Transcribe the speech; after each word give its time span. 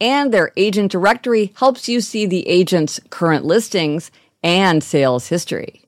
and 0.00 0.32
their 0.32 0.52
agent 0.56 0.92
directory 0.92 1.52
helps 1.56 1.88
you 1.88 2.00
see 2.00 2.26
the 2.26 2.48
agent's 2.48 3.00
current 3.10 3.44
listings 3.44 4.10
and 4.42 4.82
sales 4.82 5.28
history. 5.28 5.84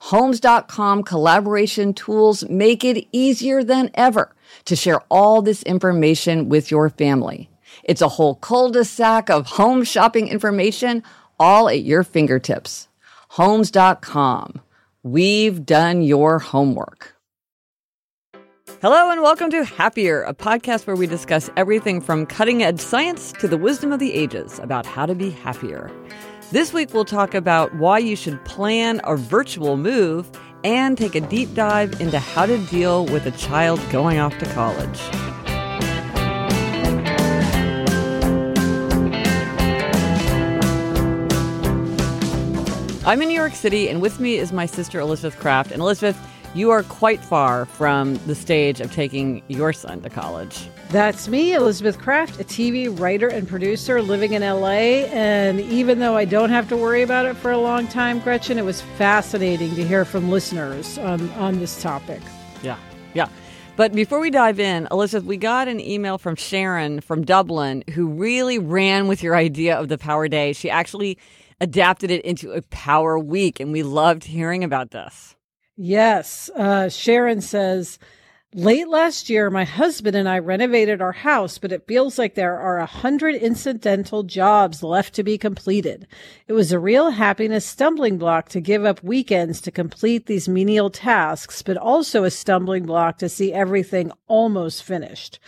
Homes.com 0.00 1.02
collaboration 1.02 1.94
tools 1.94 2.48
make 2.48 2.84
it 2.84 3.06
easier 3.12 3.64
than 3.64 3.90
ever 3.94 4.34
to 4.66 4.76
share 4.76 5.00
all 5.10 5.42
this 5.42 5.62
information 5.62 6.48
with 6.48 6.70
your 6.70 6.90
family. 6.90 7.48
It's 7.82 8.02
a 8.02 8.08
whole 8.10 8.36
cul-de-sac 8.36 9.30
of 9.30 9.46
home 9.46 9.84
shopping 9.84 10.28
information 10.28 11.02
all 11.38 11.68
at 11.68 11.82
your 11.82 12.02
fingertips. 12.02 12.88
Homes.com. 13.30 14.60
We've 15.02 15.64
done 15.64 16.02
your 16.02 16.38
homework. 16.38 17.15
Hello 18.82 19.10
and 19.10 19.22
welcome 19.22 19.48
to 19.52 19.64
Happier, 19.64 20.22
a 20.24 20.34
podcast 20.34 20.86
where 20.86 20.96
we 20.96 21.06
discuss 21.06 21.48
everything 21.56 21.98
from 21.98 22.26
cutting 22.26 22.62
edge 22.62 22.78
science 22.78 23.32
to 23.40 23.48
the 23.48 23.56
wisdom 23.56 23.90
of 23.90 24.00
the 24.00 24.12
ages 24.12 24.58
about 24.58 24.84
how 24.84 25.06
to 25.06 25.14
be 25.14 25.30
happier. 25.30 25.90
This 26.52 26.74
week 26.74 26.92
we'll 26.92 27.06
talk 27.06 27.32
about 27.32 27.74
why 27.76 27.98
you 27.98 28.14
should 28.14 28.44
plan 28.44 29.00
a 29.04 29.16
virtual 29.16 29.78
move 29.78 30.30
and 30.62 30.98
take 30.98 31.14
a 31.14 31.22
deep 31.22 31.54
dive 31.54 31.98
into 32.02 32.18
how 32.18 32.44
to 32.44 32.58
deal 32.66 33.06
with 33.06 33.24
a 33.24 33.30
child 33.30 33.80
going 33.90 34.18
off 34.18 34.36
to 34.40 34.46
college. 34.52 35.00
I'm 43.06 43.22
in 43.22 43.28
New 43.28 43.34
York 43.34 43.54
City, 43.54 43.88
and 43.88 44.02
with 44.02 44.20
me 44.20 44.36
is 44.36 44.52
my 44.52 44.66
sister 44.66 44.98
Elizabeth 44.98 45.38
Craft. 45.38 45.70
And 45.70 45.80
Elizabeth, 45.80 46.18
you 46.56 46.70
are 46.70 46.82
quite 46.84 47.22
far 47.22 47.66
from 47.66 48.14
the 48.26 48.34
stage 48.34 48.80
of 48.80 48.90
taking 48.92 49.42
your 49.48 49.72
son 49.72 50.00
to 50.00 50.08
college. 50.08 50.68
That's 50.88 51.28
me, 51.28 51.52
Elizabeth 51.52 51.98
Craft, 51.98 52.40
a 52.40 52.44
TV 52.44 52.88
writer 52.98 53.28
and 53.28 53.46
producer 53.46 54.00
living 54.00 54.32
in 54.32 54.42
LA. 54.42 55.04
And 55.10 55.60
even 55.60 55.98
though 55.98 56.16
I 56.16 56.24
don't 56.24 56.50
have 56.50 56.68
to 56.70 56.76
worry 56.76 57.02
about 57.02 57.26
it 57.26 57.36
for 57.36 57.50
a 57.50 57.58
long 57.58 57.86
time, 57.88 58.20
Gretchen, 58.20 58.56
it 58.56 58.64
was 58.64 58.80
fascinating 58.96 59.74
to 59.74 59.86
hear 59.86 60.04
from 60.04 60.30
listeners 60.30 60.96
on, 60.98 61.28
on 61.32 61.58
this 61.58 61.82
topic. 61.82 62.22
Yeah, 62.62 62.78
yeah. 63.12 63.28
But 63.76 63.92
before 63.92 64.20
we 64.20 64.30
dive 64.30 64.58
in, 64.58 64.88
Elizabeth, 64.90 65.26
we 65.26 65.36
got 65.36 65.68
an 65.68 65.80
email 65.80 66.16
from 66.16 66.34
Sharon 66.36 67.02
from 67.02 67.24
Dublin 67.24 67.84
who 67.92 68.08
really 68.08 68.58
ran 68.58 69.06
with 69.06 69.22
your 69.22 69.36
idea 69.36 69.76
of 69.76 69.88
the 69.88 69.98
Power 69.98 70.28
Day. 70.28 70.54
She 70.54 70.70
actually 70.70 71.18
adapted 71.60 72.10
it 72.10 72.24
into 72.24 72.52
a 72.52 72.62
Power 72.62 73.18
Week, 73.18 73.60
and 73.60 73.72
we 73.72 73.82
loved 73.82 74.24
hearing 74.24 74.64
about 74.64 74.92
this. 74.92 75.35
Yes. 75.76 76.50
Uh, 76.54 76.88
Sharon 76.88 77.40
says, 77.40 77.98
Late 78.54 78.88
last 78.88 79.28
year, 79.28 79.50
my 79.50 79.64
husband 79.64 80.16
and 80.16 80.26
I 80.26 80.38
renovated 80.38 81.02
our 81.02 81.12
house, 81.12 81.58
but 81.58 81.72
it 81.72 81.86
feels 81.86 82.18
like 82.18 82.34
there 82.34 82.58
are 82.58 82.78
a 82.78 82.86
hundred 82.86 83.34
incidental 83.34 84.22
jobs 84.22 84.82
left 84.82 85.14
to 85.16 85.22
be 85.22 85.36
completed. 85.36 86.06
It 86.48 86.54
was 86.54 86.72
a 86.72 86.78
real 86.78 87.10
happiness 87.10 87.66
stumbling 87.66 88.16
block 88.16 88.48
to 88.50 88.60
give 88.62 88.86
up 88.86 89.02
weekends 89.02 89.60
to 89.60 89.70
complete 89.70 90.24
these 90.24 90.48
menial 90.48 90.88
tasks, 90.88 91.60
but 91.60 91.76
also 91.76 92.24
a 92.24 92.30
stumbling 92.30 92.86
block 92.86 93.18
to 93.18 93.28
see 93.28 93.52
everything 93.52 94.10
almost 94.26 94.82
finished. 94.82 95.38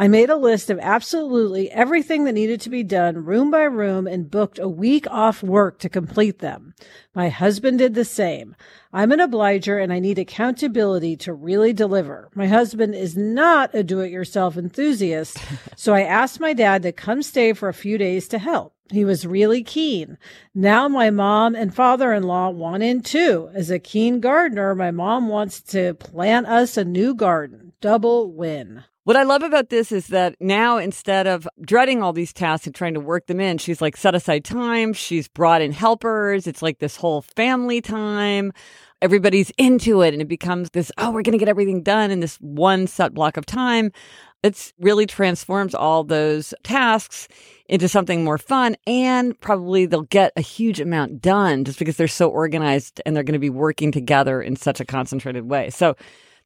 I 0.00 0.06
made 0.06 0.30
a 0.30 0.36
list 0.36 0.70
of 0.70 0.78
absolutely 0.78 1.72
everything 1.72 2.22
that 2.24 2.32
needed 2.32 2.60
to 2.60 2.70
be 2.70 2.84
done 2.84 3.24
room 3.24 3.50
by 3.50 3.64
room 3.64 4.06
and 4.06 4.30
booked 4.30 4.60
a 4.60 4.68
week 4.68 5.08
off 5.10 5.42
work 5.42 5.80
to 5.80 5.88
complete 5.88 6.38
them. 6.38 6.74
My 7.16 7.30
husband 7.30 7.80
did 7.80 7.94
the 7.94 8.04
same. 8.04 8.54
I'm 8.92 9.10
an 9.10 9.18
obliger 9.18 9.76
and 9.76 9.92
I 9.92 9.98
need 9.98 10.20
accountability 10.20 11.16
to 11.16 11.32
really 11.32 11.72
deliver. 11.72 12.30
My 12.36 12.46
husband 12.46 12.94
is 12.94 13.16
not 13.16 13.74
a 13.74 13.82
do 13.82 13.98
it 13.98 14.12
yourself 14.12 14.56
enthusiast, 14.56 15.36
so 15.76 15.94
I 15.94 16.02
asked 16.02 16.38
my 16.38 16.52
dad 16.52 16.84
to 16.84 16.92
come 16.92 17.20
stay 17.20 17.52
for 17.52 17.68
a 17.68 17.74
few 17.74 17.98
days 17.98 18.28
to 18.28 18.38
help. 18.38 18.76
He 18.92 19.04
was 19.04 19.26
really 19.26 19.64
keen. 19.64 20.16
Now 20.54 20.86
my 20.86 21.10
mom 21.10 21.56
and 21.56 21.74
father 21.74 22.12
in 22.12 22.22
law 22.22 22.50
want 22.50 22.84
in 22.84 23.02
too. 23.02 23.50
As 23.52 23.68
a 23.68 23.80
keen 23.80 24.20
gardener, 24.20 24.76
my 24.76 24.92
mom 24.92 25.26
wants 25.26 25.60
to 25.72 25.94
plant 25.94 26.46
us 26.46 26.76
a 26.76 26.84
new 26.84 27.16
garden. 27.16 27.72
Double 27.80 28.32
win. 28.32 28.84
What 29.08 29.16
I 29.16 29.22
love 29.22 29.42
about 29.42 29.70
this 29.70 29.90
is 29.90 30.08
that 30.08 30.36
now 30.38 30.76
instead 30.76 31.26
of 31.26 31.48
dreading 31.62 32.02
all 32.02 32.12
these 32.12 32.34
tasks 32.34 32.66
and 32.66 32.74
trying 32.74 32.92
to 32.92 33.00
work 33.00 33.26
them 33.26 33.40
in, 33.40 33.56
she's 33.56 33.80
like 33.80 33.96
set 33.96 34.14
aside 34.14 34.44
time. 34.44 34.92
She's 34.92 35.28
brought 35.28 35.62
in 35.62 35.72
helpers. 35.72 36.46
It's 36.46 36.60
like 36.60 36.78
this 36.78 36.94
whole 36.94 37.22
family 37.22 37.80
time. 37.80 38.52
Everybody's 39.00 39.50
into 39.56 40.02
it 40.02 40.12
and 40.12 40.20
it 40.20 40.28
becomes 40.28 40.68
this, 40.72 40.92
oh, 40.98 41.10
we're 41.10 41.22
going 41.22 41.32
to 41.32 41.38
get 41.38 41.48
everything 41.48 41.82
done 41.82 42.10
in 42.10 42.20
this 42.20 42.36
one 42.42 42.86
set 42.86 43.14
block 43.14 43.38
of 43.38 43.46
time. 43.46 43.92
It's 44.42 44.74
really 44.78 45.06
transforms 45.06 45.74
all 45.74 46.04
those 46.04 46.52
tasks 46.62 47.28
into 47.66 47.88
something 47.88 48.24
more 48.24 48.36
fun 48.36 48.76
and 48.86 49.40
probably 49.40 49.86
they'll 49.86 50.02
get 50.02 50.34
a 50.36 50.42
huge 50.42 50.80
amount 50.80 51.22
done 51.22 51.64
just 51.64 51.78
because 51.78 51.96
they're 51.96 52.08
so 52.08 52.28
organized 52.28 53.00
and 53.06 53.16
they're 53.16 53.22
going 53.22 53.32
to 53.32 53.38
be 53.38 53.48
working 53.48 53.90
together 53.90 54.42
in 54.42 54.54
such 54.54 54.80
a 54.80 54.84
concentrated 54.84 55.48
way. 55.48 55.70
So 55.70 55.96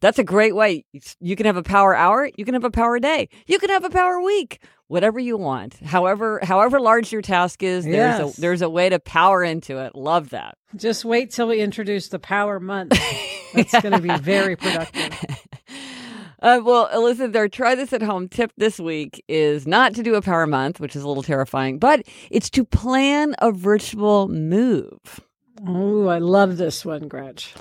that's 0.03 0.19
a 0.19 0.25
great 0.25 0.55
way. 0.55 0.85
You 1.21 1.37
can 1.37 1.47
have 1.47 1.57
a 1.57 1.63
power 1.63 1.97
hour, 1.97 2.29
you 2.37 2.45
can 2.45 2.53
have 2.53 2.65
a 2.65 2.71
power 2.71 2.99
day, 2.99 3.31
you 3.47 3.59
can 3.59 3.71
have 3.71 3.85
a 3.85 3.91
power 3.91 4.21
week, 4.21 4.61
whatever 4.89 5.19
you 5.19 5.39
want. 5.39 5.75
However, 5.77 6.41
however 6.43 6.81
large 6.81 7.11
your 7.13 7.23
task 7.23 7.63
is, 7.63 7.87
yes. 7.87 8.19
there's 8.19 8.39
a 8.39 8.41
there's 8.41 8.63
a 8.63 8.69
way 8.69 8.91
to 8.91 8.99
power 8.99 9.43
into 9.43 9.79
it. 9.79 9.95
Love 9.95 10.31
that. 10.31 10.59
Just 10.77 11.05
wait 11.05 11.31
till 11.31 11.49
we 11.49 11.61
introduce 11.61 12.09
the 12.09 12.19
power 12.19 12.61
month. 12.61 12.99
That's 13.55 13.73
going 13.81 13.93
to 13.93 14.01
be 14.01 14.17
very 14.19 14.57
productive. 14.57 15.19
Uh, 16.43 16.61
well, 16.61 16.89
Elizabeth, 16.93 17.37
our 17.37 17.47
try 17.47 17.77
this 17.77 17.93
at 17.93 18.03
home 18.03 18.29
tip 18.29 18.51
this 18.57 18.81
week 18.81 19.25
is 19.29 19.65
not 19.65 19.95
to 19.95 20.03
do 20.03 20.17
a 20.17 20.21
power 20.21 20.45
month, 20.45 20.81
which 20.81 20.97
is 20.97 21.05
a 21.05 21.07
little 21.07 21.23
terrifying, 21.23 21.79
but 21.79 22.03
it's 22.33 22.51
to 22.51 22.65
plan 22.65 23.33
a 23.39 23.53
virtual 23.53 24.27
move. 24.27 25.21
Oh, 25.65 26.09
I 26.09 26.19
love 26.19 26.57
this 26.57 26.85
one, 26.85 27.07
Gretch. 27.07 27.55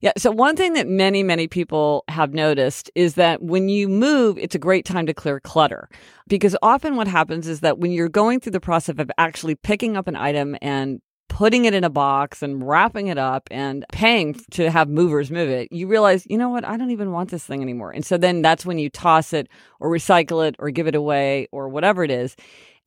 Yeah. 0.00 0.12
So 0.16 0.30
one 0.30 0.54
thing 0.54 0.74
that 0.74 0.86
many, 0.86 1.22
many 1.22 1.48
people 1.48 2.04
have 2.08 2.32
noticed 2.32 2.90
is 2.94 3.14
that 3.14 3.42
when 3.42 3.68
you 3.68 3.88
move, 3.88 4.38
it's 4.38 4.54
a 4.54 4.58
great 4.58 4.84
time 4.84 5.06
to 5.06 5.14
clear 5.14 5.40
clutter. 5.40 5.88
Because 6.28 6.56
often 6.62 6.94
what 6.94 7.08
happens 7.08 7.48
is 7.48 7.60
that 7.60 7.78
when 7.78 7.90
you're 7.90 8.08
going 8.08 8.38
through 8.38 8.52
the 8.52 8.60
process 8.60 8.98
of 8.98 9.10
actually 9.18 9.56
picking 9.56 9.96
up 9.96 10.06
an 10.06 10.14
item 10.14 10.56
and 10.62 11.00
putting 11.28 11.66
it 11.66 11.74
in 11.74 11.84
a 11.84 11.90
box 11.90 12.42
and 12.42 12.66
wrapping 12.66 13.08
it 13.08 13.18
up 13.18 13.48
and 13.50 13.84
paying 13.92 14.34
to 14.50 14.70
have 14.70 14.88
movers 14.88 15.30
move 15.30 15.48
it, 15.48 15.70
you 15.72 15.86
realize, 15.86 16.26
you 16.28 16.38
know 16.38 16.48
what? 16.48 16.64
I 16.64 16.76
don't 16.76 16.90
even 16.90 17.12
want 17.12 17.30
this 17.30 17.44
thing 17.44 17.60
anymore. 17.60 17.90
And 17.90 18.04
so 18.04 18.16
then 18.16 18.40
that's 18.40 18.64
when 18.64 18.78
you 18.78 18.88
toss 18.88 19.32
it 19.32 19.48
or 19.80 19.90
recycle 19.90 20.46
it 20.46 20.56
or 20.58 20.70
give 20.70 20.86
it 20.86 20.94
away 20.94 21.48
or 21.52 21.68
whatever 21.68 22.04
it 22.04 22.10
is. 22.10 22.36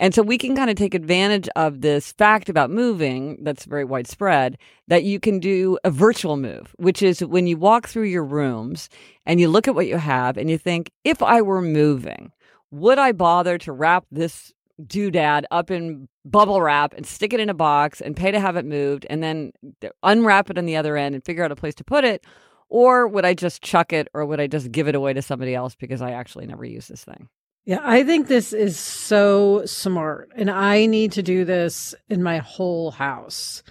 And 0.02 0.16
so 0.16 0.24
we 0.24 0.40
can 0.40 0.56
kind 0.56 0.72
of 0.72 0.76
take 0.76 0.96
advantage 0.96 1.48
of 1.56 1.82
this 1.82 2.12
fact 2.14 2.50
about 2.50 2.72
moving 2.72 3.38
that's 3.44 3.66
very 3.66 3.86
widespread 3.86 4.58
that 4.88 5.04
you 5.04 5.20
can 5.20 5.40
do 5.40 5.78
a 5.84 5.92
virtual 5.92 6.38
move, 6.38 6.74
which 6.78 7.04
is 7.04 7.24
when 7.24 7.46
you 7.46 7.56
walk 7.56 7.88
through 7.88 8.06
your 8.06 8.26
rooms 8.26 8.90
and 9.28 9.40
you 9.40 9.48
look 9.48 9.68
at 9.68 9.76
what 9.76 9.86
you 9.86 9.98
have 9.98 10.38
and 10.38 10.50
you 10.50 10.58
think, 10.58 10.90
if 11.04 11.22
I 11.22 11.44
were 11.44 11.62
moving, 11.62 12.32
would 12.72 12.98
I 12.98 13.12
bother 13.12 13.60
to 13.60 13.72
wrap 13.72 14.06
this 14.12 14.52
doodad 14.82 15.44
up 15.52 15.70
in 15.70 16.10
bubble 16.26 16.64
wrap 16.64 16.96
and 16.96 17.06
stick 17.06 17.32
it 17.32 17.40
in 17.40 17.52
a 17.52 17.54
box 17.54 18.02
and 18.02 18.18
pay 18.18 18.32
to 18.32 18.40
have 18.40 18.56
it 18.56 18.66
moved 18.66 19.06
and 19.08 19.22
then 19.22 19.52
unwrap 20.02 20.50
it 20.50 20.58
on 20.58 20.66
the 20.66 20.78
other 20.78 20.98
end 20.98 21.14
and 21.14 21.24
figure 21.24 21.44
out 21.44 21.52
a 21.52 21.56
place 21.56 21.76
to 21.76 21.84
put 21.84 22.04
it? 22.04 22.26
Or 22.70 23.08
would 23.08 23.24
I 23.24 23.36
just 23.36 23.62
chuck 23.62 23.94
it 23.94 24.08
or 24.16 24.26
would 24.26 24.40
I 24.40 24.48
just 24.48 24.72
give 24.72 24.88
it 24.88 24.96
away 24.96 25.14
to 25.14 25.22
somebody 25.22 25.54
else 25.54 25.76
because 25.76 26.02
I 26.02 26.14
actually 26.14 26.48
never 26.48 26.66
use 26.66 26.88
this 26.88 27.04
thing? 27.04 27.30
Yeah, 27.66 27.80
I 27.84 28.04
think 28.04 28.28
this 28.28 28.54
is 28.54 28.78
so 28.80 29.64
smart. 29.66 30.32
And 30.36 30.50
I 30.50 30.88
need 30.88 31.12
to 31.14 31.24
do 31.24 31.46
this 31.46 31.94
in 32.10 32.24
my 32.24 32.40
whole 32.40 32.92
house. 32.92 33.62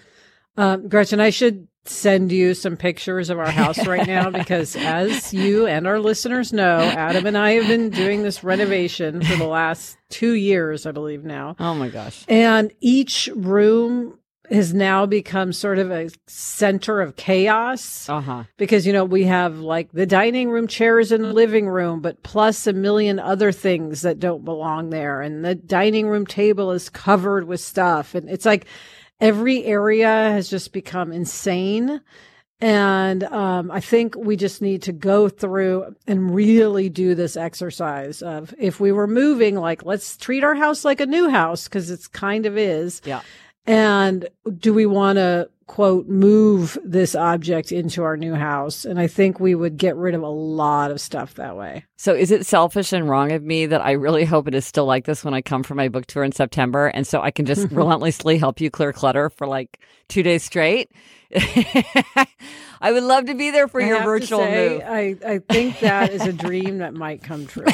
Um, 0.56 0.88
Gretchen, 0.88 1.20
I 1.20 1.30
should 1.30 1.66
send 1.86 2.30
you 2.30 2.54
some 2.54 2.76
pictures 2.76 3.30
of 3.30 3.38
our 3.38 3.50
house 3.50 3.84
right 3.86 4.06
now 4.06 4.30
because 4.38 4.76
as 4.76 5.34
you 5.34 5.66
and 5.66 5.86
our 5.86 5.98
listeners 5.98 6.52
know, 6.52 6.78
Adam 6.78 7.26
and 7.26 7.36
I 7.36 7.52
have 7.52 7.66
been 7.66 7.90
doing 7.90 8.22
this 8.22 8.44
renovation 8.44 9.24
for 9.24 9.36
the 9.36 9.46
last 9.46 9.96
two 10.08 10.32
years, 10.32 10.86
I 10.86 10.92
believe 10.92 11.24
now. 11.24 11.56
Oh 11.58 11.74
my 11.74 11.88
gosh. 11.88 12.24
And 12.28 12.72
each 12.80 13.28
room 13.34 14.19
has 14.50 14.74
now 14.74 15.06
become 15.06 15.52
sort 15.52 15.78
of 15.78 15.90
a 15.90 16.10
center 16.26 17.00
of 17.00 17.16
chaos. 17.16 18.08
Uh-huh. 18.08 18.44
Because, 18.56 18.86
you 18.86 18.92
know, 18.92 19.04
we 19.04 19.24
have 19.24 19.58
like 19.58 19.92
the 19.92 20.06
dining 20.06 20.50
room 20.50 20.66
chairs 20.66 21.12
in 21.12 21.22
the 21.22 21.32
living 21.32 21.68
room, 21.68 22.00
but 22.00 22.22
plus 22.22 22.66
a 22.66 22.72
million 22.72 23.18
other 23.18 23.52
things 23.52 24.02
that 24.02 24.18
don't 24.18 24.44
belong 24.44 24.90
there. 24.90 25.20
And 25.20 25.44
the 25.44 25.54
dining 25.54 26.08
room 26.08 26.26
table 26.26 26.72
is 26.72 26.88
covered 26.88 27.46
with 27.46 27.60
stuff. 27.60 28.14
And 28.14 28.28
it's 28.28 28.46
like 28.46 28.66
every 29.20 29.64
area 29.64 30.06
has 30.06 30.50
just 30.50 30.72
become 30.72 31.12
insane. 31.12 32.00
And 32.62 33.24
um, 33.24 33.70
I 33.70 33.80
think 33.80 34.16
we 34.16 34.36
just 34.36 34.60
need 34.60 34.82
to 34.82 34.92
go 34.92 35.30
through 35.30 35.96
and 36.06 36.34
really 36.34 36.90
do 36.90 37.14
this 37.14 37.36
exercise 37.36 38.20
of 38.20 38.54
if 38.58 38.78
we 38.78 38.92
were 38.92 39.06
moving, 39.06 39.56
like, 39.56 39.86
let's 39.86 40.18
treat 40.18 40.44
our 40.44 40.54
house 40.54 40.84
like 40.84 41.00
a 41.00 41.06
new 41.06 41.30
house 41.30 41.64
because 41.64 41.90
it's 41.90 42.06
kind 42.06 42.44
of 42.44 42.58
is. 42.58 43.00
Yeah. 43.04 43.22
And 43.66 44.28
do 44.58 44.72
we 44.74 44.86
want 44.86 45.16
to, 45.16 45.48
quote, 45.66 46.08
move 46.08 46.78
this 46.84 47.14
object 47.14 47.72
into 47.72 48.02
our 48.02 48.16
new 48.16 48.34
house? 48.34 48.84
And 48.84 48.98
I 48.98 49.06
think 49.06 49.38
we 49.38 49.54
would 49.54 49.76
get 49.76 49.96
rid 49.96 50.14
of 50.14 50.22
a 50.22 50.28
lot 50.28 50.90
of 50.90 51.00
stuff 51.00 51.34
that 51.34 51.56
way. 51.56 51.84
So 51.96 52.14
is 52.14 52.30
it 52.30 52.46
selfish 52.46 52.92
and 52.92 53.08
wrong 53.08 53.32
of 53.32 53.42
me 53.42 53.66
that 53.66 53.80
I 53.80 53.92
really 53.92 54.24
hope 54.24 54.48
it 54.48 54.54
is 54.54 54.64
still 54.64 54.86
like 54.86 55.04
this 55.04 55.24
when 55.24 55.34
I 55.34 55.42
come 55.42 55.62
for 55.62 55.74
my 55.74 55.88
book 55.88 56.06
tour 56.06 56.24
in 56.24 56.32
September? 56.32 56.88
And 56.88 57.06
so 57.06 57.20
I 57.20 57.30
can 57.30 57.46
just 57.46 57.68
relentlessly 57.70 58.38
help 58.38 58.60
you 58.60 58.70
clear 58.70 58.92
clutter 58.92 59.30
for 59.30 59.46
like 59.46 59.78
two 60.08 60.22
days 60.22 60.42
straight? 60.42 60.90
I 62.82 62.92
would 62.92 63.02
love 63.02 63.26
to 63.26 63.34
be 63.34 63.50
there 63.50 63.68
for 63.68 63.82
I 63.82 63.86
your 63.86 64.02
virtual 64.02 64.40
say, 64.40 64.68
move. 64.68 64.82
I, 64.86 65.16
I 65.34 65.38
think 65.38 65.80
that 65.80 66.10
is 66.10 66.22
a 66.26 66.32
dream 66.32 66.78
that 66.78 66.94
might 66.94 67.22
come 67.22 67.46
true. 67.46 67.66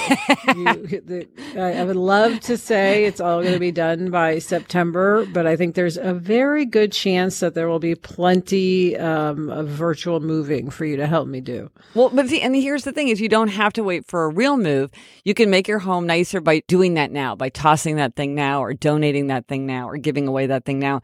You, 0.48 0.74
the, 1.00 1.28
I, 1.56 1.80
I 1.80 1.84
would 1.84 1.96
love 1.96 2.40
to 2.40 2.58
say 2.58 3.04
it's 3.04 3.20
all 3.20 3.40
going 3.40 3.54
to 3.54 3.60
be 3.60 3.70
done 3.70 4.10
by 4.10 4.40
September, 4.40 5.24
but 5.26 5.46
I 5.46 5.56
think 5.56 5.74
there's 5.74 5.96
a 5.96 6.12
very 6.12 6.64
good 6.64 6.92
chance 6.92 7.40
that 7.40 7.54
there 7.54 7.68
will 7.68 7.78
be 7.78 7.94
plenty 7.94 8.96
um, 8.96 9.48
of 9.48 9.68
virtual 9.68 10.18
moving 10.20 10.68
for 10.70 10.84
you 10.84 10.96
to 10.96 11.06
help 11.06 11.28
me 11.28 11.40
do. 11.40 11.70
Well, 11.94 12.10
but 12.10 12.28
see, 12.28 12.40
and 12.40 12.56
here's 12.56 12.84
the 12.84 12.92
thing 12.92 13.08
is 13.08 13.20
you 13.20 13.28
don't 13.28 13.48
have 13.48 13.72
to 13.74 13.84
wait 13.84 14.06
for 14.06 14.24
a 14.24 14.28
real 14.28 14.56
move. 14.56 14.90
You 15.24 15.34
can 15.34 15.50
make 15.50 15.68
your 15.68 15.78
home 15.78 16.06
nicer 16.06 16.40
by 16.40 16.62
doing 16.66 16.94
that 16.94 17.12
now, 17.12 17.36
by 17.36 17.48
tossing 17.48 17.96
that 17.96 18.16
thing 18.16 18.34
now 18.34 18.60
or 18.62 18.74
donating 18.74 19.28
that 19.28 19.46
thing 19.46 19.66
now 19.66 19.88
or 19.88 19.96
giving 19.96 20.26
away 20.26 20.46
that 20.46 20.64
thing 20.64 20.80
now. 20.80 21.00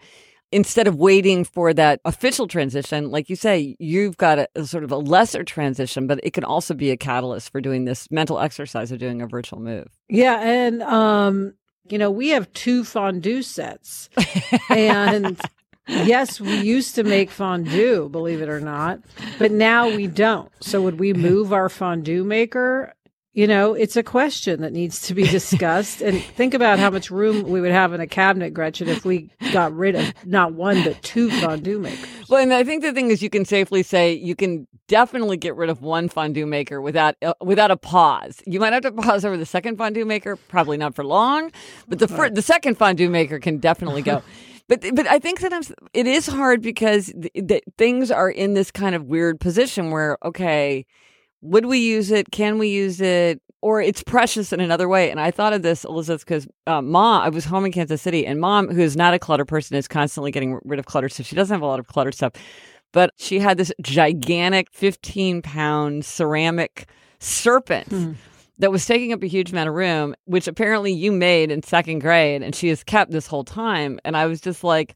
Instead 0.52 0.86
of 0.86 0.96
waiting 0.96 1.44
for 1.44 1.72
that 1.72 2.00
official 2.04 2.46
transition, 2.46 3.10
like 3.10 3.30
you 3.30 3.36
say, 3.36 3.74
you've 3.78 4.16
got 4.18 4.38
a, 4.38 4.48
a 4.54 4.66
sort 4.66 4.84
of 4.84 4.92
a 4.92 4.96
lesser 4.98 5.42
transition, 5.44 6.06
but 6.06 6.20
it 6.22 6.32
can 6.32 6.44
also 6.44 6.74
be 6.74 6.90
a 6.90 6.96
catalyst 6.96 7.50
for 7.50 7.60
doing 7.60 7.86
this 7.86 8.10
mental 8.10 8.38
exercise 8.38 8.92
of 8.92 8.98
doing 8.98 9.22
a 9.22 9.26
virtual 9.26 9.60
move. 9.60 9.88
Yeah, 10.08 10.40
and 10.40 10.82
um, 10.82 11.54
you 11.88 11.98
know, 11.98 12.10
we 12.10 12.28
have 12.28 12.52
two 12.52 12.84
fondue 12.84 13.42
sets. 13.42 14.08
and 14.68 15.40
yes, 15.88 16.40
we 16.40 16.60
used 16.60 16.94
to 16.94 17.04
make 17.04 17.30
fondue, 17.30 18.08
believe 18.08 18.40
it 18.40 18.48
or 18.48 18.60
not, 18.60 19.00
but 19.38 19.50
now 19.50 19.88
we 19.88 20.06
don't. 20.06 20.50
So 20.60 20.82
would 20.82 20.98
we 20.98 21.12
move 21.12 21.52
our 21.52 21.68
fondue 21.68 22.24
maker? 22.24 22.94
You 23.34 23.46
know, 23.46 23.72
it's 23.72 23.96
a 23.96 24.02
question 24.02 24.60
that 24.60 24.74
needs 24.74 25.00
to 25.02 25.14
be 25.14 25.26
discussed. 25.26 26.02
and 26.02 26.22
think 26.36 26.52
about 26.52 26.78
how 26.78 26.90
much 26.90 27.10
room 27.10 27.48
we 27.48 27.62
would 27.62 27.70
have 27.70 27.94
in 27.94 28.00
a 28.00 28.06
cabinet, 28.06 28.50
Gretchen, 28.52 28.88
if 28.88 29.06
we 29.06 29.30
got 29.52 29.74
rid 29.74 29.94
of 29.94 30.12
not 30.26 30.52
one, 30.52 30.84
but 30.84 31.00
two 31.02 31.30
fondue 31.40 31.78
makers. 31.78 32.06
Well, 32.28 32.42
and 32.42 32.52
I 32.52 32.62
think 32.62 32.82
the 32.82 32.92
thing 32.92 33.10
is, 33.10 33.22
you 33.22 33.30
can 33.30 33.46
safely 33.46 33.82
say 33.82 34.12
you 34.12 34.36
can 34.36 34.66
definitely 34.86 35.38
get 35.38 35.56
rid 35.56 35.70
of 35.70 35.80
one 35.80 36.10
fondue 36.10 36.44
maker 36.44 36.82
without 36.82 37.16
uh, 37.22 37.32
without 37.40 37.70
a 37.70 37.76
pause. 37.78 38.42
You 38.46 38.60
might 38.60 38.74
have 38.74 38.82
to 38.82 38.92
pause 38.92 39.24
over 39.24 39.38
the 39.38 39.46
second 39.46 39.78
fondue 39.78 40.04
maker, 40.04 40.36
probably 40.36 40.76
not 40.76 40.94
for 40.94 41.02
long, 41.02 41.50
but 41.88 42.00
the 42.00 42.08
fir- 42.08 42.28
the 42.28 42.42
second 42.42 42.76
fondue 42.76 43.08
maker 43.08 43.38
can 43.38 43.58
definitely 43.58 44.02
go. 44.02 44.22
But 44.68 44.84
but 44.94 45.06
I 45.08 45.18
think 45.18 45.40
sometimes 45.40 45.72
it 45.92 46.06
is 46.06 46.26
hard 46.26 46.62
because 46.62 47.06
th- 47.06 47.48
th- 47.48 47.64
things 47.76 48.10
are 48.10 48.30
in 48.30 48.54
this 48.54 48.70
kind 48.70 48.94
of 48.94 49.04
weird 49.06 49.40
position 49.40 49.90
where 49.90 50.16
okay, 50.24 50.86
would 51.42 51.66
we 51.66 51.78
use 51.78 52.10
it? 52.10 52.30
Can 52.30 52.58
we 52.58 52.68
use 52.68 53.00
it? 53.00 53.42
Or 53.60 53.80
it's 53.80 54.02
precious 54.02 54.52
in 54.52 54.60
another 54.60 54.88
way. 54.88 55.10
And 55.10 55.20
I 55.20 55.30
thought 55.30 55.52
of 55.52 55.62
this, 55.62 55.84
Elizabeth, 55.84 56.24
because 56.24 56.48
uh, 56.66 56.82
mom, 56.82 57.22
I 57.22 57.28
was 57.28 57.44
home 57.44 57.64
in 57.64 57.72
Kansas 57.72 58.02
City, 58.02 58.26
and 58.26 58.40
mom, 58.40 58.68
who 58.68 58.80
is 58.80 58.96
not 58.96 59.14
a 59.14 59.18
clutter 59.18 59.44
person, 59.44 59.76
is 59.76 59.86
constantly 59.86 60.30
getting 60.30 60.58
rid 60.64 60.78
of 60.80 60.86
clutter 60.86 61.08
stuff. 61.08 61.26
She 61.26 61.36
doesn't 61.36 61.54
have 61.54 61.62
a 61.62 61.66
lot 61.66 61.78
of 61.78 61.86
clutter 61.86 62.10
stuff, 62.10 62.32
but 62.92 63.10
she 63.16 63.38
had 63.38 63.58
this 63.58 63.72
gigantic 63.80 64.68
15 64.72 65.42
pound 65.42 66.04
ceramic 66.04 66.88
serpent. 67.18 67.88
Hmm. 67.88 68.12
That 68.58 68.70
was 68.70 68.86
taking 68.86 69.12
up 69.12 69.22
a 69.24 69.26
huge 69.26 69.50
amount 69.50 69.70
of 69.70 69.74
room, 69.74 70.14
which 70.26 70.46
apparently 70.46 70.92
you 70.92 71.10
made 71.10 71.50
in 71.50 71.64
second 71.64 71.98
grade, 71.98 72.42
and 72.42 72.54
she 72.54 72.68
has 72.68 72.84
kept 72.84 73.10
this 73.10 73.26
whole 73.26 73.42
time. 73.42 73.98
And 74.04 74.16
I 74.16 74.26
was 74.26 74.40
just 74.40 74.62
like, 74.62 74.94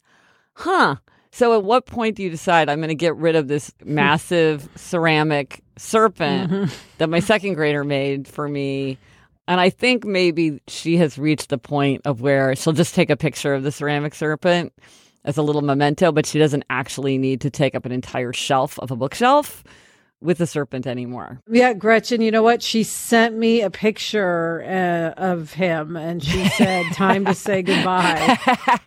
huh. 0.55 0.97
So 1.33 1.53
at 1.55 1.65
what 1.65 1.87
point 1.87 2.17
do 2.17 2.23
you 2.23 2.31
decide 2.31 2.69
I'm 2.69 2.79
going 2.79 2.89
to 2.91 2.95
get 2.95 3.17
rid 3.17 3.35
of 3.35 3.49
this 3.49 3.73
massive 3.85 4.69
ceramic 4.77 5.65
serpent 5.79 6.51
Mhm. 6.51 6.75
that 6.99 7.09
my 7.09 7.21
second 7.21 7.55
grader 7.55 7.85
made 7.85 8.29
for 8.29 8.49
me? 8.49 8.99
And 9.49 9.61
I 9.61 9.71
think 9.71 10.05
maybe 10.05 10.61
she 10.67 10.97
has 10.97 11.19
reached 11.19 11.51
the 11.51 11.59
point 11.59 12.03
of 12.05 12.21
where 12.21 12.57
she'll 12.57 12.73
just 12.73 12.95
take 12.95 13.11
a 13.11 13.17
picture 13.17 13.55
of 13.55 13.63
the 13.63 13.71
ceramic 13.71 14.15
serpent 14.15 14.73
as 15.25 15.37
a 15.37 15.43
little 15.43 15.63
memento, 15.63 16.11
but 16.13 16.27
she 16.27 16.39
doesn't 16.39 16.65
actually 16.71 17.17
need 17.19 17.41
to 17.43 17.51
take 17.51 17.75
up 17.75 17.85
an 17.85 17.93
entire 17.93 18.33
shelf 18.33 18.79
of 18.81 18.91
a 18.91 18.97
bookshelf 18.97 19.63
with 20.21 20.39
the 20.39 20.47
serpent 20.47 20.87
anymore. 20.87 21.41
Yeah, 21.49 21.75
Gretchen, 21.75 22.23
you 22.23 22.31
know 22.31 22.43
what? 22.43 22.63
She 22.63 22.83
sent 22.83 23.37
me 23.37 23.61
a 23.61 23.71
picture 23.71 24.65
uh, 24.65 25.21
of 25.21 25.53
him 25.53 25.95
and 25.97 26.25
she 26.25 26.49
said, 26.49 26.87
time 26.95 27.25
to 27.27 27.35
say 27.35 27.63
goodbye. 27.63 28.39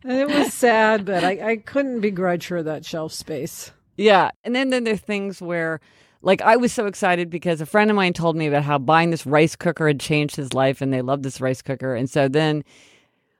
And 0.03 0.13
it 0.13 0.27
was 0.27 0.53
sad, 0.53 1.05
but 1.05 1.23
I, 1.23 1.51
I 1.51 1.55
couldn't 1.57 1.99
begrudge 2.01 2.47
her 2.47 2.63
that 2.63 2.83
shelf 2.83 3.13
space. 3.13 3.71
Yeah. 3.95 4.31
And 4.43 4.55
then, 4.55 4.71
then 4.71 4.85
there 4.85 4.95
are 4.95 4.97
things 4.97 5.41
where, 5.41 5.79
like, 6.21 6.41
I 6.41 6.57
was 6.57 6.73
so 6.73 6.85
excited 6.85 7.29
because 7.29 7.61
a 7.61 7.65
friend 7.65 7.89
of 7.89 7.95
mine 7.95 8.13
told 8.13 8.35
me 8.35 8.47
about 8.47 8.63
how 8.63 8.77
buying 8.77 9.09
this 9.09 9.25
rice 9.25 9.55
cooker 9.55 9.87
had 9.87 9.99
changed 9.99 10.35
his 10.35 10.53
life 10.53 10.81
and 10.81 10.91
they 10.93 11.01
loved 11.01 11.23
this 11.23 11.39
rice 11.39 11.61
cooker. 11.61 11.95
And 11.95 12.09
so 12.09 12.27
then 12.27 12.63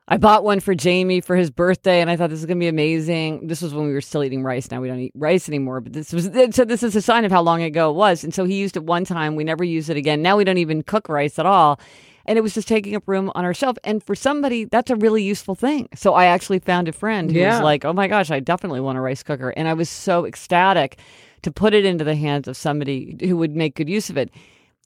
I 0.08 0.18
bought 0.18 0.44
one 0.44 0.60
for 0.60 0.74
Jamie 0.74 1.22
for 1.22 1.36
his 1.36 1.52
birthday 1.52 2.02
and 2.02 2.10
I 2.10 2.16
thought 2.16 2.30
this 2.30 2.40
is 2.40 2.46
going 2.46 2.58
to 2.58 2.64
be 2.64 2.68
amazing. 2.68 3.48
This 3.48 3.62
was 3.62 3.74
when 3.74 3.86
we 3.86 3.94
were 3.94 4.02
still 4.02 4.24
eating 4.24 4.44
rice. 4.44 4.72
Now 4.72 4.82
we 4.82 4.88
don't 4.88 5.00
eat 5.00 5.12
rice 5.14 5.48
anymore, 5.50 5.82
but 5.82 5.94
this 5.94 6.14
was, 6.14 6.26
so 6.52 6.66
this 6.66 6.82
is 6.82 6.96
a 6.96 7.02
sign 7.02 7.26
of 7.26 7.32
how 7.32 7.42
long 7.42 7.62
ago 7.62 7.92
it 7.92 7.94
was. 7.94 8.24
And 8.24 8.34
so 8.34 8.46
he 8.46 8.56
used 8.56 8.76
it 8.76 8.84
one 8.86 9.06
time. 9.06 9.36
We 9.36 9.44
never 9.44 9.64
used 9.64 9.90
it 9.90 9.98
again. 9.98 10.22
Now 10.22 10.38
we 10.38 10.44
don't 10.46 10.58
even 10.58 10.82
cook 10.82 11.10
rice 11.10 11.38
at 11.38 11.46
all. 11.46 11.80
And 12.26 12.38
it 12.38 12.42
was 12.42 12.54
just 12.54 12.68
taking 12.68 12.96
up 12.96 13.08
room 13.08 13.32
on 13.36 13.44
our 13.44 13.54
shelf. 13.54 13.78
And 13.84 14.04
for 14.04 14.16
somebody, 14.16 14.64
that's 14.66 14.90
a 14.92 14.96
really 14.96 15.24
useful 15.24 15.56
thing. 15.56 15.90
So 15.96 16.14
I 16.14 16.26
actually 16.26 16.60
found 16.60 16.88
a 16.88 16.92
friend 16.92 17.30
who 17.32 17.38
Yeah. 17.40 17.56
was 17.58 17.64
like, 17.64 17.86
oh 17.86 17.94
my 17.94 18.08
gosh, 18.08 18.32
I 18.32 18.40
definitely 18.40 18.82
want 18.82 18.98
a 18.98 19.02
rice 19.02 19.24
cooker. 19.24 19.50
And 19.50 19.68
I 19.68 19.74
was 19.74 19.90
so 19.90 20.26
ecstatic 20.26 20.98
to 21.44 21.52
put 21.52 21.74
it 21.74 21.86
into 21.86 22.04
the 22.04 22.16
hands 22.16 22.48
of 22.48 22.58
somebody 22.58 23.18
who 23.22 23.38
would 23.38 23.56
make 23.56 23.76
good 23.76 23.90
use 23.90 24.10
of 24.10 24.18
it. 24.18 24.32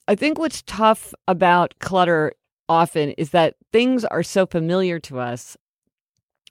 I 0.08 0.16
think 0.16 0.38
what's 0.38 0.62
tough 0.64 1.14
about 1.28 1.76
clutter 1.80 2.34
often 2.68 3.12
is 3.12 3.32
that 3.32 3.56
things 3.72 4.06
are 4.06 4.24
so 4.24 4.46
familiar 4.46 5.00
to 5.00 5.20
us 5.20 5.58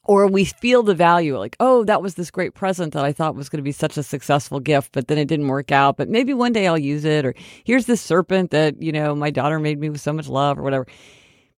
or 0.04 0.26
we 0.26 0.44
feel 0.44 0.82
the 0.82 0.94
value 0.94 1.38
like 1.38 1.56
oh 1.61 1.85
that 1.85 2.02
was 2.02 2.14
this 2.14 2.30
great 2.30 2.54
present 2.54 2.92
that 2.92 3.04
i 3.04 3.12
thought 3.12 3.35
was 3.35 3.49
going 3.49 3.59
to 3.59 3.62
be 3.62 3.73
such 3.73 3.97
a 3.97 4.02
successful 4.02 4.61
gift 4.61 4.92
but 4.92 5.09
then 5.09 5.18
it 5.18 5.26
didn't 5.26 5.49
work 5.49 5.73
out 5.73 5.97
but 5.97 6.09
maybe 6.09 6.35
one 6.35 6.52
day 6.52 6.66
i'll 6.66 6.78
use 6.78 7.04
it 7.04 7.25
or 7.25 7.35
here's 7.64 7.87
this 7.87 8.00
serpent 8.00 8.50
that 8.50 8.80
you 8.82 8.92
know 8.92 9.14
my 9.14 9.30
daughter 9.30 9.59
made 9.59 9.78
me 9.78 9.88
with 9.88 10.00
so 10.00 10.12
much 10.12 10.28
love 10.28 10.59
or 10.59 10.62
whatever 10.62 10.87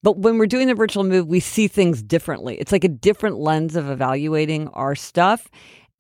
but 0.02 0.18
when 0.18 0.36
we're 0.38 0.46
doing 0.46 0.68
the 0.68 0.74
virtual 0.74 1.04
move 1.04 1.26
we 1.26 1.40
see 1.40 1.68
things 1.68 2.02
differently 2.02 2.56
it's 2.58 2.72
like 2.72 2.84
a 2.84 2.88
different 2.88 3.38
lens 3.38 3.76
of 3.76 3.90
evaluating 3.90 4.68
our 4.68 4.94
stuff 4.94 5.48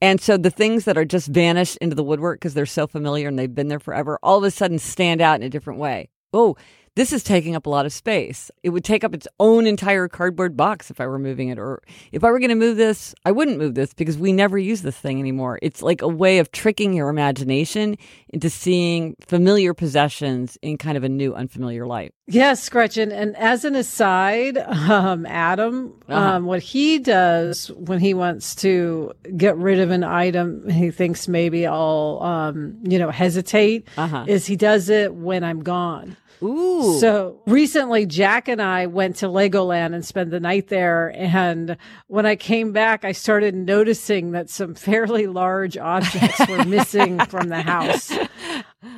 and 0.00 0.20
so 0.20 0.36
the 0.36 0.50
things 0.50 0.84
that 0.84 0.98
are 0.98 1.04
just 1.04 1.28
vanished 1.28 1.76
into 1.78 1.94
the 1.96 2.04
woodwork 2.04 2.40
because 2.40 2.54
they're 2.54 2.66
so 2.66 2.86
familiar 2.86 3.28
and 3.28 3.38
they've 3.38 3.54
been 3.54 3.68
there 3.68 3.80
forever 3.80 4.18
all 4.22 4.38
of 4.38 4.44
a 4.44 4.50
sudden 4.50 4.78
stand 4.78 5.20
out 5.20 5.40
in 5.40 5.42
a 5.42 5.50
different 5.50 5.78
way. 5.78 6.08
Oh 6.32 6.56
This 6.96 7.12
is 7.12 7.24
taking 7.24 7.56
up 7.56 7.66
a 7.66 7.70
lot 7.70 7.86
of 7.86 7.92
space. 7.92 8.52
It 8.62 8.70
would 8.70 8.84
take 8.84 9.02
up 9.02 9.14
its 9.14 9.26
own 9.40 9.66
entire 9.66 10.06
cardboard 10.06 10.56
box 10.56 10.92
if 10.92 11.00
I 11.00 11.08
were 11.08 11.18
moving 11.18 11.48
it. 11.48 11.58
Or 11.58 11.82
if 12.12 12.22
I 12.22 12.30
were 12.30 12.38
going 12.38 12.50
to 12.50 12.54
move 12.54 12.76
this, 12.76 13.16
I 13.24 13.32
wouldn't 13.32 13.58
move 13.58 13.74
this 13.74 13.92
because 13.92 14.16
we 14.16 14.32
never 14.32 14.56
use 14.58 14.82
this 14.82 14.96
thing 14.96 15.18
anymore. 15.18 15.58
It's 15.60 15.82
like 15.82 16.02
a 16.02 16.08
way 16.08 16.38
of 16.38 16.52
tricking 16.52 16.92
your 16.92 17.08
imagination 17.08 17.96
into 18.28 18.48
seeing 18.48 19.16
familiar 19.26 19.74
possessions 19.74 20.56
in 20.62 20.78
kind 20.78 20.96
of 20.96 21.02
a 21.02 21.08
new, 21.08 21.34
unfamiliar 21.34 21.84
light. 21.84 22.14
Yes, 22.28 22.68
Gretchen. 22.68 23.10
And 23.10 23.36
as 23.36 23.64
an 23.64 23.74
aside, 23.74 24.56
um, 24.56 25.26
Adam, 25.26 26.00
uh-huh. 26.08 26.36
um, 26.36 26.44
what 26.44 26.62
he 26.62 27.00
does 27.00 27.72
when 27.72 27.98
he 27.98 28.14
wants 28.14 28.54
to 28.56 29.12
get 29.36 29.56
rid 29.56 29.80
of 29.80 29.90
an 29.90 30.04
item, 30.04 30.68
he 30.70 30.92
thinks 30.92 31.26
maybe 31.26 31.66
I'll, 31.66 32.20
um, 32.22 32.78
you 32.84 33.00
know, 33.00 33.10
hesitate, 33.10 33.88
uh-huh. 33.96 34.26
is 34.28 34.46
he 34.46 34.54
does 34.54 34.88
it 34.88 35.12
when 35.12 35.42
I'm 35.42 35.64
gone. 35.64 36.16
Ooh. 36.44 36.98
So 36.98 37.40
recently, 37.46 38.06
Jack 38.06 38.48
and 38.48 38.60
I 38.60 38.86
went 38.86 39.16
to 39.16 39.26
Legoland 39.26 39.94
and 39.94 40.04
spent 40.04 40.30
the 40.30 40.40
night 40.40 40.68
there. 40.68 41.12
And 41.16 41.76
when 42.06 42.26
I 42.26 42.36
came 42.36 42.72
back, 42.72 43.04
I 43.04 43.12
started 43.12 43.54
noticing 43.54 44.32
that 44.32 44.50
some 44.50 44.74
fairly 44.74 45.26
large 45.26 45.78
objects 45.78 46.46
were 46.48 46.64
missing 46.64 47.18
from 47.26 47.48
the 47.48 47.62
house. 47.62 48.12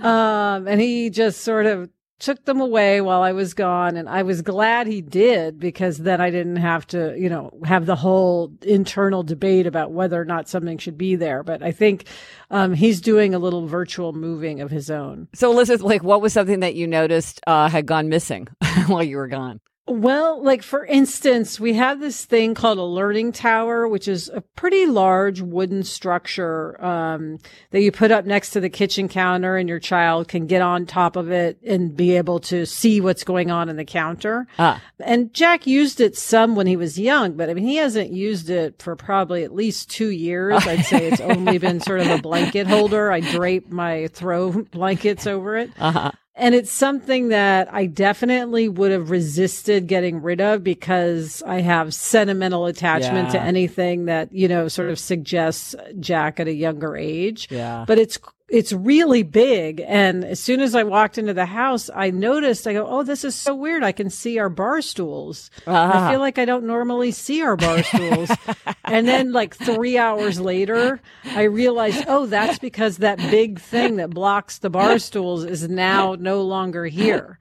Um, 0.03 0.67
and 0.67 0.81
he 0.81 1.11
just 1.11 1.43
sort 1.43 1.65
of 1.65 1.88
took 2.19 2.45
them 2.45 2.61
away 2.61 3.01
while 3.01 3.23
I 3.23 3.33
was 3.33 3.55
gone. 3.55 3.97
And 3.97 4.09
I 4.09 4.23
was 4.23 4.43
glad 4.43 4.87
he 4.87 5.01
did 5.03 5.59
because 5.59 5.99
then 5.99 6.21
I 6.21 6.31
didn't 6.31 6.57
have 6.57 6.87
to, 6.89 7.15
you 7.19 7.29
know, 7.29 7.51
have 7.65 7.87
the 7.87 7.97
whole 7.97 8.53
internal 8.63 9.23
debate 9.23 9.67
about 9.67 9.93
whether 9.93 10.21
or 10.21 10.25
not 10.25 10.49
something 10.49 10.79
should 10.79 10.99
be 10.99 11.17
there. 11.17 11.43
But 11.43 11.63
I 11.63 11.73
think 11.73 12.07
um, 12.51 12.75
he's 12.75 13.01
doing 13.01 13.35
a 13.35 13.39
little 13.39 13.67
virtual 13.67 14.13
moving 14.13 14.61
of 14.61 14.71
his 14.71 14.91
own. 14.91 15.29
So, 15.35 15.51
Elizabeth, 15.51 15.83
like, 15.83 16.03
what 16.03 16.23
was 16.23 16.33
something 16.33 16.61
that 16.61 16.75
you 16.75 16.87
noticed 16.87 17.41
uh, 17.47 17.69
had 17.69 17.87
gone 17.87 18.09
missing 18.09 18.49
while 18.87 19.03
you 19.03 19.17
were 19.17 19.29
gone? 19.29 19.61
Well, 19.88 20.43
like 20.43 20.64
for 20.64 20.85
instance, 20.85 21.61
we 21.61 21.75
have 21.75 22.00
this 22.00 22.25
thing 22.25 22.55
called 22.55 22.78
a 22.78 22.83
learning 22.83 23.31
tower, 23.33 23.87
which 23.87 24.09
is 24.09 24.28
a 24.28 24.40
pretty 24.40 24.85
large 24.87 25.40
wooden 25.40 25.85
structure 25.85 26.85
um, 26.85 27.38
that 27.71 27.83
you 27.83 27.93
put 27.93 28.11
up 28.11 28.25
next 28.25 28.50
to 28.50 28.61
the 28.61 28.69
kitchen 28.69 29.09
counter, 29.09 29.57
and 29.57 29.69
your 29.69 29.78
child 29.78 30.26
can 30.26 30.49
get 30.49 30.61
on 30.61 30.87
top 30.87 31.14
of 31.14 31.31
it 31.31 31.59
and 31.64 31.97
be 31.97 32.16
able 32.16 32.40
to 32.40 32.66
see 32.66 33.00
what's 33.00 33.23
going 33.23 33.52
on 33.52 33.69
in 33.69 33.76
the 33.76 33.85
counter. 33.85 34.49
Ah. 34.59 34.83
And 34.99 35.33
Jack 35.33 35.69
used 35.69 36.00
it 36.00 36.16
some 36.16 36.57
when 36.57 36.66
he 36.66 36.76
was 36.76 36.99
young, 36.99 37.37
but 37.37 37.49
I 37.49 37.55
mean, 37.55 37.64
he 37.64 37.76
hasn't 37.76 38.11
used 38.11 38.50
it 38.50 38.83
for 38.83 38.97
probably 38.97 39.45
at 39.45 39.55
least 39.55 39.88
two 39.88 40.11
years. 40.11 40.66
I'd 40.66 40.85
say 40.85 41.07
it's 41.07 41.21
only 41.21 41.59
been 41.59 41.78
sort 41.78 42.00
of 42.00 42.09
a 42.09 42.19
blanket 42.19 42.66
holder. 42.66 43.12
I 43.12 43.21
drape 43.21 43.71
my 43.71 44.09
throw 44.09 44.50
blankets 44.50 45.28
over 45.28 45.57
it. 45.57 45.71
Uh-huh. 45.78 46.11
And 46.38 46.55
it's 46.55 46.71
something 46.71 47.28
that 47.28 47.73
I 47.73 47.87
definitely 47.87 48.69
would 48.69 48.90
have 48.90 49.11
resisted 49.11 49.87
getting 49.87 50.21
rid 50.21 50.43
of 50.43 50.62
because 50.62 51.43
I 51.47 51.62
have 51.62 51.95
sentimental 51.95 52.66
attachment 52.66 53.28
yeah. 53.28 53.40
to 53.40 53.40
anything 53.40 54.05
that, 54.05 54.31
you 54.33 54.47
know, 54.47 54.69
sort 54.69 54.90
of 54.90 54.99
suggests 54.99 55.75
Jack 55.99 56.38
at 56.38 56.47
a 56.47 56.52
younger 56.52 56.95
age. 56.95 57.49
Yeah. 57.50 57.87
But 57.87 57.99
it's 57.99 58.19
it's 58.49 58.73
really 58.73 59.25
big. 59.25 59.83
And 59.87 60.25
as 60.25 60.38
soon 60.38 60.61
as 60.61 60.75
I 60.75 60.85
walked 60.85 61.19
into 61.19 61.35
the 61.35 61.47
house, 61.47 61.91
I 61.93 62.11
noticed, 62.11 62.67
I 62.67 62.75
go, 62.75 62.87
Oh, 62.87 63.03
this 63.03 63.25
is 63.25 63.35
so 63.35 63.55
weird. 63.55 63.83
I 63.83 63.93
can 63.93 64.09
see 64.09 64.38
our 64.38 64.49
bar 64.49 64.83
stools. 64.83 65.50
I 65.67 65.73
ah. 65.73 66.11
feel 66.11 66.21
like 66.21 66.38
I 66.38 66.45
don't 66.45 66.65
normally 66.65 67.11
see 67.11 67.43
our 67.43 67.57
bar 67.57 67.83
stools. 67.83 68.31
and 68.85 69.09
then 69.09 69.33
like 69.33 69.57
three 69.57 69.99
hours 69.99 70.38
later, 70.38 71.00
I 71.25 71.43
realized, 71.43 72.05
Oh, 72.07 72.26
that's 72.26 72.59
because 72.59 72.99
that 72.99 73.19
big 73.19 73.61
thing 73.61 73.97
that 73.97 74.11
blocks 74.11 74.59
the 74.59 74.71
bar 74.71 74.99
stools 75.00 75.45
is 75.45 75.69
now 75.69 76.15
no 76.15 76.43
longer 76.43 76.87
here. 76.87 77.38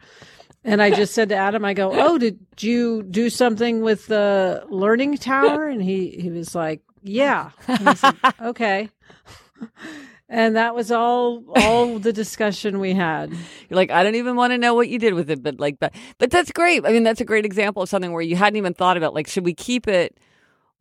And 0.63 0.81
I 0.81 0.89
just 0.89 1.13
said 1.13 1.29
to 1.29 1.35
Adam, 1.35 1.63
I 1.63 1.75
go, 1.75 1.91
Oh, 1.93 2.17
did 2.17 2.39
you 2.57 3.03
do 3.03 3.29
something 3.29 3.81
with 3.81 4.07
the 4.07 4.63
learning 4.69 5.17
tower? 5.17 5.67
And 5.67 5.83
he, 5.83 6.09
he 6.19 6.31
was 6.31 6.55
like, 6.55 6.81
Yeah. 7.03 7.51
And 7.67 7.89
I 7.89 7.93
said, 7.93 8.15
okay 8.41 8.89
and 10.27 10.55
that 10.55 10.73
was 10.73 10.91
all 10.91 11.43
all 11.55 11.99
the 11.99 12.13
discussion 12.13 12.79
we 12.79 12.93
had. 12.93 13.29
You're 13.69 13.75
like 13.75 13.91
i 13.91 14.03
don't 14.03 14.15
even 14.15 14.35
want 14.35 14.51
to 14.51 14.57
know 14.57 14.73
what 14.73 14.89
you 14.89 14.99
did 14.99 15.13
with 15.13 15.29
it 15.29 15.43
but 15.43 15.59
like 15.59 15.79
but 15.79 15.93
but 16.17 16.31
that's 16.31 16.51
great. 16.51 16.85
I 16.85 16.91
mean 16.91 17.03
that's 17.03 17.21
a 17.21 17.25
great 17.25 17.45
example 17.45 17.83
of 17.83 17.89
something 17.89 18.11
where 18.11 18.21
you 18.21 18.35
hadn't 18.35 18.57
even 18.57 18.73
thought 18.73 18.97
about 18.97 19.13
like 19.13 19.27
should 19.27 19.45
we 19.45 19.53
keep 19.53 19.87
it 19.87 20.17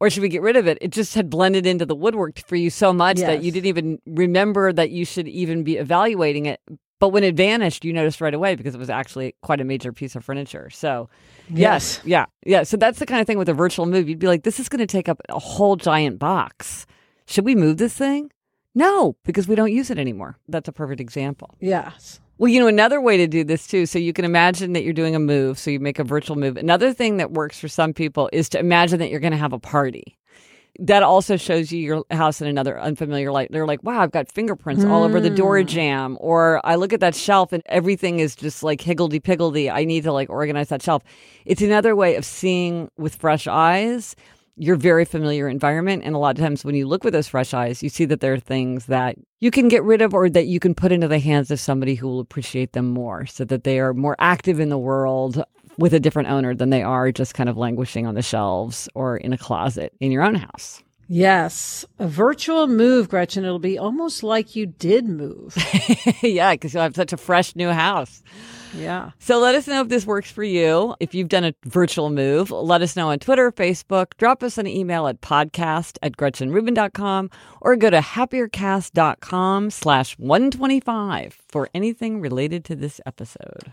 or 0.00 0.10
should 0.10 0.22
we 0.22 0.28
get 0.28 0.42
rid 0.42 0.56
of 0.56 0.66
it? 0.66 0.78
It 0.80 0.90
just 0.90 1.14
had 1.14 1.30
blended 1.30 1.66
into 1.66 1.86
the 1.86 1.94
woodwork 1.94 2.40
for 2.40 2.56
you 2.56 2.68
so 2.68 2.92
much 2.92 3.18
yes. 3.18 3.26
that 3.26 3.42
you 3.42 3.52
didn't 3.52 3.66
even 3.66 3.98
remember 4.06 4.72
that 4.72 4.90
you 4.90 5.04
should 5.04 5.28
even 5.28 5.62
be 5.62 5.76
evaluating 5.76 6.46
it. 6.46 6.60
But 6.98 7.10
when 7.10 7.22
it 7.22 7.36
vanished 7.36 7.84
you 7.84 7.92
noticed 7.92 8.20
right 8.20 8.32
away 8.32 8.54
because 8.54 8.74
it 8.74 8.78
was 8.78 8.90
actually 8.90 9.34
quite 9.42 9.60
a 9.60 9.64
major 9.64 9.92
piece 9.92 10.16
of 10.16 10.24
furniture. 10.24 10.70
So 10.70 11.10
yes, 11.50 12.00
yes. 12.02 12.02
yeah 12.04 12.26
yeah. 12.46 12.62
So 12.62 12.76
that's 12.76 12.98
the 12.98 13.06
kind 13.06 13.20
of 13.20 13.26
thing 13.26 13.38
with 13.38 13.48
a 13.50 13.54
virtual 13.54 13.84
move. 13.84 14.08
You'd 14.08 14.18
be 14.18 14.26
like 14.26 14.42
this 14.42 14.58
is 14.58 14.70
going 14.70 14.80
to 14.80 14.86
take 14.86 15.08
up 15.08 15.20
a 15.28 15.38
whole 15.38 15.76
giant 15.76 16.18
box. 16.18 16.86
Should 17.26 17.44
we 17.44 17.54
move 17.54 17.76
this 17.76 17.94
thing 17.94 18.30
no, 18.74 19.16
because 19.24 19.46
we 19.46 19.54
don't 19.54 19.72
use 19.72 19.90
it 19.90 19.98
anymore. 19.98 20.38
That's 20.48 20.68
a 20.68 20.72
perfect 20.72 21.00
example. 21.00 21.54
Yes. 21.60 22.20
Well, 22.38 22.50
you 22.50 22.58
know, 22.58 22.66
another 22.66 23.00
way 23.00 23.16
to 23.16 23.28
do 23.28 23.44
this 23.44 23.66
too, 23.66 23.86
so 23.86 23.98
you 23.98 24.12
can 24.12 24.24
imagine 24.24 24.72
that 24.72 24.82
you're 24.82 24.92
doing 24.92 25.14
a 25.14 25.20
move, 25.20 25.58
so 25.58 25.70
you 25.70 25.78
make 25.78 26.00
a 26.00 26.04
virtual 26.04 26.36
move. 26.36 26.56
Another 26.56 26.92
thing 26.92 27.18
that 27.18 27.30
works 27.30 27.60
for 27.60 27.68
some 27.68 27.92
people 27.92 28.28
is 28.32 28.48
to 28.50 28.58
imagine 28.58 28.98
that 28.98 29.10
you're 29.10 29.20
going 29.20 29.32
to 29.32 29.36
have 29.38 29.52
a 29.52 29.58
party. 29.58 30.18
That 30.80 31.04
also 31.04 31.36
shows 31.36 31.70
you 31.70 31.78
your 31.78 32.04
house 32.10 32.40
in 32.40 32.48
another 32.48 32.80
unfamiliar 32.80 33.30
light. 33.30 33.52
They're 33.52 33.66
like, 33.66 33.84
wow, 33.84 34.00
I've 34.00 34.10
got 34.10 34.28
fingerprints 34.28 34.84
mm. 34.84 34.90
all 34.90 35.04
over 35.04 35.20
the 35.20 35.30
door 35.30 35.60
hmm. 35.60 35.68
jamb. 35.68 36.18
Or 36.20 36.60
I 36.64 36.74
look 36.74 36.92
at 36.92 36.98
that 36.98 37.14
shelf 37.14 37.52
and 37.52 37.62
everything 37.66 38.18
is 38.18 38.34
just 38.34 38.64
like 38.64 38.80
higgledy 38.80 39.20
piggledy. 39.20 39.70
I 39.70 39.84
need 39.84 40.02
to 40.02 40.12
like 40.12 40.28
organize 40.30 40.70
that 40.70 40.82
shelf. 40.82 41.04
It's 41.44 41.62
another 41.62 41.94
way 41.94 42.16
of 42.16 42.24
seeing 42.24 42.90
with 42.98 43.14
fresh 43.14 43.46
eyes 43.46 44.16
your 44.56 44.76
very 44.76 45.04
familiar 45.04 45.48
environment. 45.48 46.02
And 46.04 46.14
a 46.14 46.18
lot 46.18 46.38
of 46.38 46.42
times 46.42 46.64
when 46.64 46.74
you 46.74 46.86
look 46.86 47.04
with 47.04 47.12
those 47.12 47.28
fresh 47.28 47.52
eyes, 47.54 47.82
you 47.82 47.88
see 47.88 48.04
that 48.06 48.20
there 48.20 48.34
are 48.34 48.40
things 48.40 48.86
that 48.86 49.16
you 49.40 49.50
can 49.50 49.68
get 49.68 49.82
rid 49.82 50.00
of 50.00 50.14
or 50.14 50.30
that 50.30 50.46
you 50.46 50.60
can 50.60 50.74
put 50.74 50.92
into 50.92 51.08
the 51.08 51.18
hands 51.18 51.50
of 51.50 51.60
somebody 51.60 51.94
who 51.94 52.06
will 52.06 52.20
appreciate 52.20 52.72
them 52.72 52.86
more 52.86 53.26
so 53.26 53.44
that 53.44 53.64
they 53.64 53.80
are 53.80 53.92
more 53.92 54.16
active 54.18 54.60
in 54.60 54.68
the 54.68 54.78
world 54.78 55.42
with 55.76 55.92
a 55.92 56.00
different 56.00 56.28
owner 56.28 56.54
than 56.54 56.70
they 56.70 56.82
are 56.82 57.10
just 57.10 57.34
kind 57.34 57.48
of 57.48 57.56
languishing 57.56 58.06
on 58.06 58.14
the 58.14 58.22
shelves 58.22 58.88
or 58.94 59.16
in 59.16 59.32
a 59.32 59.38
closet 59.38 59.92
in 60.00 60.12
your 60.12 60.22
own 60.22 60.36
house. 60.36 60.82
Yes, 61.08 61.84
a 61.98 62.08
virtual 62.08 62.66
move, 62.66 63.08
Gretchen. 63.08 63.44
It'll 63.44 63.58
be 63.58 63.78
almost 63.78 64.22
like 64.22 64.56
you 64.56 64.66
did 64.66 65.06
move. 65.06 65.54
yeah, 66.22 66.52
because 66.52 66.72
you'll 66.72 66.82
have 66.82 66.96
such 66.96 67.12
a 67.12 67.18
fresh 67.18 67.54
new 67.54 67.68
house. 67.68 68.22
Yeah. 68.76 69.10
So 69.18 69.38
let 69.38 69.54
us 69.54 69.66
know 69.66 69.80
if 69.82 69.88
this 69.88 70.06
works 70.06 70.30
for 70.30 70.42
you. 70.42 70.94
If 71.00 71.14
you've 71.14 71.28
done 71.28 71.44
a 71.44 71.54
virtual 71.64 72.10
move, 72.10 72.50
let 72.50 72.82
us 72.82 72.96
know 72.96 73.10
on 73.10 73.18
Twitter, 73.18 73.52
Facebook. 73.52 74.16
Drop 74.18 74.42
us 74.42 74.58
an 74.58 74.66
email 74.66 75.06
at 75.06 75.20
podcast 75.20 75.98
at 76.02 76.16
gretchenrubin.com 76.16 77.30
or 77.60 77.76
go 77.76 77.90
to 77.90 78.00
happiercast.com 78.00 79.70
slash 79.70 80.18
125 80.18 81.38
for 81.48 81.68
anything 81.74 82.20
related 82.20 82.64
to 82.66 82.74
this 82.74 83.00
episode. 83.06 83.72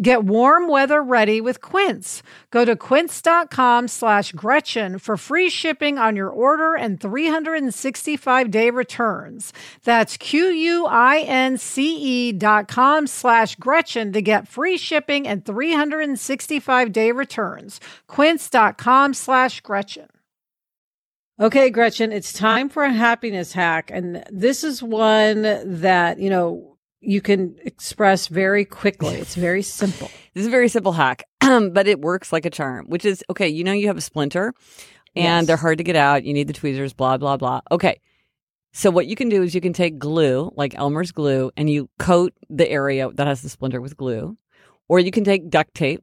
Get 0.00 0.24
warm 0.24 0.68
weather 0.68 1.02
ready 1.02 1.42
with 1.42 1.60
Quince. 1.60 2.22
Go 2.50 2.64
to 2.64 2.74
quince.com 2.74 3.88
slash 3.88 4.32
Gretchen 4.32 4.98
for 4.98 5.18
free 5.18 5.50
shipping 5.50 5.98
on 5.98 6.16
your 6.16 6.30
order 6.30 6.74
and 6.74 6.98
365 6.98 8.50
day 8.50 8.70
returns. 8.70 9.52
That's 9.84 10.16
Q-U-I-N-C-E 10.16 10.62
dot 12.32 12.68
com 12.68 13.06
slash 13.06 13.56
Gretchen 13.56 14.14
to 14.14 14.22
get 14.22 14.48
free 14.48 14.78
shipping 14.78 15.28
and 15.28 15.44
365 15.44 16.92
day 16.92 17.12
returns. 17.12 17.78
Quince.com 18.06 19.12
slash 19.12 19.60
Gretchen. 19.60 20.08
Okay, 21.38 21.68
Gretchen, 21.68 22.12
it's 22.12 22.32
time 22.32 22.70
for 22.70 22.84
a 22.84 22.92
happiness 22.92 23.52
hack. 23.52 23.90
And 23.92 24.24
this 24.30 24.64
is 24.64 24.82
one 24.82 25.42
that, 25.42 26.18
you 26.18 26.30
know, 26.30 26.71
you 27.02 27.20
can 27.20 27.56
express 27.64 28.28
very 28.28 28.64
quickly. 28.64 29.16
It's 29.16 29.34
very 29.34 29.62
simple. 29.62 30.08
this 30.34 30.42
is 30.42 30.46
a 30.46 30.50
very 30.50 30.68
simple 30.68 30.92
hack, 30.92 31.24
but 31.40 31.86
it 31.86 32.00
works 32.00 32.32
like 32.32 32.46
a 32.46 32.50
charm, 32.50 32.86
which 32.86 33.04
is 33.04 33.24
okay. 33.28 33.48
You 33.48 33.64
know, 33.64 33.72
you 33.72 33.88
have 33.88 33.98
a 33.98 34.02
splinter 34.02 34.54
and 35.14 35.24
yes. 35.42 35.46
they're 35.46 35.56
hard 35.56 35.78
to 35.78 35.84
get 35.84 35.96
out. 35.96 36.24
You 36.24 36.32
need 36.32 36.46
the 36.46 36.52
tweezers, 36.52 36.94
blah, 36.94 37.16
blah, 37.18 37.36
blah. 37.36 37.60
Okay. 37.70 38.00
So 38.72 38.90
what 38.90 39.06
you 39.06 39.16
can 39.16 39.28
do 39.28 39.42
is 39.42 39.54
you 39.54 39.60
can 39.60 39.74
take 39.74 39.98
glue, 39.98 40.50
like 40.56 40.74
Elmer's 40.74 41.12
glue, 41.12 41.50
and 41.58 41.68
you 41.68 41.90
coat 41.98 42.32
the 42.48 42.68
area 42.70 43.10
that 43.12 43.26
has 43.26 43.42
the 43.42 43.50
splinter 43.50 43.82
with 43.82 43.98
glue, 43.98 44.38
or 44.88 44.98
you 44.98 45.10
can 45.10 45.24
take 45.24 45.50
duct 45.50 45.74
tape 45.74 46.02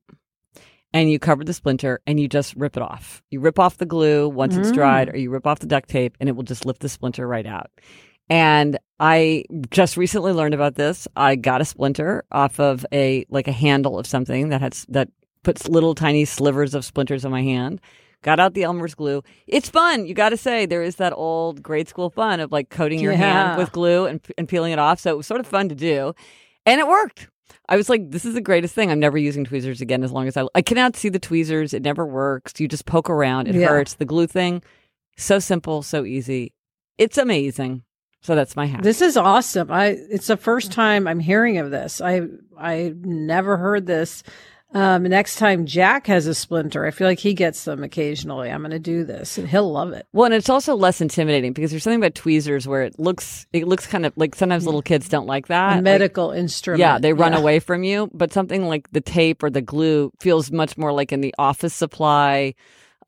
and 0.94 1.10
you 1.10 1.18
cover 1.18 1.44
the 1.44 1.54
splinter 1.54 2.00
and 2.06 2.20
you 2.20 2.28
just 2.28 2.56
rip 2.56 2.78
it 2.78 2.84
off. 2.84 3.24
You 3.32 3.40
rip 3.40 3.58
off 3.58 3.78
the 3.78 3.88
glue 3.88 4.30
once 4.30 4.56
mm. 4.56 4.60
it's 4.60 4.72
dried, 4.72 5.10
or 5.10 5.18
you 5.18 5.32
rip 5.32 5.48
off 5.48 5.60
the 5.60 5.68
duct 5.68 5.90
tape 5.90 6.16
and 6.20 6.30
it 6.30 6.34
will 6.34 6.44
just 6.44 6.66
lift 6.66 6.82
the 6.82 6.90
splinter 6.90 7.28
right 7.28 7.46
out. 7.46 7.72
And 8.30 8.78
I 9.00 9.46
just 9.72 9.98
recently 9.98 10.34
learned 10.34 10.54
about 10.54 10.76
this. 10.76 11.08
I 11.16 11.36
got 11.36 11.62
a 11.62 11.66
splinter 11.66 12.24
off 12.32 12.60
of 12.60 12.86
a 12.92 13.26
like 13.30 13.48
a 13.48 13.54
handle 13.54 13.98
of 13.98 14.06
something 14.06 14.50
that 14.50 14.62
has 14.62 14.86
that 14.90 15.10
puts 15.44 15.68
little 15.68 15.96
tiny 15.96 16.26
slivers 16.26 16.74
of 16.74 16.86
splinters 16.86 17.26
on 17.26 17.32
my 17.32 17.42
hand. 17.42 17.82
Got 18.22 18.40
out 18.40 18.54
the 18.54 18.64
Elmer's 18.64 18.96
glue. 18.96 19.24
It's 19.48 19.70
fun. 19.70 20.06
You 20.06 20.14
got 20.14 20.30
to 20.30 20.38
say 20.38 20.66
there 20.66 20.84
is 20.84 20.98
that 20.98 21.14
old 21.14 21.64
grade 21.64 21.88
school 21.88 22.10
fun 22.10 22.42
of 22.42 22.52
like 22.52 22.70
coating 22.70 23.00
your 23.00 23.14
yeah. 23.14 23.20
hand 23.20 23.58
with 23.58 23.72
glue 23.72 24.06
and 24.06 24.20
and 24.38 24.48
peeling 24.48 24.74
it 24.74 24.80
off. 24.80 25.00
So 25.00 25.12
it 25.12 25.18
was 25.18 25.26
sort 25.26 25.40
of 25.40 25.48
fun 25.48 25.70
to 25.70 25.76
do, 25.76 26.14
and 26.66 26.80
it 26.80 26.88
worked. 26.88 27.30
I 27.70 27.78
was 27.78 27.88
like, 27.88 28.12
this 28.12 28.26
is 28.26 28.34
the 28.34 28.42
greatest 28.42 28.76
thing. 28.76 28.92
I'm 28.92 29.00
never 29.00 29.18
using 29.18 29.46
tweezers 29.46 29.80
again 29.80 30.04
as 30.04 30.12
long 30.12 30.28
as 30.28 30.36
I 30.36 30.44
I 30.54 30.62
cannot 30.62 30.98
see 30.98 31.08
the 31.08 31.20
tweezers. 31.20 31.74
It 31.74 31.82
never 31.82 32.06
works. 32.06 32.60
You 32.60 32.68
just 32.68 32.86
poke 32.86 33.10
around. 33.10 33.48
It 33.48 33.56
yeah. 33.56 33.68
hurts. 33.68 33.94
The 33.94 34.06
glue 34.06 34.28
thing, 34.28 34.62
so 35.18 35.40
simple, 35.40 35.82
so 35.82 36.04
easy. 36.04 36.54
It's 36.98 37.18
amazing. 37.18 37.84
So 38.22 38.36
that's 38.36 38.56
my 38.56 38.66
hack. 38.66 38.84
This 38.84 39.02
is 39.02 39.18
awesome. 39.18 39.72
I 39.72 39.98
it's 40.10 40.28
the 40.28 40.38
first 40.38 40.72
time 40.72 41.08
I'm 41.08 41.20
hearing 41.20 41.58
of 41.58 41.72
this. 41.72 42.02
I 42.02 42.22
I 42.58 42.94
never 43.02 43.58
heard 43.58 43.86
this. 43.86 44.24
Um, 44.72 45.04
next 45.04 45.38
time 45.38 45.66
Jack 45.66 46.06
has 46.08 46.28
a 46.28 46.36
splinter, 46.36 46.86
I 46.86 46.92
feel 46.92 47.08
like 47.08 47.18
he 47.18 47.34
gets 47.34 47.64
them 47.64 47.84
occasionally. 47.84 48.52
I'm 48.52 48.62
going 48.62 48.70
to 48.70 48.78
do 48.78 49.04
this, 49.04 49.40
and 49.40 49.50
he'll 49.50 49.72
love 49.72 49.94
it. 49.94 50.06
Well, 50.14 50.26
and 50.26 50.34
it's 50.34 50.50
also 50.50 50.76
less 50.76 51.02
intimidating 51.02 51.54
because 51.54 51.72
there's 51.72 51.82
something 51.82 52.00
about 52.00 52.14
tweezers 52.14 52.68
where 52.68 52.84
it 52.84 53.00
looks 53.00 53.48
it 53.52 53.68
looks 53.68 53.88
kind 53.88 54.06
of 54.06 54.14
like 54.16 54.36
sometimes 54.36 54.66
little 54.66 54.84
kids 54.84 55.10
don't 55.10 55.26
like 55.26 55.48
that 55.48 55.80
a 55.80 55.82
medical 55.82 56.28
like, 56.28 56.38
instrument. 56.38 56.82
Yeah, 56.82 57.00
they 57.00 57.14
run 57.14 57.34
yeah. 57.34 57.40
away 57.40 57.60
from 57.60 57.84
you. 57.84 58.12
But 58.14 58.32
something 58.32 58.68
like 58.68 58.92
the 58.92 59.02
tape 59.02 59.42
or 59.42 59.50
the 59.50 59.62
glue 59.62 60.12
feels 60.20 60.52
much 60.52 60.78
more 60.78 60.92
like 60.92 61.12
in 61.12 61.22
the 61.22 61.34
office 61.40 61.74
supply 61.74 62.54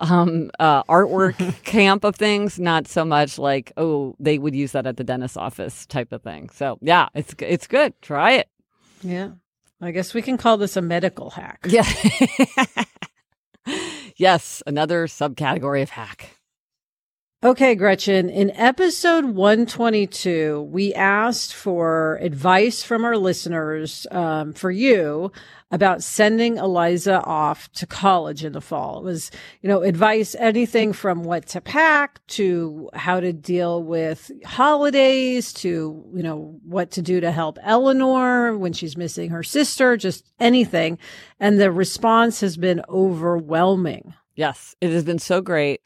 um, 0.02 0.52
uh, 0.60 0.84
artwork 0.84 1.38
camp 1.64 2.04
of 2.04 2.16
things, 2.16 2.60
not 2.60 2.88
so 2.88 3.06
much 3.06 3.38
like 3.38 3.72
oh 3.78 4.16
they 4.20 4.38
would 4.38 4.56
use 4.56 4.74
that 4.74 4.86
at 4.86 4.98
the 4.98 5.04
dentist's 5.04 5.38
office 5.38 5.86
type 5.86 6.12
of 6.12 6.22
thing. 6.22 6.50
So 6.50 6.78
yeah, 6.82 7.10
it's 7.14 7.34
it's 7.40 7.68
good. 7.68 7.94
Try 8.02 8.34
it. 8.34 8.50
Yeah, 9.02 9.32
I 9.80 9.92
guess 9.92 10.14
we 10.14 10.22
can 10.22 10.38
call 10.38 10.58
this 10.58 10.76
a 10.76 10.82
medical 10.82 11.30
hack. 11.30 11.66
Yeah. 11.68 11.88
yes, 14.18 14.62
another 14.68 15.08
subcategory 15.08 15.82
of 15.82 15.92
hack. 15.92 16.41
Okay, 17.44 17.74
Gretchen, 17.74 18.30
in 18.30 18.52
episode 18.52 19.26
122, 19.26 20.62
we 20.62 20.94
asked 20.94 21.56
for 21.56 22.20
advice 22.22 22.84
from 22.84 23.04
our 23.04 23.18
listeners 23.18 24.06
um, 24.12 24.54
for 24.54 24.70
you 24.70 25.32
about 25.72 26.04
sending 26.04 26.58
Eliza 26.58 27.20
off 27.24 27.72
to 27.72 27.88
college 27.88 28.46
in 28.46 28.54
the 28.54 28.62
fall. 28.62 29.00
It 29.00 29.06
was, 29.06 29.32
you 29.64 29.70
know, 29.70 29.82
advice, 29.82 30.36
anything 30.36 30.94
from 30.94 31.24
what 31.24 31.48
to 31.48 31.62
pack 31.62 32.20
to 32.28 32.92
how 32.94 33.20
to 33.20 33.34
deal 33.34 33.82
with 33.82 34.30
holidays 34.46 35.52
to, 35.54 36.06
you 36.14 36.22
know, 36.22 36.60
what 36.64 36.92
to 36.92 37.02
do 37.02 37.20
to 37.22 37.32
help 37.32 37.58
Eleanor 37.64 38.56
when 38.56 38.72
she's 38.72 38.96
missing 38.96 39.32
her 39.32 39.42
sister, 39.42 39.98
just 39.98 40.32
anything. 40.40 41.00
And 41.40 41.60
the 41.60 41.72
response 41.72 42.40
has 42.42 42.56
been 42.56 42.84
overwhelming. 42.88 44.14
Yes, 44.36 44.76
it 44.80 44.92
has 44.92 45.04
been 45.04 45.18
so 45.18 45.42
great. 45.42 45.82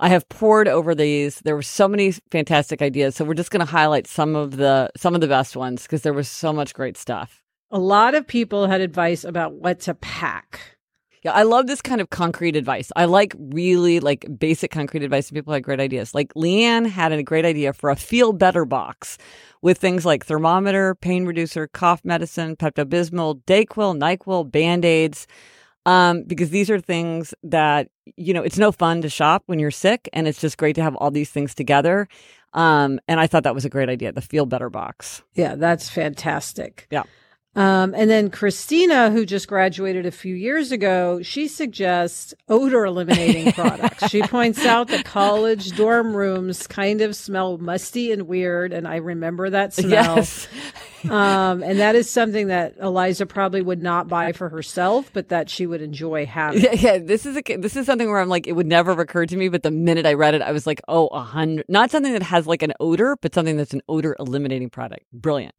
I 0.00 0.08
have 0.08 0.26
poured 0.30 0.66
over 0.66 0.94
these. 0.94 1.40
There 1.40 1.54
were 1.54 1.62
so 1.62 1.86
many 1.86 2.12
fantastic 2.30 2.80
ideas. 2.80 3.14
So 3.14 3.24
we're 3.24 3.34
just 3.34 3.50
going 3.50 3.64
to 3.64 3.70
highlight 3.70 4.06
some 4.06 4.34
of 4.34 4.56
the 4.56 4.90
some 4.96 5.14
of 5.14 5.20
the 5.20 5.28
best 5.28 5.56
ones 5.56 5.82
because 5.82 6.00
there 6.02 6.14
was 6.14 6.28
so 6.28 6.54
much 6.54 6.72
great 6.72 6.96
stuff. 6.96 7.44
A 7.70 7.78
lot 7.78 8.14
of 8.14 8.26
people 8.26 8.66
had 8.66 8.80
advice 8.80 9.24
about 9.24 9.52
what 9.52 9.78
to 9.80 9.94
pack. 9.94 10.78
Yeah, 11.22 11.32
I 11.32 11.42
love 11.42 11.66
this 11.66 11.82
kind 11.82 12.00
of 12.00 12.08
concrete 12.08 12.56
advice. 12.56 12.90
I 12.96 13.04
like 13.04 13.34
really 13.38 14.00
like 14.00 14.26
basic 14.38 14.70
concrete 14.70 15.02
advice 15.02 15.28
and 15.28 15.36
people 15.36 15.52
had 15.52 15.62
great 15.62 15.78
ideas. 15.78 16.14
Like 16.14 16.32
Leanne 16.32 16.88
had 16.88 17.12
a 17.12 17.22
great 17.22 17.44
idea 17.44 17.74
for 17.74 17.90
a 17.90 17.96
feel 17.96 18.32
better 18.32 18.64
box 18.64 19.18
with 19.60 19.76
things 19.76 20.06
like 20.06 20.24
thermometer, 20.24 20.94
pain 20.94 21.26
reducer, 21.26 21.68
cough 21.68 22.00
medicine, 22.04 22.56
Pepto 22.56 22.86
Bismol, 22.86 23.42
Dayquil, 23.44 23.98
NyQuil, 23.98 24.50
Band-Aids 24.50 25.26
um, 25.86 26.24
because 26.24 26.50
these 26.50 26.70
are 26.70 26.80
things 26.80 27.34
that 27.42 27.88
you 28.16 28.34
know 28.34 28.42
it's 28.42 28.58
no 28.58 28.72
fun 28.72 29.02
to 29.02 29.08
shop 29.08 29.42
when 29.46 29.58
you're 29.58 29.70
sick, 29.70 30.08
and 30.12 30.28
it's 30.28 30.40
just 30.40 30.58
great 30.58 30.74
to 30.76 30.82
have 30.82 30.96
all 30.96 31.10
these 31.10 31.30
things 31.30 31.54
together. 31.54 32.08
Um, 32.52 33.00
and 33.06 33.20
I 33.20 33.26
thought 33.26 33.44
that 33.44 33.54
was 33.54 33.64
a 33.64 33.70
great 33.70 33.88
idea, 33.88 34.12
the 34.12 34.20
Feel 34.20 34.46
Better 34.46 34.70
box. 34.70 35.22
Yeah, 35.34 35.54
that's 35.54 35.88
fantastic. 35.88 36.86
Yeah. 36.90 37.04
Um, 37.56 37.94
and 37.96 38.08
then 38.08 38.30
Christina, 38.30 39.10
who 39.10 39.26
just 39.26 39.48
graduated 39.48 40.06
a 40.06 40.12
few 40.12 40.36
years 40.36 40.70
ago, 40.70 41.20
she 41.22 41.48
suggests 41.48 42.32
odor 42.48 42.84
eliminating 42.84 43.52
products. 43.54 44.08
She 44.08 44.22
points 44.22 44.64
out 44.64 44.86
that 44.88 45.04
college 45.04 45.72
dorm 45.72 46.14
rooms 46.16 46.68
kind 46.68 47.00
of 47.00 47.16
smell 47.16 47.58
musty 47.58 48.12
and 48.12 48.28
weird, 48.28 48.72
and 48.72 48.86
I 48.86 48.96
remember 48.96 49.50
that 49.50 49.74
smell. 49.74 50.16
Yes. 50.16 50.46
Um, 51.08 51.62
and 51.62 51.78
that 51.78 51.94
is 51.94 52.10
something 52.10 52.48
that 52.48 52.74
Eliza 52.80 53.26
probably 53.26 53.62
would 53.62 53.82
not 53.82 54.08
buy 54.08 54.32
for 54.32 54.48
herself, 54.48 55.10
but 55.12 55.28
that 55.28 55.48
she 55.48 55.66
would 55.66 55.82
enjoy 55.82 56.26
having. 56.26 56.60
Yeah, 56.60 56.72
yeah. 56.72 56.98
This 56.98 57.26
is 57.26 57.36
a, 57.36 57.56
this 57.56 57.76
is 57.76 57.86
something 57.86 58.08
where 58.08 58.20
I'm 58.20 58.28
like, 58.28 58.46
it 58.46 58.52
would 58.52 58.66
never 58.66 58.90
have 58.92 58.98
occurred 58.98 59.28
to 59.30 59.36
me, 59.36 59.48
but 59.48 59.62
the 59.62 59.70
minute 59.70 60.06
I 60.06 60.14
read 60.14 60.34
it, 60.34 60.42
I 60.42 60.52
was 60.52 60.66
like, 60.66 60.80
oh, 60.88 61.06
a 61.08 61.22
hundred. 61.22 61.64
Not 61.68 61.90
something 61.90 62.12
that 62.12 62.22
has 62.22 62.46
like 62.46 62.62
an 62.62 62.72
odor, 62.80 63.16
but 63.20 63.34
something 63.34 63.56
that's 63.56 63.74
an 63.74 63.82
odor 63.88 64.16
eliminating 64.18 64.70
product. 64.70 65.04
Brilliant. 65.12 65.54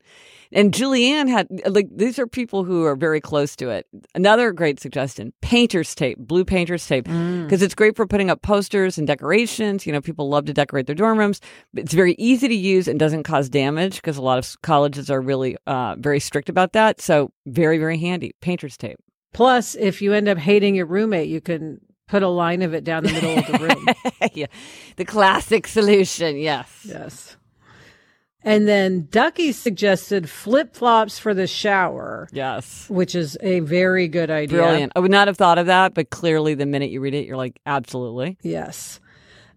And 0.54 0.74
Julianne 0.74 1.30
had 1.30 1.48
like 1.66 1.88
these 1.96 2.20
are 2.20 2.28
people 2.28 2.66
who 2.66 2.84
are 2.84 2.96
very 2.96 3.22
close 3.22 3.56
to 3.58 3.70
it. 3.70 3.88
Another 4.14 4.52
great 4.52 4.82
suggestion: 4.82 5.32
painter's 5.42 5.96
tape, 5.96 6.18
blue 6.18 6.44
painter's 6.44 6.86
tape, 6.86 7.06
because 7.06 7.62
mm. 7.62 7.62
it's 7.62 7.76
great 7.76 7.96
for 7.96 8.06
putting 8.06 8.30
up 8.30 8.42
posters 8.42 8.98
and 8.98 9.08
decorations. 9.08 9.86
You 9.86 9.94
know, 9.94 10.02
people 10.02 10.28
love 10.28 10.46
to 10.46 10.54
decorate 10.54 10.88
their 10.88 10.96
dorm 10.96 11.18
rooms. 11.18 11.40
It's 11.74 11.94
very 11.94 12.16
easy 12.18 12.50
to 12.50 12.54
use 12.54 12.90
and 12.90 13.00
doesn't 13.00 13.24
cause 13.24 13.48
damage 13.48 13.96
because 13.96 14.18
a 14.18 14.22
lot 14.22 14.40
of 14.40 14.62
colleges 14.62 15.10
are 15.10 15.22
really 15.32 15.56
uh, 15.66 15.96
very 15.98 16.20
strict 16.20 16.50
about 16.50 16.74
that. 16.74 17.00
So 17.00 17.32
very 17.46 17.78
very 17.78 17.98
handy 17.98 18.34
painter's 18.42 18.76
tape. 18.76 19.00
Plus, 19.34 19.76
if 19.76 20.02
you 20.02 20.12
end 20.12 20.28
up 20.28 20.38
hating 20.38 20.76
your 20.76 20.86
roommate, 20.86 21.30
you 21.30 21.40
can 21.40 21.80
put 22.08 22.22
a 22.22 22.28
line 22.28 22.62
of 22.62 22.74
it 22.74 22.84
down 22.84 23.04
the 23.04 23.14
middle 23.14 23.38
of 23.38 23.48
the 23.48 23.60
room. 23.60 24.30
yeah, 24.34 24.48
the 24.98 25.06
classic 25.06 25.68
solution. 25.68 26.38
Yes. 26.38 26.68
Yes. 26.84 27.38
And 28.44 28.68
then 28.68 29.08
Ducky 29.10 29.52
suggested 29.52 30.30
flip 30.30 30.76
flops 30.76 31.20
for 31.20 31.34
the 31.34 31.48
shower. 31.48 32.28
Yes. 32.32 32.90
Which 32.90 33.14
is 33.16 33.38
a 33.42 33.60
very 33.60 34.08
good 34.08 34.32
idea. 34.32 34.58
Brilliant. 34.58 34.94
I 34.96 35.00
would 35.00 35.12
not 35.12 35.28
have 35.28 35.38
thought 35.38 35.60
of 35.60 35.68
that, 35.68 35.94
but 35.94 36.10
clearly 36.10 36.56
the 36.56 36.66
minute 36.66 36.90
you 36.90 37.02
read 37.02 37.14
it, 37.14 37.26
you're 37.26 37.38
like, 37.38 37.60
absolutely. 37.66 38.38
Yes. 38.42 39.00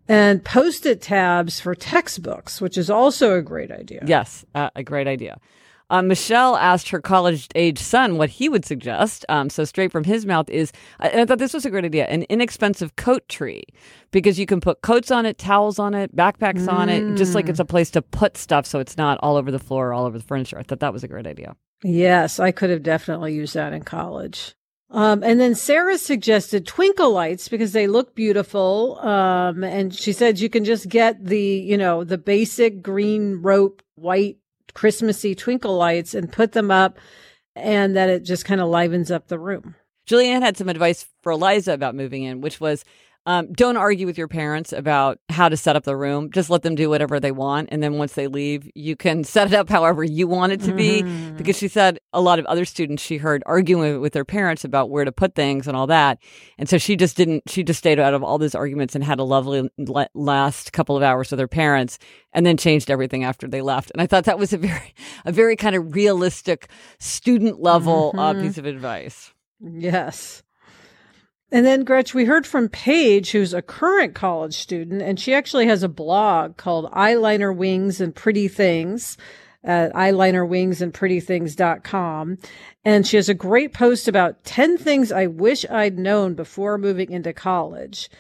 And 0.07 0.45
post 0.45 0.85
it 0.85 1.01
tabs 1.01 1.61
for 1.61 1.75
textbooks, 1.75 2.61
which 2.61 2.77
is 2.77 2.91
also 2.91 3.35
a 3.39 3.43
great 3.43 3.71
idea. 3.71 4.03
Yes, 4.07 4.45
uh, 4.55 4.69
a 4.77 4.83
great 4.83 5.09
idea. 5.09 5.39
Uh, 5.95 6.03
Michelle 6.03 6.57
asked 6.57 6.89
her 6.89 7.01
college 7.01 7.47
age 7.55 7.79
son 7.79 8.17
what 8.17 8.29
he 8.29 8.49
would 8.49 8.65
suggest. 8.65 9.25
Um, 9.29 9.49
so, 9.49 9.65
straight 9.65 9.93
from 9.93 10.03
his 10.03 10.27
mouth 10.27 10.51
is, 10.51 10.73
and 10.99 11.21
I 11.21 11.25
thought 11.25 11.39
this 11.39 11.55
was 11.55 11.65
a 11.65 11.71
great 11.71 11.85
idea 11.85 12.05
an 12.07 12.25
inexpensive 12.25 12.97
coat 12.97 13.29
tree 13.29 13.63
because 14.11 14.37
you 14.37 14.45
can 14.45 14.61
put 14.61 14.83
coats 14.83 15.13
on 15.13 15.25
it, 15.25 15.39
towels 15.39 15.79
on 15.79 15.95
it, 15.95 16.15
backpacks 16.17 16.67
mm. 16.67 16.73
on 16.73 16.89
it, 16.89 17.17
just 17.17 17.37
like 17.37 17.49
it's 17.49 17.61
a 17.61 17.65
place 17.65 17.93
to 17.93 18.03
put 18.03 18.37
stuff 18.37 18.67
so 18.67 18.81
it's 18.81 18.97
not 18.97 19.21
all 19.23 19.37
over 19.37 19.53
the 19.53 19.61
floor 19.61 19.91
or 19.91 19.95
all 19.95 20.05
over 20.05 20.19
the 20.19 20.25
furniture. 20.25 20.59
I 20.59 20.65
thought 20.65 20.81
that 20.81 20.93
was 20.93 21.05
a 21.05 21.09
great 21.09 21.29
idea. 21.29 21.55
Yes, 21.85 22.41
I 22.41 22.51
could 22.51 22.71
have 22.71 22.83
definitely 22.83 23.33
used 23.33 23.55
that 23.55 23.73
in 23.73 23.85
college. 23.85 24.57
Um, 24.91 25.23
and 25.23 25.39
then 25.39 25.55
Sarah 25.55 25.99
suggested 25.99 26.67
twinkle 26.67 27.13
lights 27.13 27.49
because 27.49 27.73
they 27.73 27.87
look 27.87 28.17
beautiful. 28.17 28.99
Um, 28.99 29.63
and 29.63 29.95
she 29.95 30.13
said 30.13 30.41
you 30.41 30.51
can 30.51 30.65
just 30.65 30.89
get 30.89 31.25
the, 31.25 31.39
you 31.39 31.79
know, 31.79 32.03
the 32.03 32.19
basic 32.19 32.83
green 32.83 33.43
rope 33.43 33.81
white 33.95 34.39
Christmassy 34.75 35.35
twinkle 35.35 35.77
lights 35.77 36.15
and 36.15 36.31
put 36.31 36.53
them 36.53 36.71
up 36.71 36.99
and 37.57 37.97
that 37.97 38.11
it 38.11 38.25
just 38.25 38.45
kind 38.45 38.61
of 38.61 38.69
livens 38.69 39.11
up 39.11 39.29
the 39.29 39.39
room. 39.39 39.77
Julianne 40.09 40.43
had 40.43 40.57
some 40.57 40.69
advice 40.69 41.07
for 41.23 41.33
Eliza 41.33 41.73
about 41.73 41.95
moving 41.95 42.25
in, 42.25 42.41
which 42.41 42.61
was 42.61 42.85
um, 43.27 43.53
don't 43.53 43.77
argue 43.77 44.07
with 44.07 44.19
your 44.19 44.29
parents 44.29 44.73
about 44.73 45.19
how 45.31 45.49
to 45.49 45.57
set 45.57 45.77
up 45.77 45.85
the 45.85 45.97
room. 45.97 46.31
Just 46.31 46.51
let 46.51 46.63
them 46.63 46.75
do 46.75 46.91
whatever 46.91 47.19
they 47.19 47.33
want. 47.33 47.71
And 47.73 47.83
then 47.83 47.95
once 47.95 48.13
they 48.13 48.27
leave, 48.27 48.71
you 48.75 48.97
can 48.97 49.25
set 49.35 49.47
it 49.47 49.55
up 49.55 49.69
however 49.69 50.05
you 50.05 50.29
want 50.29 50.53
it 50.53 50.61
to 50.63 50.73
be. 50.73 51.03
Mm-hmm. 51.03 51.37
Because 51.37 51.57
she 51.57 51.69
said 51.69 51.99
a 52.13 52.21
lot 52.21 52.39
of 52.39 52.45
other 52.47 52.65
students 52.65 53.03
she 53.03 53.17
heard 53.17 53.43
arguing 53.47 54.01
with 54.01 54.13
their 54.13 54.25
parents 54.25 54.65
about 54.65 54.91
where 54.91 55.05
to 55.05 55.13
put 55.13 55.35
things 55.35 55.67
and 55.67 55.77
all 55.77 55.87
that. 55.87 56.19
And 56.59 56.69
so 56.69 56.77
she 56.77 56.97
just 56.97 57.17
didn't, 57.17 57.45
she 57.49 57.63
just 57.63 57.79
stayed 57.79 57.99
out 57.99 58.15
of 58.15 58.23
all 58.23 58.39
those 58.39 58.55
arguments 58.55 58.95
and 58.95 59.03
had 59.03 59.19
a 59.19 59.25
lovely 59.25 59.69
last 60.15 60.73
couple 60.73 60.97
of 60.97 61.03
hours 61.03 61.31
with 61.31 61.41
her 61.41 61.49
parents 61.49 61.99
and 62.33 62.45
then 62.45 62.57
changed 62.57 62.91
everything 62.91 63.25
after 63.25 63.49
they 63.49 63.63
left. 63.63 63.91
And 63.93 64.03
I 64.03 64.07
thought 64.07 64.25
that 64.25 64.39
was 64.39 64.53
a 64.53 64.59
very, 64.59 64.95
a 65.25 65.33
very 65.33 65.57
kind 65.57 65.75
of 65.77 65.95
realistic 65.95 66.69
student 66.99 67.61
level 67.61 68.13
uh, 68.15 68.33
mm-hmm. 68.33 68.41
uh, 68.41 68.43
piece 68.43 68.59
of 68.59 68.67
advice. 68.67 69.33
Yes. 69.61 70.43
And 71.55 71.65
then, 71.65 71.85
Gretch, 71.85 72.13
we 72.15 72.25
heard 72.25 72.49
from 72.49 72.69
Paige, 72.69 73.31
who's 73.31 73.55
a 73.55 73.63
current 73.63 74.17
college 74.17 74.55
student, 74.55 75.03
and 75.03 75.21
she 75.21 75.33
actually 75.33 75.69
has 75.69 75.85
a 75.85 75.89
blog 75.89 76.57
called 76.57 76.91
Eyeliner 76.91 77.57
Wings 77.57 78.01
and 78.01 78.13
Pretty 78.13 78.49
Things 78.49 79.17
at 79.63 79.93
eyelinerwingsandprettythings.com. 79.93 82.39
And 82.85 83.07
she 83.07 83.15
has 83.15 83.29
a 83.29 83.35
great 83.35 83.73
post 83.73 84.09
about 84.09 84.43
10 84.43 84.79
things 84.79 85.13
I 85.13 85.29
wish 85.29 85.65
I'd 85.71 85.97
known 85.97 86.35
before 86.35 86.77
moving 86.77 87.13
into 87.13 87.33
college. 87.33 88.11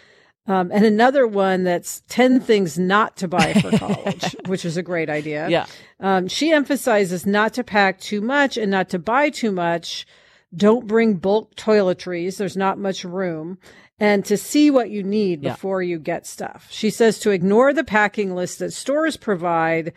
Um, 0.47 0.71
and 0.73 0.85
another 0.85 1.27
one 1.27 1.65
that's 1.65 2.05
10 2.09 2.39
things 2.39 2.79
not 2.79 3.17
to 3.17 3.27
buy 3.27 3.55
for 3.55 3.77
college, 3.79 4.37
which 4.47 4.65
is 4.65 4.77
a 4.77 4.83
great 4.83 5.11
idea. 5.11 5.49
Yeah. 5.49 5.67
Um, 5.99 6.29
she 6.29 6.53
emphasizes 6.53 7.27
not 7.27 7.53
to 7.55 7.65
pack 7.65 7.99
too 7.99 8.21
much 8.21 8.57
and 8.57 8.71
not 8.71 8.91
to 8.91 9.01
buy 9.01 9.31
too 9.31 9.51
much 9.51 10.07
don't 10.55 10.87
bring 10.87 11.15
bulk 11.15 11.55
toiletries. 11.57 12.37
There's 12.37 12.57
not 12.57 12.79
much 12.79 13.05
room. 13.05 13.59
And 13.99 14.25
to 14.25 14.37
see 14.37 14.71
what 14.71 14.91
you 14.91 15.03
need 15.03 15.43
yeah. 15.43 15.53
before 15.53 15.83
you 15.83 15.99
get 15.99 16.27
stuff. 16.27 16.67
She 16.71 16.91
says 16.91 17.19
to 17.21 17.31
ignore 17.31 17.73
the 17.73 17.85
packing 17.85 18.35
list 18.35 18.59
that 18.59 18.73
stores 18.73 19.17
provide 19.17 19.93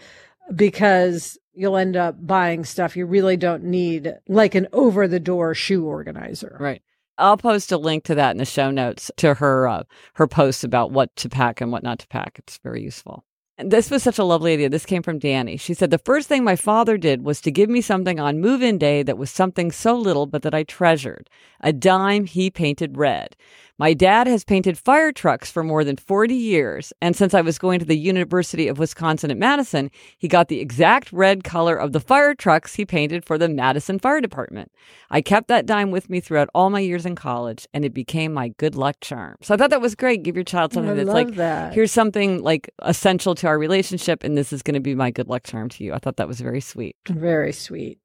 because 0.53 1.37
you'll 1.53 1.77
end 1.77 1.97
up 1.97 2.15
buying 2.25 2.63
stuff 2.63 2.95
you 2.95 3.05
really 3.05 3.37
don't 3.37 3.63
need, 3.63 4.13
like 4.27 4.53
an 4.53 4.67
over 4.71 5.07
the 5.07 5.19
door 5.19 5.55
shoe 5.55 5.85
organizer. 5.85 6.57
Right. 6.59 6.81
I'll 7.17 7.37
post 7.37 7.71
a 7.71 7.77
link 7.77 8.03
to 8.05 8.15
that 8.15 8.31
in 8.31 8.37
the 8.37 8.45
show 8.45 8.69
notes 8.69 9.09
to 9.17 9.33
her 9.35 9.67
uh, 9.67 9.83
her 10.13 10.27
posts 10.27 10.63
about 10.63 10.91
what 10.91 11.15
to 11.17 11.29
pack 11.29 11.61
and 11.61 11.71
what 11.71 11.81
not 11.81 11.97
to 11.99 12.07
pack. 12.07 12.35
It's 12.37 12.59
very 12.59 12.83
useful. 12.83 13.25
This 13.59 13.89
was 13.89 14.03
such 14.03 14.19
a 14.19 14.23
lovely 14.23 14.53
idea. 14.53 14.69
This 14.69 14.85
came 14.85 15.01
from 15.01 15.17
Danny. 15.17 15.57
She 15.57 15.73
said, 15.73 15.89
The 15.89 15.97
first 15.97 16.27
thing 16.27 16.43
my 16.43 16.55
father 16.55 16.95
did 16.95 17.23
was 17.23 17.41
to 17.41 17.51
give 17.51 17.69
me 17.69 17.81
something 17.81 18.19
on 18.19 18.39
move 18.39 18.61
in 18.61 18.77
day 18.77 19.01
that 19.01 19.17
was 19.17 19.31
something 19.31 19.71
so 19.71 19.95
little, 19.95 20.27
but 20.27 20.43
that 20.43 20.53
I 20.53 20.61
treasured 20.61 21.27
a 21.59 21.73
dime 21.73 22.25
he 22.25 22.51
painted 22.51 22.97
red. 22.97 23.35
My 23.79 23.93
dad 23.93 24.25
has 24.25 24.43
painted 24.43 24.75
fire 24.75 25.11
trucks 25.11 25.51
for 25.51 25.63
more 25.63 25.83
than 25.83 25.97
40 25.97 26.33
years. 26.33 26.91
And 26.99 27.15
since 27.15 27.35
I 27.35 27.41
was 27.41 27.59
going 27.59 27.77
to 27.77 27.85
the 27.85 27.97
University 27.97 28.67
of 28.67 28.79
Wisconsin 28.79 29.29
at 29.29 29.37
Madison, 29.37 29.91
he 30.17 30.27
got 30.27 30.47
the 30.47 30.59
exact 30.59 31.13
red 31.13 31.43
color 31.43 31.75
of 31.75 31.91
the 31.91 31.99
fire 31.99 32.33
trucks 32.33 32.73
he 32.73 32.85
painted 32.85 33.23
for 33.23 33.37
the 33.37 33.47
Madison 33.47 33.99
Fire 33.99 34.19
Department. 34.19 34.71
I 35.11 35.21
kept 35.21 35.47
that 35.49 35.67
dime 35.67 35.91
with 35.91 36.09
me 36.09 36.19
throughout 36.19 36.49
all 36.55 36.71
my 36.71 36.79
years 36.79 37.05
in 37.05 37.15
college, 37.15 37.67
and 37.71 37.85
it 37.85 37.93
became 37.93 38.33
my 38.33 38.47
good 38.57 38.73
luck 38.73 38.95
charm. 38.99 39.35
So 39.43 39.53
I 39.53 39.57
thought 39.57 39.69
that 39.69 39.81
was 39.81 39.93
great. 39.93 40.23
Give 40.23 40.35
your 40.35 40.43
child 40.43 40.73
something 40.73 40.91
I 40.91 40.95
that's 40.95 41.09
like, 41.09 41.35
that. 41.35 41.75
here's 41.75 41.91
something 41.91 42.41
like 42.41 42.71
essential 42.79 43.35
to 43.35 43.47
our 43.47 43.59
relationship, 43.59 44.23
and 44.23 44.35
this 44.35 44.51
is 44.51 44.63
going 44.63 44.73
to 44.73 44.79
be 44.79 44.95
my 44.95 45.11
good 45.11 45.27
luck 45.27 45.43
charm 45.43 45.69
to 45.69 45.83
you. 45.83 45.93
I 45.93 45.99
thought 45.99 46.17
that 46.17 46.27
was 46.27 46.41
very 46.41 46.61
sweet. 46.61 46.95
Very 47.07 47.53
sweet. 47.53 47.99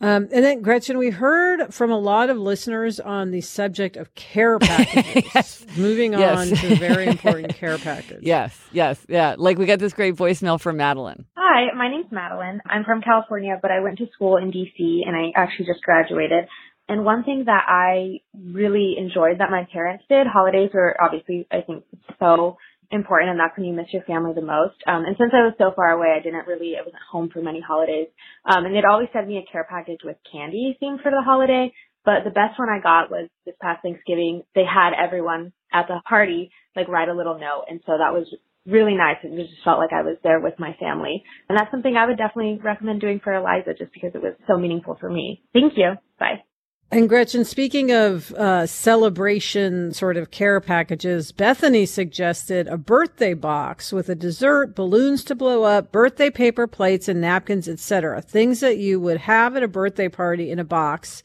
Um, 0.00 0.28
and 0.32 0.44
then, 0.44 0.60
Gretchen, 0.60 0.98
we 0.98 1.10
heard 1.10 1.72
from 1.72 1.90
a 1.90 1.98
lot 1.98 2.28
of 2.28 2.36
listeners 2.36 2.98
on 3.00 3.30
the 3.30 3.40
subject 3.40 3.96
of 3.96 4.14
care 4.14 4.58
packages. 4.60 5.24
yes. 5.34 5.66
Moving 5.76 6.12
yes. 6.12 6.38
on 6.38 6.56
to 6.56 6.72
a 6.72 6.76
very 6.76 7.06
important 7.06 7.54
care 7.56 7.78
package. 7.78 8.20
Yes, 8.24 8.58
yes, 8.72 9.04
yeah. 9.08 9.34
Like 9.38 9.58
we 9.58 9.66
got 9.66 9.78
this 9.78 9.92
great 9.92 10.14
voicemail 10.14 10.60
from 10.60 10.76
Madeline. 10.76 11.26
Hi, 11.36 11.74
my 11.76 11.88
name's 11.88 12.10
Madeline. 12.10 12.60
I'm 12.66 12.84
from 12.84 13.00
California, 13.02 13.58
but 13.60 13.70
I 13.70 13.80
went 13.80 13.98
to 13.98 14.06
school 14.12 14.36
in 14.36 14.50
DC 14.50 15.06
and 15.06 15.14
I 15.16 15.32
actually 15.36 15.66
just 15.66 15.82
graduated. 15.82 16.46
And 16.88 17.04
one 17.04 17.24
thing 17.24 17.44
that 17.46 17.64
I 17.66 18.20
really 18.34 18.96
enjoyed 18.98 19.38
that 19.38 19.50
my 19.50 19.66
parents 19.72 20.04
did, 20.08 20.26
holidays 20.26 20.70
were 20.74 20.96
obviously, 21.00 21.46
I 21.50 21.62
think, 21.62 21.84
so 22.18 22.56
important 22.90 23.30
and 23.30 23.40
that's 23.40 23.56
when 23.56 23.66
you 23.66 23.74
miss 23.74 23.92
your 23.92 24.02
family 24.04 24.32
the 24.34 24.42
most. 24.42 24.76
Um, 24.86 25.04
and 25.04 25.16
since 25.18 25.32
I 25.32 25.44
was 25.44 25.54
so 25.58 25.72
far 25.74 25.90
away, 25.90 26.14
I 26.18 26.22
didn't 26.22 26.46
really, 26.46 26.74
I 26.76 26.82
wasn't 26.82 27.02
home 27.10 27.30
for 27.32 27.42
many 27.42 27.60
holidays. 27.60 28.08
Um, 28.44 28.64
and 28.64 28.74
they'd 28.74 28.84
always 28.84 29.08
send 29.12 29.28
me 29.28 29.38
a 29.38 29.50
care 29.50 29.66
package 29.68 30.00
with 30.04 30.16
candy 30.30 30.76
themed 30.82 31.02
for 31.02 31.10
the 31.10 31.22
holiday. 31.24 31.72
But 32.04 32.24
the 32.24 32.30
best 32.30 32.58
one 32.58 32.68
I 32.68 32.82
got 32.82 33.10
was 33.10 33.28
this 33.46 33.54
past 33.62 33.82
Thanksgiving. 33.82 34.42
They 34.54 34.64
had 34.64 34.92
everyone 34.92 35.52
at 35.72 35.88
the 35.88 36.00
party 36.08 36.50
like 36.76 36.88
write 36.88 37.08
a 37.08 37.14
little 37.14 37.38
note. 37.38 37.64
And 37.68 37.80
so 37.86 37.92
that 37.98 38.12
was 38.12 38.26
really 38.66 38.94
nice. 38.94 39.16
It 39.22 39.36
just 39.36 39.64
felt 39.64 39.78
like 39.78 39.92
I 39.92 40.02
was 40.02 40.16
there 40.22 40.40
with 40.40 40.54
my 40.58 40.76
family. 40.78 41.22
And 41.48 41.58
that's 41.58 41.70
something 41.70 41.96
I 41.96 42.06
would 42.06 42.18
definitely 42.18 42.60
recommend 42.62 43.00
doing 43.00 43.20
for 43.22 43.34
Eliza 43.34 43.74
just 43.78 43.92
because 43.92 44.12
it 44.14 44.22
was 44.22 44.34
so 44.46 44.56
meaningful 44.58 44.96
for 45.00 45.10
me. 45.10 45.42
Thank 45.52 45.74
you. 45.76 45.94
Bye. 46.18 46.44
And 46.90 47.08
Gretchen, 47.08 47.44
speaking 47.44 47.90
of 47.90 48.32
uh, 48.34 48.66
celebration 48.66 49.92
sort 49.92 50.16
of 50.16 50.30
care 50.30 50.60
packages, 50.60 51.32
Bethany 51.32 51.86
suggested 51.86 52.68
a 52.68 52.78
birthday 52.78 53.34
box 53.34 53.92
with 53.92 54.08
a 54.08 54.14
dessert, 54.14 54.76
balloons 54.76 55.24
to 55.24 55.34
blow 55.34 55.64
up, 55.64 55.90
birthday 55.90 56.30
paper 56.30 56.68
plates 56.68 57.08
and 57.08 57.20
napkins, 57.20 57.68
etc. 57.68 58.22
Things 58.22 58.60
that 58.60 58.78
you 58.78 59.00
would 59.00 59.18
have 59.18 59.56
at 59.56 59.64
a 59.64 59.68
birthday 59.68 60.08
party 60.08 60.50
in 60.50 60.60
a 60.60 60.64
box 60.64 61.24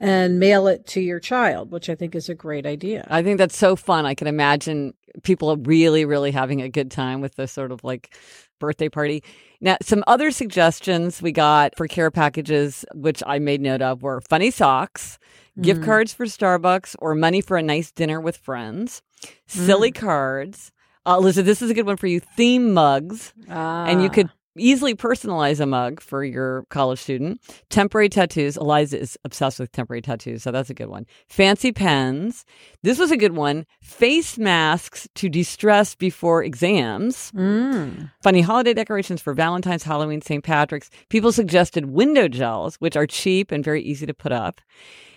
and 0.00 0.40
mail 0.40 0.66
it 0.66 0.86
to 0.88 1.00
your 1.00 1.20
child, 1.20 1.70
which 1.70 1.88
I 1.88 1.94
think 1.94 2.14
is 2.14 2.28
a 2.28 2.34
great 2.34 2.66
idea. 2.66 3.06
I 3.08 3.22
think 3.22 3.38
that's 3.38 3.56
so 3.56 3.76
fun. 3.76 4.04
I 4.04 4.14
can 4.14 4.26
imagine 4.26 4.94
people 5.22 5.56
really, 5.58 6.04
really 6.04 6.32
having 6.32 6.60
a 6.60 6.68
good 6.68 6.90
time 6.90 7.20
with 7.20 7.36
this 7.36 7.52
sort 7.52 7.70
of 7.70 7.84
like 7.84 8.16
birthday 8.58 8.88
party. 8.88 9.22
Now, 9.62 9.76
some 9.80 10.02
other 10.08 10.32
suggestions 10.32 11.22
we 11.22 11.30
got 11.30 11.76
for 11.76 11.86
care 11.86 12.10
packages, 12.10 12.84
which 12.94 13.22
I 13.24 13.38
made 13.38 13.60
note 13.60 13.80
of, 13.80 14.02
were 14.02 14.20
funny 14.20 14.50
socks, 14.50 15.20
mm. 15.56 15.62
gift 15.62 15.84
cards 15.84 16.12
for 16.12 16.26
Starbucks, 16.26 16.96
or 16.98 17.14
money 17.14 17.40
for 17.40 17.56
a 17.56 17.62
nice 17.62 17.92
dinner 17.92 18.20
with 18.20 18.36
friends, 18.36 19.02
silly 19.46 19.92
mm. 19.92 19.94
cards. 19.94 20.72
Uh, 21.06 21.18
Lisa, 21.20 21.44
this 21.44 21.62
is 21.62 21.70
a 21.70 21.74
good 21.74 21.86
one 21.86 21.96
for 21.96 22.08
you. 22.08 22.18
Theme 22.18 22.74
mugs, 22.74 23.32
ah. 23.48 23.84
and 23.84 24.02
you 24.02 24.10
could 24.10 24.30
easily 24.56 24.94
personalize 24.94 25.60
a 25.60 25.66
mug 25.66 26.00
for 26.00 26.24
your 26.24 26.64
college 26.70 27.00
student. 27.00 27.40
Temporary 27.70 28.08
tattoos. 28.08 28.56
Eliza 28.56 29.00
is 29.00 29.18
obsessed 29.24 29.58
with 29.58 29.72
temporary 29.72 30.02
tattoos, 30.02 30.42
so 30.42 30.50
that's 30.50 30.70
a 30.70 30.74
good 30.74 30.88
one. 30.88 31.06
Fancy 31.28 31.72
pens. 31.72 32.44
This 32.82 32.98
was 32.98 33.10
a 33.10 33.16
good 33.16 33.34
one. 33.34 33.66
Face 33.80 34.38
masks 34.38 35.08
to 35.14 35.28
de-stress 35.28 35.94
before 35.94 36.42
exams. 36.42 37.32
Mm. 37.32 38.10
Funny 38.22 38.40
holiday 38.40 38.74
decorations 38.74 39.22
for 39.22 39.34
Valentine's, 39.34 39.82
Halloween, 39.82 40.22
St. 40.22 40.44
Patrick's. 40.44 40.90
People 41.08 41.32
suggested 41.32 41.86
window 41.86 42.28
gels, 42.28 42.76
which 42.76 42.96
are 42.96 43.06
cheap 43.06 43.52
and 43.52 43.64
very 43.64 43.82
easy 43.82 44.06
to 44.06 44.14
put 44.14 44.32
up. 44.32 44.60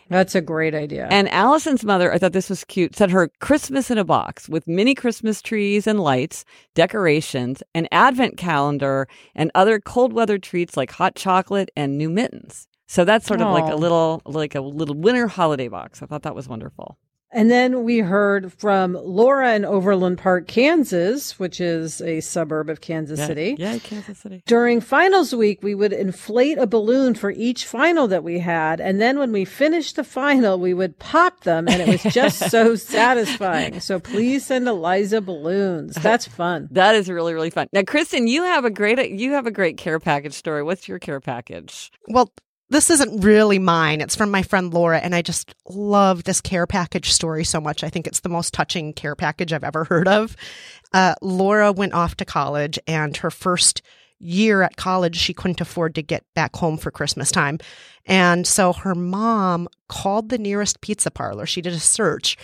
That's 0.09 0.35
a 0.35 0.41
great 0.41 0.75
idea. 0.75 1.07
And 1.09 1.27
Allison's 1.29 1.83
mother, 1.83 2.13
I 2.13 2.17
thought 2.17 2.33
this 2.33 2.49
was 2.49 2.63
cute, 2.63 2.95
said 2.95 3.11
her 3.11 3.31
Christmas 3.39 3.89
in 3.89 3.97
a 3.97 4.03
box 4.03 4.47
with 4.47 4.67
mini 4.67 4.93
Christmas 4.93 5.41
trees 5.41 5.87
and 5.87 5.99
lights, 5.99 6.45
decorations, 6.75 7.63
an 7.73 7.87
advent 7.91 8.37
calendar, 8.37 9.07
and 9.33 9.51
other 9.55 9.79
cold 9.79 10.13
weather 10.13 10.37
treats 10.37 10.77
like 10.77 10.91
hot 10.91 11.15
chocolate 11.15 11.71
and 11.75 11.97
new 11.97 12.09
mittens. 12.09 12.67
So 12.87 13.03
that's 13.03 13.25
sort 13.25 13.41
of 13.41 13.47
Aww. 13.47 13.61
like 13.61 13.73
a 13.73 13.75
little 13.75 14.21
like 14.25 14.53
a 14.53 14.61
little 14.61 14.95
winter 14.95 15.27
holiday 15.27 15.67
box. 15.67 16.03
I 16.03 16.05
thought 16.05 16.21
that 16.23 16.35
was 16.35 16.47
wonderful. 16.47 16.99
And 17.35 17.51
then 17.51 17.83
we 17.83 17.99
heard 17.99 18.53
from 18.53 18.93
Laura 18.93 19.55
in 19.55 19.65
Overland 19.65 20.19
Park, 20.19 20.47
Kansas, 20.47 21.37
which 21.37 21.59
is 21.59 21.99
a 21.99 22.21
suburb 22.21 22.69
of 22.69 22.79
Kansas 22.79 23.19
yeah, 23.19 23.27
City. 23.27 23.55
Yeah, 23.59 23.77
Kansas 23.79 24.19
City. 24.19 24.41
During 24.45 24.79
finals 24.79 25.35
week, 25.35 25.61
we 25.61 25.75
would 25.75 25.91
inflate 25.91 26.57
a 26.57 26.65
balloon 26.65 27.13
for 27.13 27.31
each 27.31 27.65
final 27.65 28.07
that 28.07 28.23
we 28.23 28.39
had. 28.39 28.79
And 28.79 29.01
then 29.01 29.19
when 29.19 29.33
we 29.33 29.43
finished 29.43 29.97
the 29.97 30.05
final, 30.05 30.57
we 30.57 30.73
would 30.73 30.97
pop 30.97 31.41
them 31.41 31.67
and 31.67 31.81
it 31.81 31.89
was 31.89 32.13
just 32.13 32.49
so 32.49 32.75
satisfying. 32.77 33.81
So 33.81 33.99
please 33.99 34.45
send 34.45 34.65
Eliza 34.65 35.19
balloons. 35.19 35.95
That's 35.95 36.27
fun. 36.27 36.69
That 36.75 36.95
is 36.95 37.09
really, 37.09 37.33
really 37.33 37.49
fun. 37.49 37.67
Now, 37.73 37.83
Kristen, 37.83 38.27
you 38.27 38.43
have 38.43 38.63
a 38.63 38.69
great, 38.69 39.11
you 39.11 39.33
have 39.33 39.47
a 39.47 39.51
great 39.51 39.77
care 39.77 39.99
package 39.99 40.33
story. 40.33 40.61
What's 40.61 40.87
your 40.87 40.99
care 40.99 41.19
package? 41.19 41.91
Well, 42.07 42.31
this 42.69 42.89
isn't 42.89 43.23
really 43.23 43.59
mine. 43.59 44.01
It's 44.01 44.15
from 44.15 44.31
my 44.31 44.41
friend 44.41 44.73
Laura, 44.73 44.99
and 44.99 45.13
I 45.13 45.21
just 45.21 45.53
love 45.69 46.23
this 46.23 46.41
care 46.41 46.65
package 46.65 47.11
story 47.11 47.43
so 47.43 47.61
much. 47.61 47.83
I 47.83 47.89
think 47.89 48.07
it's 48.07 48.21
the 48.21 48.29
most 48.29 48.53
touching 48.53 48.93
care 48.93 49.15
package 49.15 49.53
I've 49.53 49.63
ever 49.63 49.83
heard 49.83 50.07
of. 50.07 50.35
Uh, 50.93 51.13
Laura 51.21 51.71
went 51.71 51.93
off 51.93 52.15
to 52.17 52.25
college, 52.25 52.79
and 52.87 53.15
her 53.17 53.29
first 53.29 53.81
year 54.19 54.61
at 54.61 54.77
college, 54.77 55.15
she 55.15 55.33
couldn't 55.33 55.61
afford 55.61 55.93
to 55.95 56.01
get 56.01 56.23
back 56.33 56.55
home 56.55 56.77
for 56.77 56.89
Christmas 56.89 57.31
time. 57.31 57.59
And 58.05 58.47
so 58.47 58.73
her 58.73 58.95
mom 58.95 59.67
called 59.87 60.29
the 60.29 60.37
nearest 60.37 60.81
pizza 60.81 61.11
parlor. 61.11 61.45
She 61.45 61.61
did 61.61 61.73
a 61.73 61.79
search, 61.79 62.37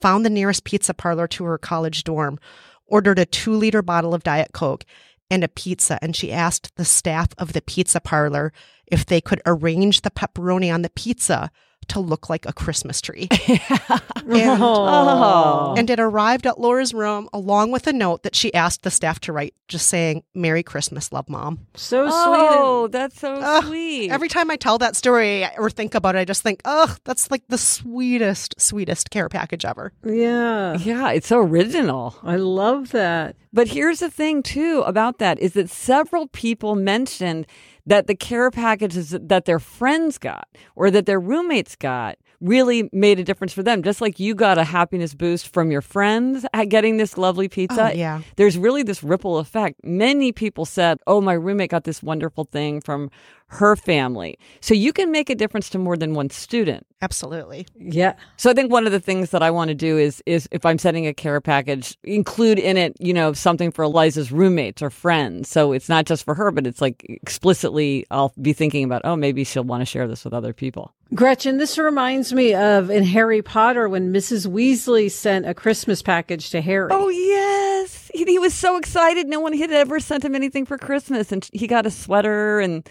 found 0.00 0.24
the 0.24 0.30
nearest 0.30 0.64
pizza 0.64 0.94
parlor 0.94 1.26
to 1.28 1.44
her 1.44 1.58
college 1.58 2.04
dorm, 2.04 2.38
ordered 2.86 3.18
a 3.18 3.26
two 3.26 3.54
liter 3.54 3.82
bottle 3.82 4.14
of 4.14 4.22
Diet 4.22 4.52
Coke 4.52 4.84
and 5.30 5.42
a 5.42 5.48
pizza. 5.48 5.98
And 6.02 6.14
she 6.14 6.32
asked 6.32 6.76
the 6.76 6.84
staff 6.84 7.28
of 7.38 7.52
the 7.54 7.62
pizza 7.62 8.00
parlor 8.00 8.52
if 8.86 9.06
they 9.06 9.20
could 9.20 9.40
arrange 9.46 10.02
the 10.02 10.10
pepperoni 10.10 10.72
on 10.72 10.82
the 10.82 10.90
pizza 10.90 11.50
to 11.88 12.00
look 12.00 12.28
like 12.28 12.46
a 12.46 12.52
Christmas 12.52 13.00
tree. 13.00 13.28
and, 13.48 13.60
oh. 14.28 15.72
oh. 15.72 15.74
and 15.76 15.88
it 15.90 16.00
arrived 16.00 16.46
at 16.46 16.60
Laura's 16.60 16.94
room 16.94 17.28
along 17.32 17.70
with 17.70 17.86
a 17.86 17.92
note 17.92 18.22
that 18.22 18.34
she 18.34 18.52
asked 18.54 18.82
the 18.82 18.90
staff 18.90 19.20
to 19.20 19.32
write, 19.32 19.54
just 19.68 19.86
saying, 19.86 20.22
Merry 20.34 20.62
Christmas, 20.62 21.12
love 21.12 21.28
mom. 21.28 21.66
So 21.74 22.06
oh, 22.08 22.08
sweet. 22.08 22.58
Oh, 22.58 22.88
that's 22.88 23.20
so 23.20 23.34
Ugh, 23.34 23.64
sweet. 23.64 24.10
Every 24.10 24.28
time 24.28 24.50
I 24.50 24.56
tell 24.56 24.78
that 24.78 24.96
story 24.96 25.46
or 25.58 25.70
think 25.70 25.94
about 25.94 26.16
it, 26.16 26.20
I 26.20 26.24
just 26.24 26.42
think, 26.42 26.60
oh, 26.64 26.96
that's 27.04 27.30
like 27.30 27.42
the 27.48 27.58
sweetest, 27.58 28.60
sweetest 28.60 29.10
care 29.10 29.28
package 29.28 29.64
ever. 29.64 29.92
Yeah. 30.04 30.76
yeah, 30.78 31.10
it's 31.10 31.28
so 31.28 31.38
original. 31.38 32.16
I 32.22 32.36
love 32.36 32.92
that. 32.92 33.36
But 33.52 33.68
here's 33.68 34.00
the 34.00 34.10
thing 34.10 34.42
too 34.42 34.82
about 34.84 35.18
that 35.18 35.38
is 35.38 35.52
that 35.52 35.70
several 35.70 36.26
people 36.28 36.74
mentioned 36.74 37.46
that 37.86 38.06
the 38.06 38.14
care 38.14 38.50
packages 38.50 39.16
that 39.20 39.44
their 39.44 39.58
friends 39.58 40.18
got 40.18 40.48
or 40.74 40.90
that 40.90 41.06
their 41.06 41.20
roommates 41.20 41.76
got 41.76 42.16
really 42.44 42.88
made 42.92 43.18
a 43.18 43.24
difference 43.24 43.52
for 43.52 43.62
them. 43.62 43.82
Just 43.82 44.00
like 44.00 44.20
you 44.20 44.34
got 44.34 44.58
a 44.58 44.64
happiness 44.64 45.14
boost 45.14 45.48
from 45.48 45.70
your 45.70 45.80
friends 45.80 46.46
at 46.52 46.68
getting 46.68 46.98
this 46.98 47.16
lovely 47.18 47.48
pizza. 47.48 47.90
Oh, 47.90 47.94
yeah. 47.94 48.20
There's 48.36 48.58
really 48.58 48.82
this 48.82 49.02
ripple 49.02 49.38
effect. 49.38 49.80
Many 49.82 50.30
people 50.30 50.64
said, 50.64 50.98
Oh, 51.06 51.20
my 51.20 51.32
roommate 51.32 51.70
got 51.70 51.84
this 51.84 52.02
wonderful 52.02 52.44
thing 52.44 52.80
from 52.80 53.10
her 53.48 53.76
family. 53.76 54.38
So 54.60 54.74
you 54.74 54.92
can 54.92 55.10
make 55.10 55.30
a 55.30 55.34
difference 55.34 55.68
to 55.70 55.78
more 55.78 55.96
than 55.96 56.14
one 56.14 56.30
student. 56.30 56.86
Absolutely. 57.02 57.66
Yeah. 57.76 58.14
So 58.36 58.50
I 58.50 58.54
think 58.54 58.72
one 58.72 58.86
of 58.86 58.92
the 58.92 59.00
things 59.00 59.30
that 59.30 59.42
I 59.42 59.50
want 59.50 59.68
to 59.68 59.74
do 59.74 59.98
is 59.98 60.22
is 60.26 60.48
if 60.50 60.64
I'm 60.64 60.78
sending 60.78 61.06
a 61.06 61.14
care 61.14 61.40
package, 61.40 61.96
include 62.02 62.58
in 62.58 62.76
it, 62.76 62.96
you 62.98 63.12
know, 63.12 63.32
something 63.32 63.70
for 63.70 63.84
Eliza's 63.84 64.32
roommates 64.32 64.82
or 64.82 64.90
friends. 64.90 65.48
So 65.48 65.72
it's 65.72 65.88
not 65.88 66.06
just 66.06 66.24
for 66.24 66.34
her, 66.34 66.50
but 66.50 66.66
it's 66.66 66.80
like 66.80 67.04
explicitly 67.08 68.06
I'll 68.10 68.32
be 68.40 68.52
thinking 68.52 68.84
about, 68.84 69.02
oh, 69.04 69.16
maybe 69.16 69.44
she'll 69.44 69.64
want 69.64 69.82
to 69.82 69.86
share 69.86 70.08
this 70.08 70.24
with 70.24 70.34
other 70.34 70.52
people. 70.52 70.92
Gretchen, 71.14 71.58
this 71.58 71.78
reminds 71.78 72.32
me 72.32 72.54
of 72.54 72.90
in 72.90 73.04
Harry 73.04 73.40
Potter 73.40 73.88
when 73.88 74.12
Mrs. 74.12 74.48
Weasley 74.48 75.08
sent 75.08 75.46
a 75.46 75.54
Christmas 75.54 76.02
package 76.02 76.50
to 76.50 76.60
Harry. 76.60 76.88
Oh 76.90 77.08
yes, 77.08 78.10
he, 78.12 78.24
he 78.24 78.38
was 78.40 78.52
so 78.52 78.76
excited. 78.76 79.28
No 79.28 79.38
one 79.38 79.52
had 79.52 79.70
ever 79.70 80.00
sent 80.00 80.24
him 80.24 80.34
anything 80.34 80.66
for 80.66 80.76
Christmas, 80.76 81.30
and 81.30 81.48
he 81.52 81.68
got 81.68 81.86
a 81.86 81.90
sweater 81.90 82.58
and 82.58 82.88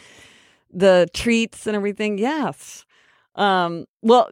the 0.72 1.08
treats 1.14 1.68
and 1.68 1.76
everything. 1.76 2.18
Yes. 2.18 2.86
Um, 3.36 3.88
well, 4.02 4.30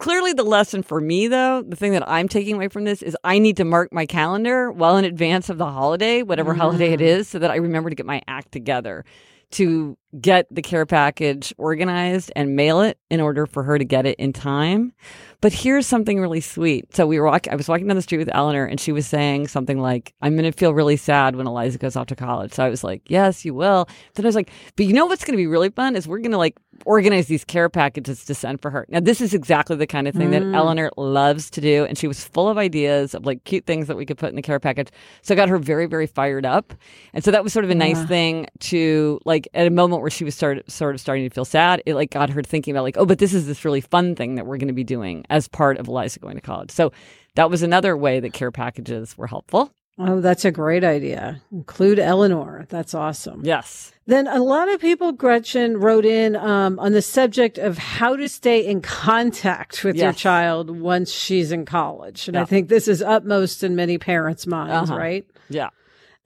clearly 0.00 0.32
the 0.32 0.42
lesson 0.42 0.82
for 0.82 1.00
me 1.00 1.28
though, 1.28 1.62
the 1.62 1.76
thing 1.76 1.92
that 1.92 2.08
I'm 2.08 2.26
taking 2.26 2.56
away 2.56 2.66
from 2.66 2.84
this 2.84 3.00
is 3.00 3.16
I 3.22 3.38
need 3.38 3.58
to 3.58 3.64
mark 3.64 3.92
my 3.92 4.06
calendar 4.06 4.72
well 4.72 4.96
in 4.96 5.04
advance 5.04 5.48
of 5.50 5.58
the 5.58 5.66
holiday, 5.66 6.22
whatever 6.22 6.52
holiday 6.54 6.92
it 6.92 7.00
is, 7.00 7.28
so 7.28 7.38
that 7.38 7.50
I 7.50 7.56
remember 7.56 7.90
to 7.90 7.96
get 7.96 8.06
my 8.06 8.22
act 8.26 8.50
together 8.50 9.04
to 9.52 9.96
get 10.20 10.46
the 10.50 10.62
care 10.62 10.86
package 10.86 11.52
organized 11.58 12.32
and 12.36 12.56
mail 12.56 12.80
it 12.80 12.98
in 13.10 13.20
order 13.20 13.46
for 13.46 13.62
her 13.62 13.78
to 13.78 13.84
get 13.84 14.06
it 14.06 14.18
in 14.18 14.32
time. 14.32 14.92
But 15.40 15.52
here's 15.52 15.86
something 15.86 16.20
really 16.20 16.40
sweet. 16.40 16.94
So 16.94 17.06
we 17.06 17.18
were 17.18 17.26
walking, 17.26 17.52
I 17.52 17.56
was 17.56 17.68
walking 17.68 17.86
down 17.86 17.96
the 17.96 18.02
street 18.02 18.18
with 18.18 18.34
Eleanor 18.34 18.64
and 18.64 18.80
she 18.80 18.92
was 18.92 19.06
saying 19.06 19.48
something 19.48 19.78
like, 19.78 20.14
I'm 20.20 20.36
going 20.36 20.50
to 20.50 20.56
feel 20.56 20.74
really 20.74 20.96
sad 20.96 21.36
when 21.36 21.46
Eliza 21.46 21.78
goes 21.78 21.96
off 21.96 22.08
to 22.08 22.16
college. 22.16 22.52
So 22.52 22.64
I 22.64 22.68
was 22.68 22.84
like, 22.84 23.02
yes, 23.06 23.44
you 23.44 23.54
will. 23.54 23.88
Then 24.14 24.24
I 24.24 24.28
was 24.28 24.34
like, 24.34 24.50
but 24.76 24.86
you 24.86 24.92
know 24.92 25.06
what's 25.06 25.24
going 25.24 25.36
to 25.36 25.42
be 25.42 25.46
really 25.46 25.70
fun 25.70 25.96
is 25.96 26.06
we're 26.06 26.18
going 26.18 26.32
to 26.32 26.38
like 26.38 26.58
organize 26.84 27.26
these 27.26 27.44
care 27.44 27.68
packages 27.68 28.24
to 28.24 28.34
send 28.34 28.60
for 28.60 28.70
her. 28.70 28.86
Now, 28.88 29.00
this 29.00 29.20
is 29.20 29.34
exactly 29.34 29.76
the 29.76 29.86
kind 29.86 30.08
of 30.08 30.14
thing 30.14 30.30
that 30.30 30.42
mm. 30.42 30.54
Eleanor 30.54 30.90
loves 30.96 31.50
to 31.50 31.60
do. 31.60 31.84
And 31.84 31.96
she 31.96 32.06
was 32.06 32.24
full 32.24 32.48
of 32.48 32.58
ideas 32.58 33.14
of 33.14 33.26
like 33.26 33.44
cute 33.44 33.66
things 33.66 33.86
that 33.86 33.96
we 33.96 34.06
could 34.06 34.18
put 34.18 34.30
in 34.30 34.36
the 34.36 34.42
care 34.42 34.60
package. 34.60 34.88
So 35.22 35.34
I 35.34 35.36
got 35.36 35.48
her 35.48 35.58
very, 35.58 35.86
very 35.86 36.06
fired 36.06 36.46
up. 36.46 36.72
And 37.12 37.24
so 37.24 37.30
that 37.30 37.42
was 37.42 37.52
sort 37.52 37.64
of 37.64 37.70
a 37.70 37.74
nice 37.74 38.02
thing 38.04 38.46
to 38.60 39.20
like 39.24 39.48
at 39.54 39.66
a 39.66 39.70
moment 39.70 40.02
where 40.02 40.10
she 40.10 40.24
was 40.24 40.34
start, 40.34 40.70
sort 40.70 40.94
of 40.94 41.00
starting 41.00 41.28
to 41.28 41.34
feel 41.34 41.44
sad. 41.44 41.82
It 41.86 41.94
like 41.94 42.10
got 42.10 42.30
her 42.30 42.42
thinking 42.42 42.74
about 42.74 42.82
like, 42.82 42.96
oh, 42.96 43.06
but 43.06 43.18
this 43.18 43.34
is 43.34 43.46
this 43.46 43.64
really 43.64 43.80
fun 43.80 44.14
thing 44.14 44.36
that 44.36 44.46
we're 44.46 44.58
going 44.58 44.68
to 44.68 44.74
be 44.74 44.84
doing 44.84 45.24
as 45.30 45.48
part 45.48 45.78
of 45.78 45.88
Eliza 45.88 46.20
going 46.20 46.36
to 46.36 46.40
college. 46.40 46.70
So 46.70 46.92
that 47.36 47.50
was 47.50 47.62
another 47.62 47.96
way 47.96 48.20
that 48.20 48.32
care 48.32 48.50
packages 48.50 49.16
were 49.16 49.26
helpful. 49.26 49.72
Oh, 50.02 50.20
that's 50.20 50.44
a 50.44 50.50
great 50.50 50.82
idea. 50.84 51.42
Include 51.52 51.98
Eleanor. 51.98 52.66
That's 52.68 52.94
awesome. 52.94 53.42
Yes. 53.44 53.92
Then 54.06 54.26
a 54.26 54.42
lot 54.42 54.68
of 54.72 54.80
people, 54.80 55.12
Gretchen, 55.12 55.76
wrote 55.76 56.04
in 56.04 56.34
um, 56.36 56.78
on 56.78 56.92
the 56.92 57.02
subject 57.02 57.58
of 57.58 57.78
how 57.78 58.16
to 58.16 58.28
stay 58.28 58.66
in 58.66 58.80
contact 58.80 59.84
with 59.84 59.96
your 59.96 60.12
child 60.12 60.70
once 60.70 61.12
she's 61.12 61.52
in 61.52 61.64
college. 61.64 62.26
And 62.28 62.36
I 62.36 62.44
think 62.44 62.68
this 62.68 62.88
is 62.88 63.02
utmost 63.02 63.62
in 63.62 63.76
many 63.76 63.98
parents' 63.98 64.46
minds, 64.46 64.90
Uh-huh. 64.90 64.98
right? 64.98 65.26
Yeah. 65.48 65.68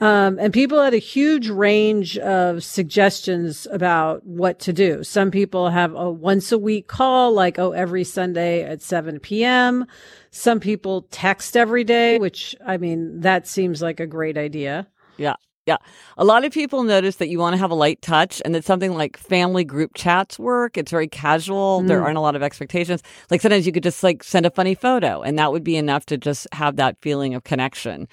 Um, 0.00 0.38
and 0.40 0.52
people 0.52 0.82
had 0.82 0.92
a 0.92 0.98
huge 0.98 1.48
range 1.48 2.18
of 2.18 2.64
suggestions 2.64 3.66
about 3.70 4.26
what 4.26 4.58
to 4.60 4.72
do. 4.72 5.04
Some 5.04 5.30
people 5.30 5.70
have 5.70 5.94
a 5.94 6.10
once 6.10 6.50
a 6.50 6.58
week 6.58 6.88
call, 6.88 7.32
like, 7.32 7.58
oh, 7.58 7.72
every 7.72 8.02
Sunday 8.02 8.64
at 8.64 8.82
7 8.82 9.20
p.m. 9.20 9.86
Some 10.30 10.58
people 10.58 11.02
text 11.10 11.56
every 11.56 11.84
day, 11.84 12.18
which 12.18 12.56
I 12.66 12.76
mean, 12.76 13.20
that 13.20 13.46
seems 13.46 13.80
like 13.80 14.00
a 14.00 14.06
great 14.06 14.36
idea. 14.36 14.88
Yeah. 15.16 15.36
Yeah. 15.66 15.78
A 16.18 16.24
lot 16.24 16.44
of 16.44 16.52
people 16.52 16.82
notice 16.82 17.16
that 17.16 17.28
you 17.28 17.38
want 17.38 17.54
to 17.54 17.58
have 17.58 17.70
a 17.70 17.74
light 17.74 18.02
touch 18.02 18.42
and 18.44 18.54
that 18.54 18.64
something 18.64 18.94
like 18.94 19.16
family 19.16 19.64
group 19.64 19.92
chats 19.94 20.38
work. 20.38 20.76
It's 20.76 20.90
very 20.90 21.08
casual. 21.08 21.80
There 21.82 22.02
aren't 22.02 22.18
a 22.18 22.20
lot 22.20 22.36
of 22.36 22.42
expectations. 22.42 23.02
Like 23.30 23.40
sometimes 23.40 23.64
you 23.64 23.72
could 23.72 23.82
just 23.82 24.02
like 24.02 24.22
send 24.22 24.44
a 24.44 24.50
funny 24.50 24.74
photo 24.74 25.22
and 25.22 25.38
that 25.38 25.52
would 25.52 25.64
be 25.64 25.76
enough 25.76 26.04
to 26.06 26.18
just 26.18 26.46
have 26.52 26.76
that 26.76 26.98
feeling 27.00 27.34
of 27.34 27.44
connection. 27.44 28.08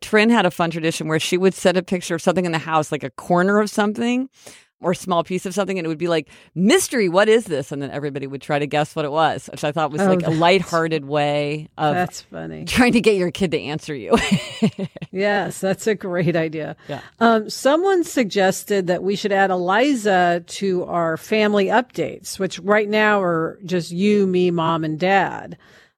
Trin 0.00 0.30
had 0.30 0.46
a 0.46 0.50
fun 0.50 0.70
tradition 0.70 1.08
where 1.08 1.20
she 1.20 1.36
would 1.38 1.54
send 1.54 1.76
a 1.76 1.82
picture 1.82 2.14
of 2.14 2.22
something 2.22 2.44
in 2.44 2.52
the 2.52 2.58
house, 2.58 2.90
like 2.92 3.02
a 3.04 3.10
corner 3.10 3.60
of 3.60 3.70
something 3.70 4.28
or 4.82 4.90
a 4.90 4.94
small 4.94 5.24
piece 5.24 5.46
of 5.46 5.54
something, 5.54 5.78
and 5.78 5.86
it 5.86 5.88
would 5.88 5.96
be 5.96 6.06
like, 6.06 6.28
mystery, 6.54 7.08
what 7.08 7.30
is 7.30 7.46
this? 7.46 7.72
And 7.72 7.80
then 7.80 7.90
everybody 7.90 8.26
would 8.26 8.42
try 8.42 8.58
to 8.58 8.66
guess 8.66 8.94
what 8.94 9.06
it 9.06 9.10
was, 9.10 9.46
which 9.50 9.64
I 9.64 9.72
thought 9.72 9.90
was 9.90 10.02
Oh, 10.02 10.06
like 10.10 10.26
a 10.26 10.30
lighthearted 10.30 11.06
way 11.06 11.68
of 11.78 11.94
That's 11.94 12.20
funny. 12.20 12.66
trying 12.66 12.92
to 12.92 13.00
get 13.00 13.16
your 13.16 13.30
kid 13.30 13.52
to 13.52 13.58
answer 13.60 13.94
you. 13.94 14.16
Yes, 15.12 15.60
that's 15.60 15.86
a 15.86 15.94
great 15.94 16.36
idea. 16.36 16.76
Yeah. 16.88 17.00
Um, 17.20 17.48
someone 17.48 18.04
suggested 18.04 18.86
that 18.88 19.02
we 19.02 19.16
should 19.16 19.32
add 19.32 19.50
Eliza 19.50 20.44
to 20.46 20.84
our 20.84 21.16
family 21.16 21.66
updates, 21.66 22.38
which 22.38 22.58
right 22.58 22.86
now 22.88 23.22
are 23.22 23.58
just 23.64 23.90
you, 23.92 24.26
me, 24.26 24.50
mom, 24.50 24.84
and 24.84 25.00
dad, 25.00 25.56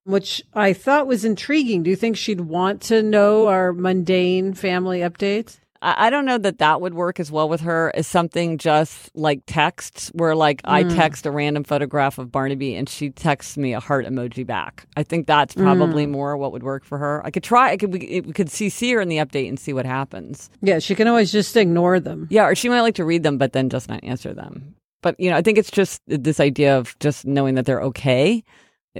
which 0.09 0.42
I 0.55 0.73
thought 0.73 1.07
was 1.07 1.25
intriguing. 1.25 1.83
Do 1.83 1.90
you 1.90 1.97
think 1.97 2.16
she'd 2.16 2.40
want 2.40 2.81
to 2.83 3.03
know 3.03 3.47
our 3.47 3.75
mundane 3.75 4.55
family 4.55 5.01
updates? 5.01 5.59
I 5.81 6.11
don't 6.11 6.25
know 6.25 6.38
that 6.38 6.59
that 6.59 6.81
would 6.81 6.94
work 6.94 7.21
as 7.21 7.31
well 7.31 7.49
with 7.49 7.61
her 7.61 7.92
as 7.94 8.09
something 8.09 8.59
just 8.59 9.14
like 9.14 9.42
texts, 9.47 10.09
where 10.09 10.35
like 10.35 10.61
I 10.64 10.83
hmm. 10.83 10.88
text 10.88 11.25
a 11.25 11.31
random 11.31 11.62
photograph 11.62 12.18
of 12.18 12.33
Barnaby 12.33 12.75
and 12.75 12.88
she 12.88 13.11
texts 13.11 13.57
me 13.57 13.75
a 13.75 13.81
heart 13.81 14.05
emoji 14.05 14.44
back. 14.44 14.88
I 14.97 15.05
think 15.05 15.29
that's 15.29 15.55
hmm. 15.55 15.62
probably 15.62 16.07
more 16.07 16.37
what 16.37 16.51
would 16.51 16.64
work 16.64 16.85
for 16.85 16.99
her. 16.99 17.25
I 17.25 17.31
could 17.31 17.44
try. 17.44 17.71
I 17.71 17.77
could 17.77 17.92
we, 17.92 18.23
we 18.25 18.33
could 18.33 18.49
CC 18.49 18.92
her 18.94 19.01
in 19.01 19.09
the 19.09 19.18
update 19.18 19.49
and 19.49 19.61
see 19.61 19.73
what 19.73 19.87
happens. 19.87 20.51
Yeah, 20.62 20.81
she 20.81 20.97
can 20.97 21.07
always 21.07 21.31
just 21.31 21.57
ignore 21.57 22.01
them. 22.01 22.27
Yeah, 22.29 22.47
or 22.47 22.57
she 22.57 22.68
might 22.68 22.81
like 22.81 22.97
to 22.97 23.05
read 23.05 23.23
them, 23.23 23.38
but 23.38 23.53
then 23.53 23.68
just 23.68 23.88
not 23.88 24.03
answer 24.03 24.35
them. 24.35 24.75
But 25.01 25.21
you 25.21 25.31
know, 25.31 25.37
I 25.37 25.42
think 25.42 25.59
it's 25.59 25.71
just 25.71 26.03
this 26.09 26.40
idea 26.40 26.77
of 26.77 26.99
just 26.99 27.25
knowing 27.25 27.55
that 27.55 27.66
they're 27.66 27.83
okay 27.83 28.42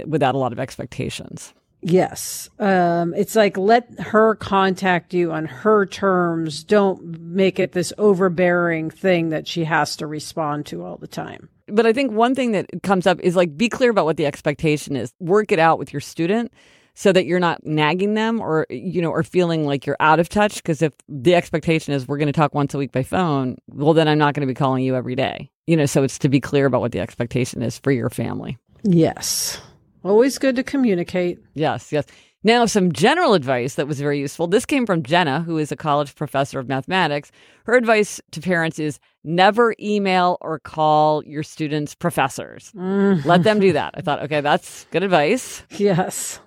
without 0.05 0.35
a 0.35 0.37
lot 0.37 0.51
of 0.51 0.59
expectations. 0.59 1.53
Yes. 1.81 2.49
Um, 2.59 3.13
it's 3.13 3.35
like 3.35 3.57
let 3.57 3.87
her 3.99 4.35
contact 4.35 5.13
you 5.13 5.31
on 5.31 5.45
her 5.45 5.85
terms. 5.85 6.63
Don't 6.63 7.21
make 7.21 7.57
it 7.57 7.71
this 7.71 7.93
overbearing 7.97 8.89
thing 8.89 9.29
that 9.29 9.47
she 9.47 9.63
has 9.63 9.95
to 9.97 10.07
respond 10.07 10.65
to 10.67 10.83
all 10.83 10.97
the 10.97 11.07
time. 11.07 11.47
But 11.67 11.85
I 11.85 11.93
think 11.93 12.11
one 12.11 12.35
thing 12.35 12.51
that 12.51 12.67
comes 12.83 13.07
up 13.07 13.19
is 13.21 13.35
like 13.35 13.55
be 13.55 13.69
clear 13.69 13.91
about 13.91 14.05
what 14.05 14.17
the 14.17 14.25
expectation 14.25 14.97
is. 14.97 15.13
Work 15.19 15.53
it 15.53 15.59
out 15.59 15.79
with 15.79 15.93
your 15.93 16.01
student 16.01 16.51
so 16.95 17.13
that 17.13 17.25
you're 17.25 17.39
not 17.39 17.65
nagging 17.65 18.13
them 18.13 18.41
or 18.41 18.65
you 18.69 19.01
know 19.01 19.11
or 19.11 19.23
feeling 19.23 19.65
like 19.65 19.85
you're 19.85 19.95
out 20.01 20.19
of 20.19 20.27
touch 20.27 20.55
because 20.55 20.81
if 20.81 20.91
the 21.07 21.33
expectation 21.33 21.93
is 21.93 22.09
we're 22.09 22.17
going 22.17 22.27
to 22.27 22.33
talk 22.33 22.53
once 22.53 22.73
a 22.73 22.77
week 22.77 22.91
by 22.91 23.03
phone 23.03 23.55
well 23.69 23.93
then 23.93 24.07
i'm 24.07 24.17
not 24.17 24.33
going 24.33 24.41
to 24.45 24.51
be 24.51 24.55
calling 24.55 24.83
you 24.83 24.95
every 24.95 25.15
day 25.15 25.49
you 25.65 25.77
know 25.77 25.85
so 25.85 26.03
it's 26.03 26.17
to 26.17 26.27
be 26.27 26.41
clear 26.41 26.65
about 26.65 26.81
what 26.81 26.91
the 26.91 26.99
expectation 26.99 27.61
is 27.61 27.77
for 27.77 27.91
your 27.91 28.09
family 28.09 28.57
Yes. 28.83 29.59
Always 30.03 30.37
good 30.37 30.55
to 30.55 30.63
communicate. 30.63 31.39
yes 31.53 31.91
yes. 31.91 32.05
Now 32.41 32.65
some 32.67 32.93
general 32.93 33.33
advice 33.33 33.75
that 33.75 33.85
was 33.87 33.99
very 33.99 34.17
useful. 34.17 34.47
This 34.47 34.65
came 34.65 34.85
from 34.85 35.03
jenna 35.03 35.41
who 35.41 35.57
is 35.57 35.71
a 35.73 35.75
college 35.75 36.15
professor 36.15 36.57
of 36.57 36.69
mathematics. 36.69 37.31
Her 37.65 37.75
advice 37.75 38.21
to 38.31 38.39
parents 38.39 38.79
is 38.79 38.97
never 39.25 39.75
email 39.79 40.37
or 40.39 40.59
call 40.59 41.21
your 41.25 41.43
students 41.43 41.95
professors. 41.95 42.71
Mm. 42.75 43.25
Let 43.25 43.43
them 43.43 43.59
do 43.59 43.73
that. 43.79 43.93
I 43.97 44.01
thought 44.01 44.21
okay 44.23 44.39
that's 44.41 44.85
good 44.91 45.03
advice. 45.03 45.63
Yes. 45.71 46.39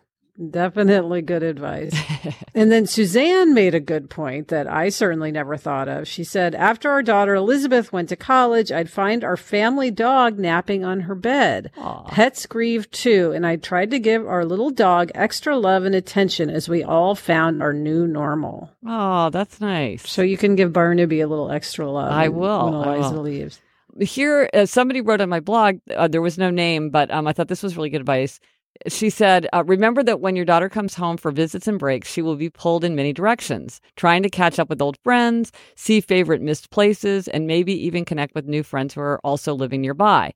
Definitely 0.51 1.23
good 1.23 1.42
advice. 1.42 1.95
and 2.55 2.73
then 2.73 2.87
Suzanne 2.87 3.53
made 3.53 3.75
a 3.75 3.81
good 3.81 4.09
point 4.09 4.49
that 4.49 4.66
I 4.66 4.88
certainly 4.88 5.31
never 5.31 5.57
thought 5.59 5.88
of. 5.88 6.09
She 6.09 6.25
said, 6.25 6.55
after 6.55 6.90
our 6.90 7.03
daughter 7.03 7.35
Elizabeth 7.35 7.92
went 7.92 8.09
to 8.09 8.16
college, 8.16 8.73
I'd 8.73 8.90
find 8.90 9.25
our 9.25 9.37
family 9.37 9.90
dog 9.90 10.38
napping 10.38 10.85
on 10.85 11.01
her 11.01 11.14
bed. 11.14 11.71
Pets 12.09 12.47
grieve 12.47 12.90
too, 12.90 13.33
and 13.33 13.47
I 13.47 13.57
tried 13.57 13.90
to 13.90 13.99
give 13.99 14.27
our 14.27 14.45
little 14.45 14.71
dog 14.71 15.11
extra 15.14 15.57
love 15.59 15.85
and 15.85 15.95
attention 15.95 16.49
as 16.49 16.68
we 16.68 16.83
all 16.83 17.14
found 17.14 17.62
our 17.62 17.73
new 17.75 18.07
normal. 18.07 18.71
oh 18.87 19.29
that's 19.31 19.61
nice 19.61 20.09
So 20.11 20.23
you 20.23 20.37
can 20.38 20.57
give 20.57 20.73
Barnaby 20.73 21.21
a 21.21 21.29
little 21.29 21.51
extra 21.51 21.88
love. 21.90 22.11
I 22.11 22.29
will, 22.29 22.64
When 22.81 22.88
I 22.88 22.95
Eliza 22.97 23.14
will. 23.14 23.23
leaves. 23.23 23.61
here 24.01 24.49
uh, 24.55 24.64
somebody 24.66 25.03
wrote 25.03 25.21
on 25.21 25.29
my 25.29 25.40
blog 25.40 25.77
uh, 25.95 26.09
there 26.09 26.23
was 26.23 26.38
no 26.38 26.51
name 26.51 26.88
but 26.90 27.11
um, 27.11 27.27
i 27.27 27.33
thought 27.35 27.49
this 27.49 27.62
was 27.62 27.77
really 27.77 27.90
good 27.90 28.01
advice 28.01 28.40
she 28.88 29.11
said 29.11 29.46
uh, 29.52 29.62
remember 29.64 30.02
that 30.02 30.20
when 30.20 30.37
your 30.37 30.44
daughter 30.44 30.68
comes 30.68 30.94
home 30.94 31.16
for 31.16 31.30
visits 31.30 31.68
and 31.68 31.78
breaks 31.78 32.11
she 32.11 32.22
will 32.22 32.37
be 32.37 32.50
pulled 32.50 32.85
in 32.85 32.94
many 32.94 33.12
directions 33.12 33.80
trying 33.96 34.22
to 34.22 34.30
catch 34.30 34.58
up 34.58 34.68
with 34.68 34.82
old 34.82 34.98
friends 35.04 35.52
see 35.74 36.00
favorite 36.00 36.42
missed 36.42 36.70
places 36.70 37.28
and 37.28 37.46
maybe 37.46 37.72
even 37.72 38.04
connect 38.04 38.35
with 38.35 38.46
new 38.46 38.62
friends 38.62 38.94
who 38.94 39.00
are 39.00 39.20
also 39.24 39.54
living 39.54 39.80
nearby. 39.80 40.32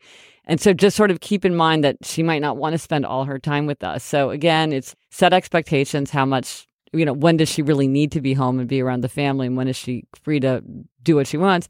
And 0.49 0.61
so 0.61 0.73
just 0.73 0.97
sort 0.97 1.11
of 1.11 1.21
keep 1.21 1.45
in 1.45 1.57
mind 1.57 1.83
that 1.83 1.97
she 2.03 2.23
might 2.23 2.41
not 2.41 2.57
want 2.57 2.73
to 2.73 2.79
spend 2.79 3.05
all 3.05 3.25
her 3.25 3.39
time 3.39 3.67
with 3.67 3.83
us. 3.83 4.05
So 4.05 4.31
again 4.31 4.73
it's 4.73 4.95
set 5.11 5.33
expectations 5.33 6.11
how 6.11 6.25
much 6.25 6.69
you 6.93 7.05
know 7.05 7.13
when 7.13 7.37
does 7.37 7.49
she 7.49 7.63
really 7.63 7.89
need 7.89 8.13
to 8.13 8.21
be 8.21 8.35
home 8.35 8.59
and 8.59 8.69
be 8.69 8.81
around 8.81 9.03
the 9.03 9.09
family 9.09 9.47
and 9.47 9.57
when 9.57 9.69
is 9.69 9.77
she 9.77 10.05
free 10.23 10.41
to 10.41 10.63
do 11.03 11.17
what 11.17 11.27
she 11.27 11.37
wants? 11.37 11.69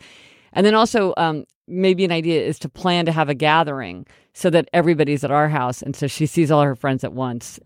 And 0.57 0.65
then 0.65 0.75
also, 0.75 1.13
um, 1.19 1.45
maybe 1.69 2.05
an 2.05 2.13
idea 2.13 2.43
is 2.43 2.59
to 2.61 2.69
plan 2.69 3.07
to 3.07 3.13
have 3.13 3.29
a 3.29 3.35
gathering 3.35 4.07
so 4.37 4.51
that 4.51 4.69
everybody's 4.75 5.25
at 5.25 5.31
our 5.31 5.49
house. 5.49 5.81
And 5.81 5.97
so 5.97 6.07
she 6.07 6.27
sees 6.27 6.51
all 6.51 6.63
her 6.63 6.77
friends 6.77 7.05
at 7.05 7.15
once. 7.15 7.59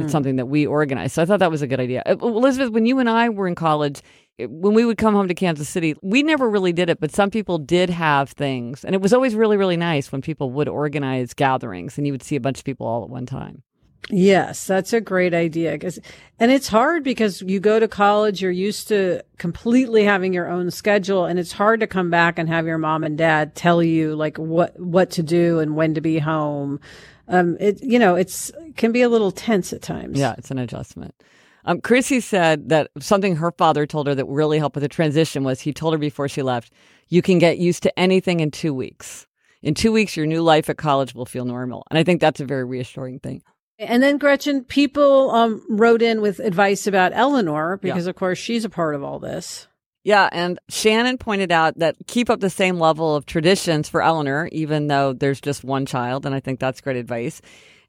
It's 0.00 0.10
something 0.10 0.36
that 0.36 0.46
we 0.46 0.66
organize. 0.66 1.12
So 1.12 1.20
I 1.20 1.26
thought 1.26 1.40
that 1.40 1.50
was 1.50 1.60
a 1.60 1.66
good 1.66 1.80
idea. 1.80 2.02
Uh, 2.06 2.16
Elizabeth, 2.22 2.70
when 2.70 2.86
you 2.86 2.98
and 2.98 3.10
I 3.10 3.28
were 3.28 3.46
in 3.46 3.54
college, 3.54 4.00
when 4.38 4.72
we 4.72 4.86
would 4.86 4.96
come 4.96 5.12
home 5.12 5.28
to 5.28 5.34
Kansas 5.34 5.68
City, 5.68 5.94
we 6.00 6.22
never 6.22 6.48
really 6.48 6.72
did 6.72 6.88
it, 6.88 6.98
but 6.98 7.14
some 7.14 7.30
people 7.30 7.58
did 7.58 7.90
have 7.90 8.30
things. 8.30 8.86
And 8.86 8.94
it 8.94 9.02
was 9.02 9.12
always 9.12 9.34
really, 9.34 9.58
really 9.58 9.76
nice 9.76 10.10
when 10.10 10.22
people 10.22 10.50
would 10.52 10.66
organize 10.66 11.34
gatherings 11.34 11.98
and 11.98 12.06
you 12.06 12.14
would 12.14 12.22
see 12.22 12.36
a 12.36 12.40
bunch 12.40 12.58
of 12.58 12.64
people 12.64 12.86
all 12.86 13.04
at 13.04 13.10
one 13.10 13.26
time. 13.26 13.62
Yes, 14.10 14.66
that's 14.66 14.92
a 14.92 15.00
great 15.00 15.32
idea. 15.34 15.78
'Cause- 15.78 15.98
and 16.38 16.52
it's 16.52 16.68
hard 16.68 17.04
because 17.04 17.40
you 17.42 17.58
go 17.60 17.80
to 17.80 17.88
college, 17.88 18.42
you're 18.42 18.50
used 18.50 18.88
to 18.88 19.22
completely 19.38 20.04
having 20.04 20.32
your 20.34 20.48
own 20.48 20.70
schedule, 20.70 21.24
and 21.24 21.38
it's 21.38 21.52
hard 21.52 21.80
to 21.80 21.86
come 21.86 22.10
back 22.10 22.38
and 22.38 22.48
have 22.48 22.66
your 22.66 22.78
mom 22.78 23.02
and 23.04 23.16
dad 23.16 23.54
tell 23.54 23.82
you 23.82 24.14
like 24.14 24.36
what 24.36 24.78
what 24.78 25.10
to 25.12 25.22
do 25.22 25.58
and 25.58 25.74
when 25.76 25.94
to 25.94 26.00
be 26.00 26.18
home. 26.18 26.80
Um, 27.28 27.56
it 27.60 27.82
you 27.82 27.98
know 27.98 28.14
it's 28.14 28.52
can 28.76 28.92
be 28.92 29.00
a 29.02 29.08
little 29.08 29.30
tense 29.30 29.72
at 29.72 29.80
times. 29.80 30.18
Yeah, 30.18 30.34
it's 30.36 30.50
an 30.50 30.58
adjustment. 30.58 31.14
Um, 31.64 31.80
Chrissy 31.80 32.20
said 32.20 32.68
that 32.68 32.90
something 33.00 33.36
her 33.36 33.52
father 33.52 33.86
told 33.86 34.06
her 34.06 34.14
that 34.14 34.26
really 34.26 34.58
helped 34.58 34.76
with 34.76 34.82
the 34.82 34.88
transition 34.88 35.44
was 35.44 35.60
he 35.60 35.72
told 35.72 35.94
her 35.94 35.98
before 35.98 36.28
she 36.28 36.42
left, 36.42 36.70
you 37.08 37.22
can 37.22 37.38
get 37.38 37.56
used 37.56 37.82
to 37.84 37.98
anything 37.98 38.40
in 38.40 38.50
two 38.50 38.74
weeks. 38.74 39.26
In 39.62 39.72
two 39.72 39.90
weeks, 39.90 40.14
your 40.14 40.26
new 40.26 40.42
life 40.42 40.68
at 40.68 40.76
college 40.76 41.14
will 41.14 41.24
feel 41.24 41.46
normal. 41.46 41.86
And 41.90 41.98
I 41.98 42.04
think 42.04 42.20
that's 42.20 42.38
a 42.40 42.44
very 42.44 42.64
reassuring 42.66 43.20
thing. 43.20 43.40
And 43.78 44.02
then 44.02 44.18
Gretchen, 44.18 44.64
people 44.64 45.30
um, 45.30 45.64
wrote 45.68 46.02
in 46.02 46.20
with 46.20 46.38
advice 46.38 46.86
about 46.86 47.12
Eleanor 47.14 47.78
because 47.78 48.06
of 48.06 48.14
course 48.14 48.38
she's 48.38 48.64
a 48.64 48.70
part 48.70 48.94
of 48.94 49.02
all 49.02 49.18
this. 49.18 49.66
Yeah, 50.04 50.28
and 50.32 50.58
Shannon 50.68 51.16
pointed 51.16 51.50
out 51.50 51.78
that 51.78 51.96
keep 52.06 52.28
up 52.28 52.40
the 52.40 52.50
same 52.50 52.78
level 52.78 53.16
of 53.16 53.24
traditions 53.24 53.88
for 53.88 54.02
Eleanor, 54.02 54.50
even 54.52 54.86
though 54.86 55.14
there's 55.14 55.40
just 55.40 55.64
one 55.64 55.86
child, 55.86 56.26
and 56.26 56.34
I 56.34 56.40
think 56.40 56.60
that's 56.60 56.82
great 56.82 56.98
advice. 56.98 57.40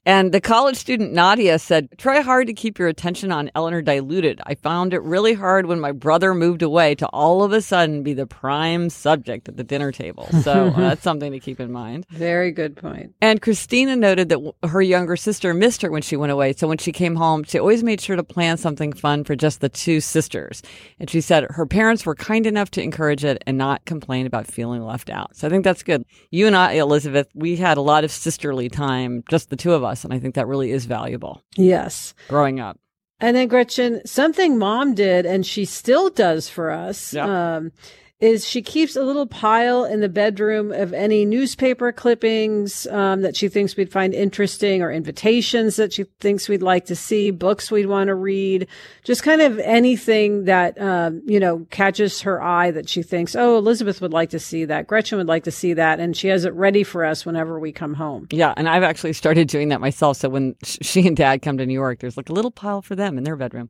And 0.06 0.32
the 0.32 0.40
college 0.42 0.76
student 0.78 1.14
Nadia 1.14 1.58
said, 1.58 1.90
try 1.98 2.22
hard 2.22 2.46
to 2.46 2.54
keep 2.54 2.78
your 2.78 2.88
attention 2.88 3.32
on 3.32 3.50
Eleanor 3.56 3.82
diluted. 3.82 4.40
I 4.46 4.54
found 4.54 4.94
it 4.94 5.02
really 5.02 5.34
hard 5.34 5.66
when 5.66 5.80
my 5.80 5.92
brother 5.92 6.36
moved 6.36 6.62
away 6.62 6.94
to 6.96 7.08
all 7.08 7.42
of 7.42 7.52
a 7.52 7.62
sudden 7.62 8.04
be 8.04 8.14
the 8.14 8.28
prime 8.28 8.92
subject 8.92 9.50
at 9.50 9.58
the 9.58 9.64
dinner 9.64 9.92
table. 9.92 10.28
So 10.44 10.52
uh, 10.76 10.80
that's 10.80 11.02
something 11.02 11.32
to 11.32 11.40
keep 11.40 11.60
in 11.60 11.72
mind. 11.72 12.06
Very 12.12 12.52
good 12.52 12.76
point. 12.76 13.16
And 13.20 13.42
Christina 13.42 13.96
noted 13.96 14.30
that 14.30 14.36
w- 14.36 14.54
her 14.64 14.82
younger 14.82 15.16
sister 15.16 15.56
missed 15.56 15.82
her 15.82 15.90
when 15.90 16.04
she 16.04 16.16
went 16.16 16.32
away. 16.32 16.54
So 16.54 16.68
when 16.68 16.78
she 16.78 16.92
came 16.92 17.16
home, 17.16 17.44
she 17.44 17.58
always 17.58 17.84
made 17.84 18.00
sure 18.00 18.16
to 18.16 18.24
plan 18.24 18.58
something 18.58 18.94
fun 18.94 19.24
for 19.24 19.36
just 19.36 19.62
the 19.62 19.70
two 19.70 20.02
sisters. 20.02 20.62
And 21.00 21.10
she 21.10 21.20
said 21.20 21.48
her 21.50 21.66
parents 21.66 22.06
were 22.06 22.16
kind 22.16 22.46
enough 22.46 22.70
to 22.72 22.84
encourage 22.84 23.26
it 23.26 23.42
and 23.48 23.58
not 23.58 23.84
complain 23.86 24.28
about 24.28 24.46
feeling 24.46 24.84
left 24.84 25.10
out. 25.10 25.36
So 25.36 25.48
I 25.48 25.50
think 25.50 25.64
that's 25.64 25.82
good. 25.82 26.06
You 26.30 26.46
and 26.46 26.56
I, 26.56 26.74
Elizabeth, 26.74 27.28
we 27.34 27.56
had 27.56 27.78
a 27.78 27.82
lot 27.82 28.04
of 28.04 28.12
sisterly 28.12 28.70
time, 28.70 29.24
just 29.30 29.50
the 29.50 29.56
two 29.56 29.74
of 29.74 29.84
us. 29.84 29.95
And 30.04 30.14
I 30.14 30.20
think 30.20 30.36
that 30.36 30.48
really 30.48 30.72
is 30.72 30.86
valuable 30.86 31.42
Yes. 31.56 32.14
growing 32.28 32.60
up. 32.60 32.78
And 33.22 33.36
then 33.38 33.48
Gretchen, 33.48 34.02
something 34.06 34.58
mom 34.58 34.94
did 34.94 35.26
and 35.26 35.46
she 35.46 35.64
still 35.64 36.10
does 36.10 36.50
for 36.50 36.70
us, 36.72 37.14
Yeah. 37.14 37.56
um, 37.56 37.72
is 38.22 38.48
she 38.48 38.62
keeps 38.62 38.96
a 38.96 39.04
little 39.04 39.28
pile 39.28 39.84
in 39.84 40.00
the 40.00 40.08
bedroom 40.08 40.72
of 40.72 40.94
any 40.94 41.26
newspaper 41.26 41.92
clippings 41.92 42.88
um, 42.88 43.22
that 43.22 43.36
she 43.36 43.50
thinks 43.50 43.76
we'd 43.76 43.92
find 43.92 44.14
interesting 44.14 44.82
or 44.82 44.90
invitations 44.90 45.76
that 45.76 45.92
she 45.92 46.06
thinks 46.22 46.48
we'd 46.48 46.62
like 46.62 46.86
to 46.86 46.96
see, 46.96 47.30
books 47.30 47.70
we'd 47.70 47.88
want 47.88 48.08
to 48.08 48.16
read, 48.16 48.68
just 49.04 49.22
kind 49.22 49.42
of 49.42 49.60
anything 49.60 50.46
that, 50.46 50.80
um, 50.82 51.22
you 51.26 51.42
know, 51.42 51.68
catches 51.72 52.22
her 52.22 52.42
eye 52.42 52.72
that 52.72 52.88
she 52.88 53.04
thinks, 53.04 53.36
oh, 53.36 53.58
Elizabeth 53.58 54.00
would 54.00 54.14
like 54.14 54.30
to 54.30 54.40
see 54.40 54.64
that. 54.64 54.88
Gretchen 54.88 55.18
would 55.18 55.28
like 55.28 55.44
to 55.44 55.52
see 55.52 55.74
that. 55.74 56.00
And 56.00 56.16
she 56.16 56.30
has 56.30 56.46
it 56.46 56.54
ready 56.54 56.84
for 56.84 57.04
us 57.04 57.26
whenever 57.26 57.60
we 57.60 57.74
come 57.74 57.96
home. 57.96 58.28
Yeah. 58.32 58.54
And 58.56 58.70
I've 58.70 58.84
actually 58.84 59.14
started 59.14 59.50
doing 59.50 59.70
that 59.70 59.82
myself. 59.82 60.18
So 60.18 60.30
when 60.30 60.56
sh- 60.64 60.78
she 60.82 61.06
and 61.06 61.18
dad 61.18 61.42
come 61.42 61.58
to 61.58 61.66
New 61.66 61.74
York, 61.74 62.00
there's 62.00 62.16
like 62.16 62.30
a 62.30 62.34
little 62.34 62.52
pile 62.52 62.82
for 62.82 62.96
them 62.96 63.18
in 63.18 63.26
their 63.26 63.36
bedroom. 63.36 63.70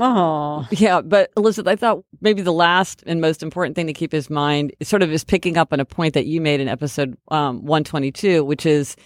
Oh, 0.00 0.66
Yeah, 0.70 1.00
but 1.00 1.30
Elizabeth, 1.36 1.70
I 1.70 1.76
thought 1.76 2.04
maybe 2.20 2.42
the 2.42 2.52
last 2.52 3.02
and 3.06 3.20
most 3.20 3.42
important 3.42 3.76
thing 3.76 3.86
to 3.86 3.92
keep 3.92 4.12
his 4.12 4.28
mind 4.28 4.72
sort 4.82 5.02
of 5.02 5.12
is 5.12 5.24
picking 5.24 5.56
up 5.56 5.72
on 5.72 5.80
a 5.80 5.84
point 5.84 6.14
that 6.14 6.26
you 6.26 6.40
made 6.40 6.60
in 6.60 6.68
episode 6.68 7.16
um, 7.28 7.64
122, 7.64 8.44
which 8.44 8.66
is 8.66 8.96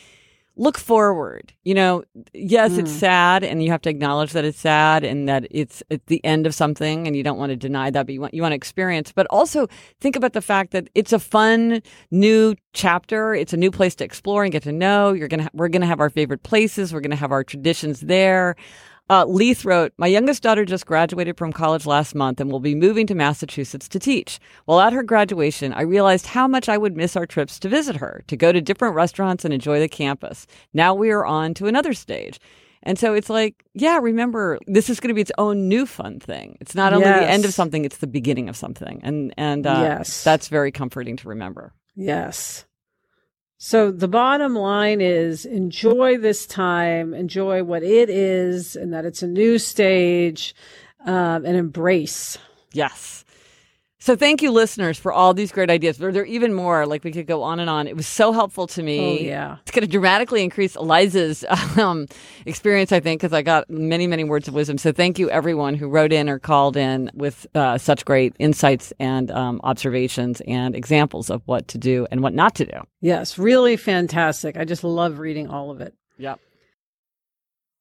look 0.56 0.76
forward. 0.76 1.52
You 1.62 1.74
know, 1.74 2.04
yes, 2.34 2.76
it's 2.76 2.90
sad, 2.90 3.44
and 3.44 3.62
you 3.62 3.70
have 3.70 3.80
to 3.82 3.90
acknowledge 3.90 4.32
that 4.32 4.44
it's 4.44 4.58
sad 4.58 5.04
and 5.04 5.28
that 5.28 5.46
it's 5.50 5.82
at 5.90 6.04
the 6.06 6.22
end 6.24 6.46
of 6.46 6.54
something, 6.54 7.06
and 7.06 7.14
you 7.14 7.22
don't 7.22 7.38
want 7.38 7.50
to 7.50 7.56
deny 7.56 7.90
that, 7.90 8.06
but 8.06 8.12
you 8.12 8.20
want 8.20 8.34
you 8.34 8.42
want 8.42 8.52
to 8.52 8.56
experience. 8.56 9.12
But 9.12 9.26
also 9.30 9.68
think 10.00 10.16
about 10.16 10.32
the 10.32 10.42
fact 10.42 10.72
that 10.72 10.88
it's 10.94 11.12
a 11.12 11.18
fun 11.18 11.80
new 12.10 12.54
chapter. 12.72 13.34
It's 13.34 13.52
a 13.52 13.56
new 13.56 13.70
place 13.70 13.94
to 13.96 14.04
explore 14.04 14.42
and 14.42 14.50
get 14.52 14.64
to 14.64 14.72
know. 14.72 15.12
You're 15.12 15.28
gonna 15.28 15.44
ha- 15.44 15.50
we're 15.52 15.68
gonna 15.68 15.86
have 15.86 16.00
our 16.00 16.10
favorite 16.10 16.42
places. 16.42 16.92
We're 16.92 17.00
gonna 17.00 17.16
have 17.16 17.32
our 17.32 17.44
traditions 17.44 18.00
there. 18.00 18.56
Uh, 19.10 19.24
Leith 19.24 19.64
wrote, 19.64 19.92
My 19.96 20.06
youngest 20.06 20.42
daughter 20.42 20.64
just 20.66 20.84
graduated 20.84 21.38
from 21.38 21.50
college 21.52 21.86
last 21.86 22.14
month 22.14 22.40
and 22.40 22.50
will 22.52 22.60
be 22.60 22.74
moving 22.74 23.06
to 23.06 23.14
Massachusetts 23.14 23.88
to 23.88 23.98
teach. 23.98 24.38
While 24.66 24.80
at 24.80 24.92
her 24.92 25.02
graduation, 25.02 25.72
I 25.72 25.82
realized 25.82 26.26
how 26.26 26.46
much 26.46 26.68
I 26.68 26.76
would 26.76 26.94
miss 26.96 27.16
our 27.16 27.24
trips 27.26 27.58
to 27.60 27.70
visit 27.70 27.96
her, 27.96 28.22
to 28.26 28.36
go 28.36 28.52
to 28.52 28.60
different 28.60 28.94
restaurants 28.94 29.44
and 29.46 29.54
enjoy 29.54 29.80
the 29.80 29.88
campus. 29.88 30.46
Now 30.74 30.94
we 30.94 31.10
are 31.10 31.24
on 31.24 31.54
to 31.54 31.66
another 31.68 31.94
stage. 31.94 32.38
And 32.82 32.98
so 32.98 33.14
it's 33.14 33.30
like, 33.30 33.64
yeah, 33.74 33.98
remember, 33.98 34.58
this 34.66 34.88
is 34.90 35.00
going 35.00 35.08
to 35.08 35.14
be 35.14 35.22
its 35.22 35.32
own 35.38 35.68
new 35.68 35.84
fun 35.86 36.20
thing. 36.20 36.58
It's 36.60 36.74
not 36.74 36.92
only 36.92 37.06
the 37.06 37.28
end 37.30 37.44
of 37.44 37.52
something, 37.54 37.84
it's 37.84 37.96
the 37.98 38.06
beginning 38.06 38.48
of 38.48 38.56
something. 38.56 39.00
And, 39.02 39.34
and, 39.36 39.66
uh, 39.66 39.80
Yes. 39.80 40.22
that's 40.22 40.48
very 40.48 40.70
comforting 40.70 41.16
to 41.16 41.28
remember. 41.28 41.72
Yes. 41.96 42.66
So 43.60 43.90
the 43.90 44.06
bottom 44.06 44.54
line 44.54 45.00
is 45.00 45.44
enjoy 45.44 46.16
this 46.16 46.46
time, 46.46 47.12
enjoy 47.12 47.64
what 47.64 47.82
it 47.82 48.08
is, 48.08 48.76
and 48.76 48.92
that 48.92 49.04
it's 49.04 49.20
a 49.20 49.26
new 49.26 49.58
stage, 49.58 50.54
um, 51.04 51.44
and 51.44 51.56
embrace. 51.56 52.38
Yes. 52.72 53.24
So 54.00 54.14
thank 54.14 54.42
you, 54.42 54.52
listeners, 54.52 54.96
for 54.96 55.12
all 55.12 55.34
these 55.34 55.50
great 55.50 55.70
ideas. 55.70 55.98
There, 55.98 56.12
there 56.12 56.22
are 56.22 56.26
even 56.26 56.54
more. 56.54 56.86
Like 56.86 57.02
we 57.02 57.10
could 57.10 57.26
go 57.26 57.42
on 57.42 57.58
and 57.58 57.68
on. 57.68 57.88
It 57.88 57.96
was 57.96 58.06
so 58.06 58.32
helpful 58.32 58.68
to 58.68 58.82
me. 58.82 59.00
Oh, 59.00 59.24
yeah. 59.24 59.56
It's 59.62 59.72
going 59.72 59.82
to 59.82 59.90
dramatically 59.90 60.44
increase 60.44 60.76
Eliza's 60.76 61.44
um, 61.76 62.06
experience, 62.46 62.92
I 62.92 63.00
think, 63.00 63.20
because 63.20 63.32
I 63.32 63.42
got 63.42 63.68
many, 63.68 64.06
many 64.06 64.22
words 64.22 64.46
of 64.46 64.54
wisdom. 64.54 64.78
So 64.78 64.92
thank 64.92 65.18
you, 65.18 65.28
everyone 65.30 65.74
who 65.74 65.88
wrote 65.88 66.12
in 66.12 66.28
or 66.28 66.38
called 66.38 66.76
in 66.76 67.10
with 67.12 67.46
uh, 67.56 67.76
such 67.76 68.04
great 68.04 68.36
insights 68.38 68.92
and 69.00 69.32
um, 69.32 69.60
observations 69.64 70.40
and 70.46 70.76
examples 70.76 71.28
of 71.28 71.42
what 71.46 71.66
to 71.68 71.78
do 71.78 72.06
and 72.12 72.22
what 72.22 72.34
not 72.34 72.54
to 72.56 72.66
do. 72.66 72.80
Yes, 73.00 73.36
really 73.36 73.76
fantastic. 73.76 74.56
I 74.56 74.64
just 74.64 74.84
love 74.84 75.18
reading 75.18 75.48
all 75.48 75.72
of 75.72 75.80
it. 75.80 75.94
Yep. 76.18 76.38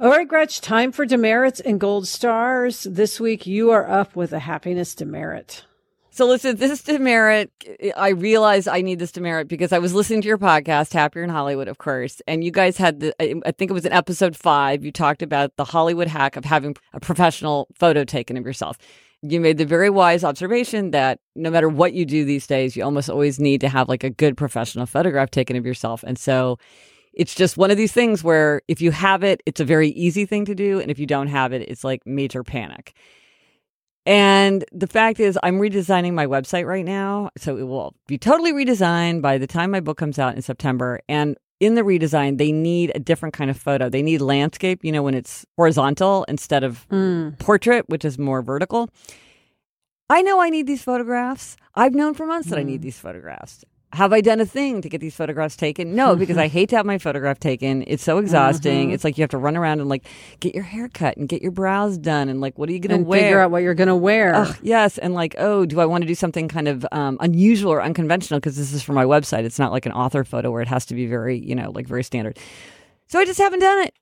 All 0.00 0.10
right, 0.10 0.26
Gretch, 0.26 0.60
time 0.60 0.90
for 0.90 1.06
demerits 1.06 1.60
and 1.60 1.78
gold 1.78 2.08
stars. 2.08 2.82
This 2.82 3.20
week, 3.20 3.46
you 3.46 3.70
are 3.70 3.88
up 3.88 4.16
with 4.16 4.32
a 4.32 4.40
happiness 4.40 4.92
demerit. 4.92 5.64
So 6.10 6.26
listen, 6.26 6.56
this 6.56 6.82
demerit, 6.82 7.52
I 7.96 8.08
realize 8.08 8.66
I 8.66 8.80
need 8.80 8.98
this 8.98 9.12
demerit 9.12 9.46
because 9.46 9.72
I 9.72 9.78
was 9.78 9.94
listening 9.94 10.20
to 10.22 10.26
your 10.26 10.36
podcast, 10.36 10.92
Happier 10.92 11.22
in 11.22 11.30
Hollywood, 11.30 11.68
of 11.68 11.78
course, 11.78 12.20
and 12.26 12.42
you 12.42 12.50
guys 12.50 12.76
had 12.76 12.98
the, 12.98 13.46
I 13.46 13.52
think 13.52 13.70
it 13.70 13.74
was 13.74 13.86
in 13.86 13.92
episode 13.92 14.36
five, 14.36 14.84
you 14.84 14.90
talked 14.90 15.22
about 15.22 15.56
the 15.56 15.64
Hollywood 15.64 16.08
hack 16.08 16.34
of 16.34 16.44
having 16.44 16.76
a 16.92 16.98
professional 16.98 17.68
photo 17.72 18.02
taken 18.02 18.36
of 18.36 18.44
yourself. 18.44 18.76
You 19.22 19.40
made 19.40 19.58
the 19.58 19.64
very 19.64 19.90
wise 19.90 20.24
observation 20.24 20.90
that 20.90 21.20
no 21.36 21.50
matter 21.50 21.68
what 21.68 21.94
you 21.94 22.04
do 22.04 22.24
these 22.24 22.48
days, 22.48 22.76
you 22.76 22.82
almost 22.82 23.08
always 23.08 23.38
need 23.38 23.60
to 23.60 23.68
have 23.68 23.88
like 23.88 24.02
a 24.02 24.10
good 24.10 24.36
professional 24.36 24.86
photograph 24.86 25.30
taken 25.30 25.56
of 25.56 25.64
yourself. 25.64 26.02
And 26.04 26.18
so 26.18 26.58
it's 27.16 27.34
just 27.34 27.56
one 27.56 27.70
of 27.70 27.76
these 27.76 27.92
things 27.92 28.22
where 28.24 28.60
if 28.68 28.80
you 28.80 28.90
have 28.90 29.22
it, 29.22 29.42
it's 29.46 29.60
a 29.60 29.64
very 29.64 29.88
easy 29.90 30.26
thing 30.26 30.44
to 30.46 30.54
do. 30.54 30.80
And 30.80 30.90
if 30.90 30.98
you 30.98 31.06
don't 31.06 31.28
have 31.28 31.52
it, 31.52 31.62
it's 31.68 31.84
like 31.84 32.04
major 32.06 32.42
panic. 32.42 32.94
And 34.06 34.64
the 34.72 34.86
fact 34.86 35.18
is, 35.18 35.38
I'm 35.42 35.58
redesigning 35.58 36.12
my 36.12 36.26
website 36.26 36.66
right 36.66 36.84
now. 36.84 37.30
So 37.38 37.56
it 37.56 37.62
will 37.62 37.94
be 38.06 38.18
totally 38.18 38.52
redesigned 38.52 39.22
by 39.22 39.38
the 39.38 39.46
time 39.46 39.70
my 39.70 39.80
book 39.80 39.96
comes 39.96 40.18
out 40.18 40.34
in 40.34 40.42
September. 40.42 41.00
And 41.08 41.36
in 41.60 41.74
the 41.74 41.82
redesign, 41.82 42.36
they 42.36 42.52
need 42.52 42.92
a 42.94 42.98
different 42.98 43.32
kind 43.32 43.50
of 43.50 43.56
photo. 43.56 43.88
They 43.88 44.02
need 44.02 44.20
landscape, 44.20 44.84
you 44.84 44.92
know, 44.92 45.02
when 45.02 45.14
it's 45.14 45.46
horizontal 45.56 46.24
instead 46.28 46.64
of 46.64 46.86
Mm. 46.90 47.38
portrait, 47.38 47.88
which 47.88 48.04
is 48.04 48.18
more 48.18 48.42
vertical. 48.42 48.90
I 50.10 50.20
know 50.20 50.38
I 50.40 50.50
need 50.50 50.66
these 50.66 50.82
photographs. 50.82 51.56
I've 51.74 51.94
known 51.94 52.12
for 52.12 52.26
months 52.26 52.50
that 52.50 52.58
I 52.58 52.62
need 52.62 52.82
these 52.82 52.98
photographs. 52.98 53.64
Have 53.94 54.12
I 54.12 54.20
done 54.20 54.40
a 54.40 54.46
thing 54.46 54.82
to 54.82 54.88
get 54.88 55.00
these 55.00 55.14
photographs 55.14 55.56
taken? 55.56 55.94
No, 55.94 56.16
because 56.22 56.36
I 56.36 56.48
hate 56.48 56.68
to 56.70 56.76
have 56.76 56.84
my 56.84 56.98
photograph 56.98 57.38
taken. 57.38 57.84
It's 57.86 58.02
so 58.02 58.18
exhausting. 58.18 58.90
It's 58.90 59.04
like 59.04 59.16
you 59.16 59.22
have 59.22 59.30
to 59.30 59.38
run 59.38 59.56
around 59.56 59.80
and 59.80 59.88
like 59.88 60.04
get 60.40 60.54
your 60.54 60.64
hair 60.64 60.88
cut 60.88 61.16
and 61.16 61.28
get 61.28 61.42
your 61.42 61.52
brows 61.52 61.96
done 61.96 62.28
and 62.28 62.40
like 62.40 62.58
what 62.58 62.68
are 62.68 62.72
you 62.72 62.80
going 62.80 62.98
to 62.98 63.08
wear? 63.08 63.20
figure 63.20 63.40
out 63.40 63.50
what 63.50 63.62
you're 63.62 63.74
going 63.74 63.88
to 63.88 63.96
wear. 63.96 64.34
Ugh, 64.34 64.56
yes, 64.62 64.98
and 64.98 65.14
like, 65.14 65.34
oh, 65.38 65.64
do 65.64 65.80
I 65.80 65.86
want 65.86 66.02
to 66.02 66.08
do 66.08 66.14
something 66.14 66.48
kind 66.48 66.68
of 66.68 66.84
um, 66.92 67.18
unusual 67.20 67.72
or 67.72 67.82
unconventional? 67.82 68.40
Because 68.40 68.56
this 68.56 68.72
is 68.72 68.82
for 68.82 68.92
my 68.92 69.04
website. 69.04 69.44
It's 69.44 69.58
not 69.58 69.72
like 69.72 69.86
an 69.86 69.92
author 69.92 70.24
photo 70.24 70.50
where 70.50 70.62
it 70.62 70.68
has 70.68 70.84
to 70.86 70.94
be 70.94 71.06
very, 71.06 71.38
you 71.38 71.54
know, 71.54 71.70
like 71.70 71.86
very 71.86 72.02
standard. 72.02 72.38
So 73.06 73.18
I 73.20 73.24
just 73.24 73.38
haven't 73.38 73.60
done 73.60 73.86
it. 73.86 73.94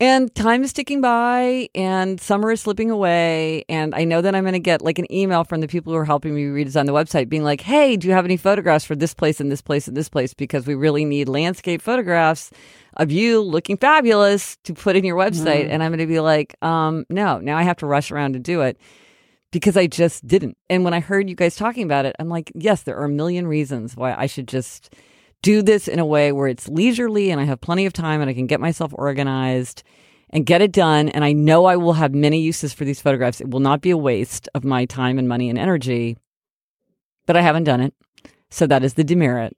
And 0.00 0.34
time 0.34 0.64
is 0.64 0.72
ticking 0.72 1.00
by, 1.00 1.68
and 1.72 2.20
summer 2.20 2.50
is 2.50 2.62
slipping 2.62 2.90
away. 2.90 3.64
And 3.68 3.94
I 3.94 4.02
know 4.02 4.20
that 4.20 4.34
I'm 4.34 4.42
going 4.42 4.54
to 4.54 4.58
get 4.58 4.82
like 4.82 4.98
an 4.98 5.10
email 5.12 5.44
from 5.44 5.60
the 5.60 5.68
people 5.68 5.92
who 5.92 5.98
are 5.98 6.04
helping 6.04 6.34
me 6.34 6.42
redesign 6.46 6.86
the 6.86 6.92
website 6.92 7.28
being 7.28 7.44
like, 7.44 7.60
hey, 7.60 7.96
do 7.96 8.08
you 8.08 8.12
have 8.12 8.24
any 8.24 8.36
photographs 8.36 8.84
for 8.84 8.96
this 8.96 9.14
place 9.14 9.40
and 9.40 9.52
this 9.52 9.62
place 9.62 9.86
and 9.86 9.96
this 9.96 10.08
place? 10.08 10.34
Because 10.34 10.66
we 10.66 10.74
really 10.74 11.04
need 11.04 11.28
landscape 11.28 11.80
photographs 11.80 12.50
of 12.96 13.12
you 13.12 13.40
looking 13.40 13.76
fabulous 13.76 14.56
to 14.64 14.74
put 14.74 14.96
in 14.96 15.04
your 15.04 15.16
website. 15.16 15.68
And 15.70 15.80
I'm 15.80 15.92
going 15.92 16.00
to 16.00 16.06
be 16.06 16.20
like, 16.20 16.56
um, 16.60 17.06
no, 17.08 17.38
now 17.38 17.56
I 17.56 17.62
have 17.62 17.76
to 17.78 17.86
rush 17.86 18.10
around 18.10 18.32
to 18.32 18.40
do 18.40 18.62
it 18.62 18.76
because 19.52 19.76
I 19.76 19.86
just 19.86 20.26
didn't. 20.26 20.56
And 20.68 20.82
when 20.82 20.92
I 20.92 20.98
heard 20.98 21.28
you 21.30 21.36
guys 21.36 21.54
talking 21.54 21.84
about 21.84 22.04
it, 22.04 22.16
I'm 22.18 22.28
like, 22.28 22.50
yes, 22.56 22.82
there 22.82 22.96
are 22.96 23.04
a 23.04 23.08
million 23.08 23.46
reasons 23.46 23.96
why 23.96 24.12
I 24.12 24.26
should 24.26 24.48
just 24.48 24.92
do 25.44 25.60
this 25.62 25.86
in 25.88 25.98
a 25.98 26.06
way 26.06 26.32
where 26.32 26.48
it's 26.48 26.68
leisurely 26.68 27.30
and 27.30 27.38
I 27.40 27.44
have 27.44 27.60
plenty 27.60 27.84
of 27.86 27.92
time 27.92 28.20
and 28.22 28.30
I 28.30 28.34
can 28.34 28.46
get 28.46 28.60
myself 28.60 28.92
organized 28.94 29.82
and 30.30 30.46
get 30.46 30.62
it 30.62 30.72
done. 30.72 31.10
And 31.10 31.22
I 31.24 31.32
know 31.32 31.66
I 31.66 31.76
will 31.76 31.92
have 31.92 32.14
many 32.14 32.40
uses 32.40 32.72
for 32.72 32.84
these 32.84 33.00
photographs. 33.00 33.40
It 33.40 33.50
will 33.50 33.60
not 33.60 33.80
be 33.82 33.90
a 33.90 33.96
waste 33.96 34.48
of 34.54 34.64
my 34.64 34.86
time 34.86 35.18
and 35.18 35.28
money 35.28 35.50
and 35.50 35.58
energy, 35.58 36.16
but 37.26 37.36
I 37.36 37.42
haven't 37.42 37.64
done 37.64 37.80
it. 37.82 37.94
So 38.50 38.66
that 38.68 38.82
is 38.84 38.94
the 38.94 39.04
demerit. 39.04 39.54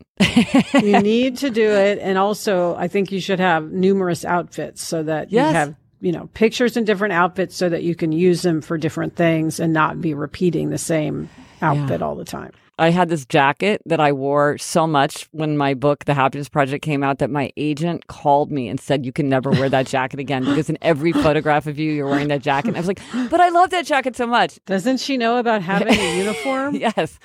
you 0.82 1.01
need 1.03 1.37
to 1.39 1.51
do 1.51 1.68
it. 1.70 1.99
And 2.01 2.18
also, 2.18 2.74
I 2.76 2.89
think 2.89 3.12
you 3.12 3.20
should 3.20 3.41
have 3.41 3.70
numerous 3.70 4.24
outfits 4.24 4.82
so 4.82 5.03
that 5.05 5.30
Yes. 5.30 5.51
you 5.51 5.55
have, 5.55 5.74
you 6.01 6.12
know, 6.12 6.28
pictures 6.34 6.76
in 6.76 6.84
different 6.84 7.12
outfits 7.12 7.55
so 7.55 7.68
that 7.68 7.82
you 7.82 7.95
can 7.95 8.11
use 8.12 8.43
them 8.43 8.61
for 8.62 8.76
different 8.78 9.14
things 9.14 9.61
and 9.61 9.72
not 9.72 10.01
be 10.01 10.14
repeating 10.14 10.70
the 10.70 10.78
same 10.78 11.28
outfit 11.62 12.03
all 12.03 12.16
the 12.16 12.24
time. 12.24 12.53
I 12.79 12.91
had 12.91 13.09
this 13.09 13.24
jacket 13.24 13.81
that 13.87 14.01
I 14.01 14.12
wore 14.12 14.59
so 14.59 14.87
much 14.87 15.29
when 15.33 15.57
my 15.57 15.72
book, 15.72 16.05
The 16.05 16.12
Happiness 16.12 16.49
Project, 16.51 16.85
came 16.85 17.03
out 17.03 17.18
that 17.20 17.31
my 17.31 17.51
agent 17.57 18.07
called 18.09 18.53
me 18.53 18.68
and 18.68 18.79
said, 18.79 19.07
You 19.07 19.12
can 19.12 19.31
never 19.31 19.51
wear 19.51 19.70
that 19.70 19.87
jacket 19.87 20.20
again 20.20 20.45
because 20.45 20.68
in 20.68 20.77
every 20.83 21.12
photograph 21.12 21.66
of 21.66 21.79
you, 21.79 21.91
you're 21.91 22.07
wearing 22.09 22.29
that 22.29 22.43
jacket. 22.43 22.68
And 22.68 22.77
I 22.77 22.81
was 22.81 22.87
like, 22.89 23.01
But 23.31 23.41
I 23.41 23.49
love 23.49 23.70
that 23.70 23.87
jacket 23.87 24.14
so 24.14 24.27
much. 24.27 24.59
Doesn't 24.66 24.99
she 25.01 25.16
know 25.16 25.39
about 25.39 25.62
having 25.62 25.89
a 25.89 26.16
uniform? 26.18 26.74
yes. 26.74 27.18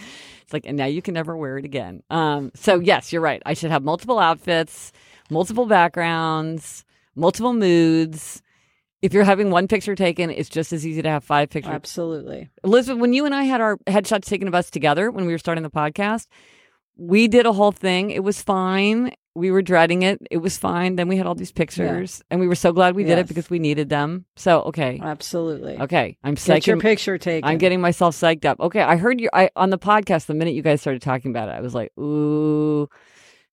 It's 0.43 0.53
like, 0.53 0.65
and 0.65 0.77
now 0.77 0.85
you 0.85 1.01
can 1.01 1.13
never 1.13 1.35
wear 1.35 1.57
it 1.57 1.65
again. 1.65 2.01
Um, 2.09 2.51
so, 2.55 2.79
yes, 2.79 3.11
you're 3.11 3.21
right. 3.21 3.41
I 3.45 3.53
should 3.53 3.71
have 3.71 3.83
multiple 3.83 4.19
outfits, 4.19 4.93
multiple 5.29 5.65
backgrounds, 5.65 6.85
multiple 7.15 7.53
moods. 7.53 8.41
If 9.01 9.13
you're 9.13 9.23
having 9.23 9.49
one 9.49 9.67
picture 9.67 9.95
taken, 9.95 10.29
it's 10.29 10.49
just 10.49 10.71
as 10.73 10.85
easy 10.85 11.01
to 11.01 11.09
have 11.09 11.23
five 11.23 11.49
pictures. 11.49 11.73
Absolutely. 11.73 12.49
Elizabeth, 12.63 13.01
when 13.01 13.13
you 13.13 13.25
and 13.25 13.33
I 13.33 13.43
had 13.43 13.59
our 13.59 13.77
headshots 13.87 14.25
taken 14.25 14.47
of 14.47 14.53
us 14.53 14.69
together 14.69 15.09
when 15.09 15.25
we 15.25 15.31
were 15.31 15.39
starting 15.39 15.63
the 15.63 15.71
podcast, 15.71 16.27
we 16.97 17.27
did 17.27 17.45
a 17.45 17.53
whole 17.53 17.71
thing. 17.71 18.11
It 18.11 18.23
was 18.23 18.41
fine. 18.41 19.11
We 19.33 19.49
were 19.49 19.61
dreading 19.61 20.03
it. 20.03 20.21
It 20.29 20.37
was 20.37 20.57
fine. 20.57 20.97
Then 20.97 21.07
we 21.07 21.15
had 21.15 21.25
all 21.25 21.35
these 21.35 21.53
pictures, 21.53 22.21
and 22.29 22.39
we 22.41 22.49
were 22.49 22.55
so 22.55 22.73
glad 22.73 22.95
we 22.95 23.05
did 23.05 23.17
it 23.17 23.27
because 23.27 23.49
we 23.49 23.59
needed 23.59 23.87
them. 23.87 24.25
So, 24.35 24.61
okay, 24.63 24.99
Absolutely. 25.01 25.79
okay, 25.79 26.17
I'm 26.21 26.35
Get 26.35 26.67
your 26.67 26.77
picture 26.77 27.17
taken. 27.17 27.49
I'm 27.49 27.57
getting 27.57 27.79
myself 27.79 28.15
psyched 28.15 28.43
up. 28.43 28.59
Okay, 28.59 28.81
I 28.81 28.97
heard 28.97 29.21
you 29.21 29.29
I, 29.33 29.49
on 29.55 29.69
the 29.69 29.79
podcast 29.79 30.25
the 30.25 30.33
minute 30.33 30.53
you 30.53 30.61
guys 30.61 30.81
started 30.81 31.01
talking 31.01 31.31
about 31.31 31.47
it. 31.47 31.53
I 31.53 31.61
was 31.61 31.73
like, 31.73 31.97
ooh. 31.97 32.89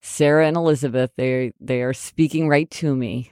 Sarah 0.01 0.47
and 0.47 0.55
Elizabeth, 0.55 1.11
they 1.17 1.51
they 1.59 1.81
are 1.81 1.93
speaking 1.93 2.47
right 2.47 2.69
to 2.71 2.95
me, 2.95 3.31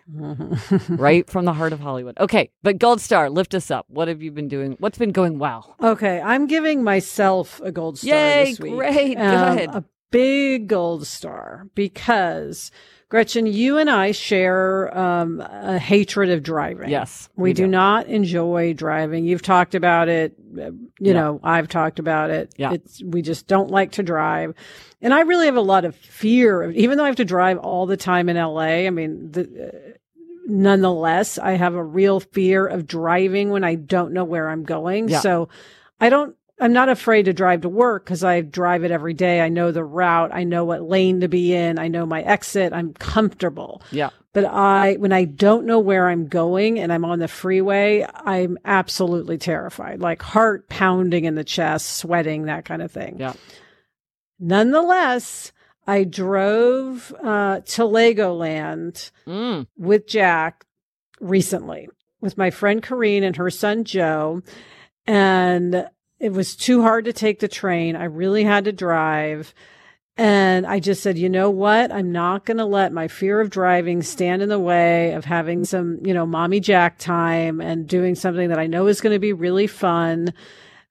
right 0.89 1.29
from 1.29 1.45
the 1.45 1.53
heart 1.53 1.71
of 1.73 1.79
Hollywood. 1.79 2.17
Okay, 2.19 2.49
but 2.63 2.77
Gold 2.77 2.99
Star, 3.01 3.29
lift 3.29 3.55
us 3.55 3.71
up. 3.71 3.85
What 3.89 4.07
have 4.09 4.21
you 4.21 4.31
been 4.31 4.47
doing? 4.49 4.75
What's 4.79 4.97
been 4.97 5.11
going 5.13 5.39
well? 5.39 5.75
Okay, 5.81 6.19
I'm 6.21 6.45
giving 6.47 6.83
myself 6.83 7.61
a 7.63 7.71
gold 7.71 7.97
star 7.97 8.09
Yay, 8.15 8.45
this 8.51 8.59
week. 8.59 8.73
great, 8.75 9.15
Um, 9.17 9.57
good. 9.57 9.69
A 9.69 9.83
big 10.11 10.67
gold 10.67 11.07
star 11.07 11.67
because 11.75 12.71
Gretchen, 13.09 13.45
you 13.47 13.77
and 13.77 13.89
I 13.89 14.11
share 14.11 14.95
um, 14.97 15.39
a 15.39 15.79
hatred 15.79 16.29
of 16.29 16.43
driving. 16.43 16.89
Yes, 16.89 17.29
we, 17.37 17.49
we 17.49 17.53
do 17.53 17.63
do. 17.63 17.67
not 17.67 18.07
enjoy 18.07 18.73
driving. 18.73 19.25
You've 19.25 19.41
talked 19.41 19.75
about 19.75 20.09
it. 20.09 20.33
uh, 20.57 20.71
You 20.71 20.87
Yeah. 20.99 21.13
know, 21.13 21.39
I've 21.41 21.69
talked 21.69 21.99
about 21.99 22.31
it. 22.31 22.53
Yeah. 22.57 22.73
It's 22.73 23.01
we 23.01 23.21
just 23.21 23.47
don't 23.47 23.71
like 23.71 23.93
to 23.93 24.03
drive, 24.03 24.53
and 25.01 25.13
I 25.13 25.21
really 25.21 25.45
have 25.45 25.55
a 25.55 25.61
lot 25.61 25.85
of 25.85 25.95
fear. 25.95 26.61
of 26.63 26.75
Even 26.75 26.97
though 26.97 27.05
I 27.05 27.07
have 27.07 27.15
to 27.17 27.25
drive 27.25 27.57
all 27.59 27.85
the 27.85 27.97
time 27.97 28.27
in 28.27 28.35
LA, 28.35 28.85
I 28.87 28.89
mean, 28.89 29.31
the, 29.31 29.41
uh, 29.41 29.93
nonetheless, 30.45 31.37
I 31.37 31.51
have 31.53 31.75
a 31.75 31.83
real 31.83 32.19
fear 32.19 32.65
of 32.67 32.87
driving 32.87 33.49
when 33.51 33.63
I 33.63 33.75
don't 33.75 34.13
know 34.13 34.23
where 34.25 34.49
I'm 34.49 34.63
going. 34.63 35.09
Yeah. 35.09 35.19
So 35.21 35.49
I 35.99 36.09
don't 36.09 36.35
I'm 36.59 36.73
not 36.73 36.89
afraid 36.89 37.23
to 37.25 37.33
drive 37.33 37.61
to 37.61 37.69
work 37.69 38.03
because 38.05 38.23
I 38.23 38.41
drive 38.41 38.83
it 38.83 38.89
every 38.91 39.13
day. 39.13 39.41
I 39.41 39.49
know 39.49 39.71
the 39.71 39.83
route. 39.83 40.31
I 40.33 40.43
know 40.43 40.65
what 40.65 40.81
lane 40.81 41.19
to 41.21 41.27
be 41.27 41.53
in. 41.53 41.77
I 41.77 41.87
know 41.87 42.05
my 42.05 42.21
exit. 42.23 42.73
I'm 42.73 42.93
comfortable. 42.93 43.81
Yeah. 43.91 44.09
But 44.33 44.45
I, 44.45 44.95
when 44.95 45.11
I 45.13 45.25
don't 45.25 45.65
know 45.65 45.79
where 45.79 46.07
I'm 46.09 46.27
going 46.27 46.79
and 46.79 46.91
I'm 46.91 47.05
on 47.05 47.19
the 47.19 47.27
freeway, 47.27 48.05
I'm 48.13 48.57
absolutely 48.65 49.37
terrified, 49.37 49.99
like 49.99 50.21
heart 50.21 50.67
pounding 50.69 51.25
in 51.25 51.35
the 51.35 51.43
chest, 51.43 51.97
sweating, 51.97 52.45
that 52.45 52.65
kind 52.65 52.81
of 52.81 52.91
thing. 52.91 53.17
Yeah. 53.19 53.33
Nonetheless, 54.39 55.51
I 55.85 56.03
drove 56.03 57.13
uh, 57.23 57.61
to 57.61 57.81
Legoland 57.83 59.11
Mm. 59.25 59.67
with 59.77 60.07
Jack 60.07 60.65
recently 61.19 61.89
with 62.21 62.37
my 62.37 62.49
friend 62.51 62.81
Kareen 62.81 63.23
and 63.23 63.35
her 63.35 63.49
son 63.49 63.83
Joe. 63.83 64.41
And 65.05 65.87
it 66.19 66.33
was 66.33 66.55
too 66.55 66.81
hard 66.81 67.05
to 67.05 67.13
take 67.13 67.39
the 67.39 67.47
train. 67.47 67.95
I 67.95 68.05
really 68.05 68.43
had 68.43 68.65
to 68.65 68.71
drive. 68.71 69.53
And 70.17 70.65
I 70.65 70.79
just 70.79 71.03
said, 71.03 71.17
you 71.17 71.29
know 71.29 71.51
what? 71.51 71.91
I'm 71.91 72.11
not 72.11 72.45
going 72.45 72.57
to 72.57 72.65
let 72.65 72.91
my 72.91 73.07
fear 73.07 73.39
of 73.39 73.51
driving 73.51 74.01
stand 74.01 74.41
in 74.41 74.49
the 74.49 74.59
way 74.59 75.13
of 75.13 75.25
having 75.25 75.63
some, 75.63 75.99
you 76.03 76.13
know, 76.13 76.25
mommy 76.25 76.59
Jack 76.59 76.97
time 76.97 77.61
and 77.61 77.87
doing 77.87 78.15
something 78.15 78.49
that 78.49 78.57
I 78.57 78.65
know 78.65 78.87
is 78.87 78.99
going 78.99 79.13
to 79.13 79.19
be 79.19 79.33
really 79.33 79.67
fun. 79.67 80.33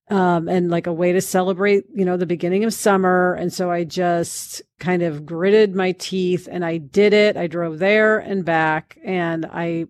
Um, 0.08 0.48
and 0.48 0.70
like 0.70 0.86
a 0.86 0.92
way 0.92 1.10
to 1.10 1.20
celebrate, 1.20 1.86
you 1.92 2.04
know, 2.04 2.16
the 2.16 2.26
beginning 2.26 2.62
of 2.62 2.72
summer. 2.72 3.34
And 3.34 3.52
so 3.52 3.72
I 3.72 3.82
just 3.82 4.62
kind 4.78 5.02
of 5.02 5.26
gritted 5.26 5.74
my 5.74 5.90
teeth 5.90 6.46
and 6.48 6.64
I 6.64 6.76
did 6.76 7.12
it. 7.12 7.36
I 7.36 7.48
drove 7.48 7.80
there 7.80 8.18
and 8.18 8.44
back 8.44 8.96
and 9.04 9.44
I 9.46 9.86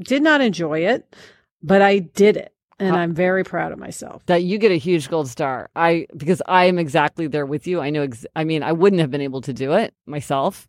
did 0.00 0.22
not 0.22 0.40
enjoy 0.40 0.86
it, 0.86 1.16
but 1.64 1.82
I 1.82 1.98
did 1.98 2.36
it. 2.36 2.54
And 2.78 2.94
I'm 2.94 3.14
very 3.14 3.42
proud 3.42 3.72
of 3.72 3.78
myself. 3.78 4.22
that 4.26 4.42
you 4.42 4.58
get 4.58 4.70
a 4.70 4.76
huge 4.76 5.08
gold 5.08 5.28
star. 5.28 5.70
I 5.74 6.06
because 6.16 6.42
I 6.46 6.66
am 6.66 6.78
exactly 6.78 7.26
there 7.26 7.46
with 7.46 7.66
you. 7.66 7.80
I 7.80 7.90
know. 7.90 8.02
Ex- 8.02 8.26
I 8.36 8.44
mean, 8.44 8.62
I 8.62 8.72
wouldn't 8.72 9.00
have 9.00 9.10
been 9.10 9.22
able 9.22 9.40
to 9.42 9.52
do 9.54 9.72
it 9.72 9.94
myself, 10.04 10.68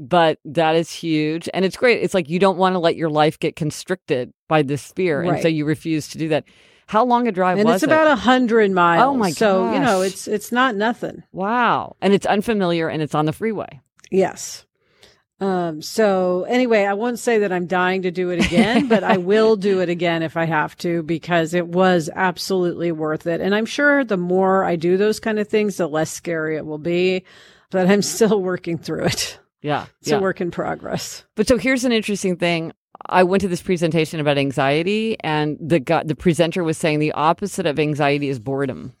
but 0.00 0.38
that 0.44 0.74
is 0.74 0.90
huge, 0.90 1.48
and 1.54 1.64
it's 1.64 1.76
great. 1.76 2.02
It's 2.02 2.14
like 2.14 2.28
you 2.28 2.38
don't 2.38 2.58
want 2.58 2.74
to 2.74 2.78
let 2.80 2.96
your 2.96 3.10
life 3.10 3.38
get 3.38 3.54
constricted 3.56 4.32
by 4.48 4.62
this 4.62 4.92
fear, 4.92 5.22
and 5.22 5.40
so 5.40 5.48
you 5.48 5.64
refuse 5.64 6.08
to 6.08 6.18
do 6.18 6.28
that. 6.30 6.44
How 6.88 7.04
long 7.04 7.26
a 7.26 7.32
drive 7.32 7.58
and 7.58 7.66
was 7.66 7.76
it's 7.76 7.84
it? 7.84 7.86
about 7.86 8.06
a 8.08 8.16
hundred 8.16 8.70
oh 8.70 8.74
miles. 8.74 9.02
Oh 9.04 9.16
my 9.16 9.30
So, 9.30 9.72
you 9.72 9.80
know, 9.80 10.02
it's 10.02 10.28
it's 10.28 10.50
not 10.52 10.74
nothing. 10.76 11.22
wow, 11.32 11.96
and 12.00 12.12
it's 12.12 12.26
unfamiliar, 12.26 12.88
and 12.88 13.02
it's 13.02 13.14
on 13.14 13.24
the 13.26 13.32
freeway. 13.32 13.80
Yes. 14.10 14.65
Um, 15.38 15.82
so 15.82 16.44
anyway, 16.44 16.84
I 16.84 16.94
won't 16.94 17.18
say 17.18 17.38
that 17.40 17.52
I'm 17.52 17.66
dying 17.66 18.02
to 18.02 18.10
do 18.10 18.30
it 18.30 18.44
again, 18.44 18.88
but 18.88 19.04
I 19.04 19.18
will 19.18 19.56
do 19.56 19.80
it 19.80 19.88
again 19.90 20.22
if 20.22 20.36
I 20.36 20.44
have 20.44 20.76
to 20.78 21.02
because 21.02 21.52
it 21.52 21.66
was 21.66 22.08
absolutely 22.14 22.90
worth 22.90 23.26
it. 23.26 23.40
And 23.40 23.54
I'm 23.54 23.66
sure 23.66 24.02
the 24.04 24.16
more 24.16 24.64
I 24.64 24.76
do 24.76 24.96
those 24.96 25.20
kind 25.20 25.38
of 25.38 25.46
things, 25.48 25.76
the 25.76 25.88
less 25.88 26.10
scary 26.10 26.56
it 26.56 26.64
will 26.64 26.78
be, 26.78 27.24
but 27.70 27.86
I'm 27.86 28.02
still 28.02 28.40
working 28.40 28.78
through 28.78 29.04
it. 29.04 29.38
Yeah, 29.62 29.86
It's 30.00 30.10
yeah. 30.10 30.16
a 30.16 30.20
work 30.20 30.40
in 30.40 30.50
progress. 30.50 31.24
But 31.34 31.48
so 31.48 31.58
here's 31.58 31.84
an 31.84 31.92
interesting 31.92 32.36
thing. 32.36 32.72
I 33.06 33.24
went 33.24 33.40
to 33.42 33.48
this 33.48 33.62
presentation 33.62 34.20
about 34.20 34.38
anxiety, 34.38 35.16
and 35.20 35.58
the 35.60 35.80
the 36.04 36.14
presenter 36.14 36.64
was 36.64 36.78
saying 36.78 36.98
the 36.98 37.12
opposite 37.12 37.66
of 37.66 37.78
anxiety 37.78 38.28
is 38.28 38.38
boredom. 38.38 38.94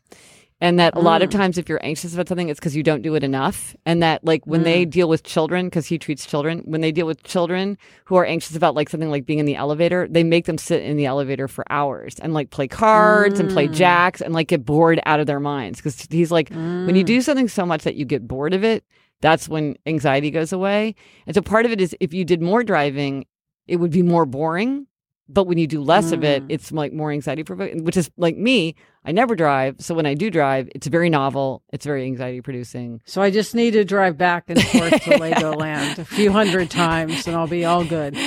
And 0.58 0.80
that 0.80 0.96
a 0.96 1.00
lot 1.00 1.20
of 1.20 1.28
mm. 1.28 1.32
times, 1.32 1.58
if 1.58 1.68
you're 1.68 1.84
anxious 1.84 2.14
about 2.14 2.28
something, 2.28 2.48
it's 2.48 2.58
because 2.58 2.74
you 2.74 2.82
don't 2.82 3.02
do 3.02 3.14
it 3.14 3.22
enough. 3.22 3.76
And 3.84 4.02
that, 4.02 4.24
like, 4.24 4.46
when 4.46 4.62
they 4.62 4.86
mm. 4.86 4.90
deal 4.90 5.06
with 5.06 5.22
children, 5.22 5.66
because 5.66 5.84
he 5.86 5.98
treats 5.98 6.24
children, 6.24 6.62
when 6.64 6.80
they 6.80 6.92
deal 6.92 7.06
with 7.06 7.22
children 7.24 7.76
who 8.06 8.16
are 8.16 8.24
anxious 8.24 8.56
about, 8.56 8.74
like, 8.74 8.88
something 8.88 9.10
like 9.10 9.26
being 9.26 9.38
in 9.38 9.44
the 9.44 9.54
elevator, 9.54 10.08
they 10.08 10.24
make 10.24 10.46
them 10.46 10.56
sit 10.56 10.82
in 10.82 10.96
the 10.96 11.04
elevator 11.04 11.46
for 11.46 11.70
hours 11.70 12.18
and, 12.20 12.32
like, 12.32 12.48
play 12.48 12.66
cards 12.66 13.38
and 13.38 13.50
play 13.50 13.68
mm. 13.68 13.74
jacks 13.74 14.22
and, 14.22 14.32
like, 14.32 14.48
get 14.48 14.64
bored 14.64 14.98
out 15.04 15.20
of 15.20 15.26
their 15.26 15.40
minds. 15.40 15.78
Because 15.78 16.06
he's 16.08 16.30
like, 16.30 16.48
when 16.48 16.96
you 16.96 17.04
do 17.04 17.20
something 17.20 17.48
so 17.48 17.66
much 17.66 17.82
that 17.82 17.96
you 17.96 18.06
get 18.06 18.26
bored 18.26 18.54
of 18.54 18.64
it, 18.64 18.82
that's 19.20 19.50
when 19.50 19.76
anxiety 19.84 20.30
goes 20.30 20.54
away. 20.54 20.94
And 21.26 21.34
so 21.34 21.42
part 21.42 21.66
of 21.66 21.72
it 21.72 21.82
is 21.82 21.94
if 22.00 22.14
you 22.14 22.24
did 22.24 22.40
more 22.40 22.64
driving, 22.64 23.26
it 23.66 23.76
would 23.76 23.90
be 23.90 24.02
more 24.02 24.24
boring. 24.24 24.86
But 25.28 25.44
when 25.48 25.58
you 25.58 25.66
do 25.66 25.82
less 25.82 26.12
of 26.12 26.22
it, 26.24 26.42
it's 26.48 26.70
like 26.70 26.92
more 26.92 27.10
anxiety 27.10 27.42
provoking, 27.42 27.82
which 27.84 27.96
is 27.96 28.10
like 28.16 28.36
me. 28.36 28.76
I 29.04 29.12
never 29.12 29.34
drive. 29.34 29.76
So 29.80 29.94
when 29.94 30.06
I 30.06 30.14
do 30.14 30.30
drive, 30.30 30.68
it's 30.74 30.86
very 30.86 31.10
novel. 31.10 31.62
It's 31.72 31.84
very 31.84 32.04
anxiety 32.04 32.40
producing. 32.40 33.00
So 33.06 33.22
I 33.22 33.30
just 33.30 33.54
need 33.54 33.72
to 33.72 33.84
drive 33.84 34.16
back 34.16 34.44
and 34.48 34.62
forth 34.68 34.92
to 35.02 35.10
Legoland 35.18 35.98
a 35.98 36.04
few 36.04 36.30
hundred 36.30 36.70
times 36.70 37.26
and 37.26 37.36
I'll 37.36 37.48
be 37.48 37.64
all 37.64 37.84
good. 37.84 38.16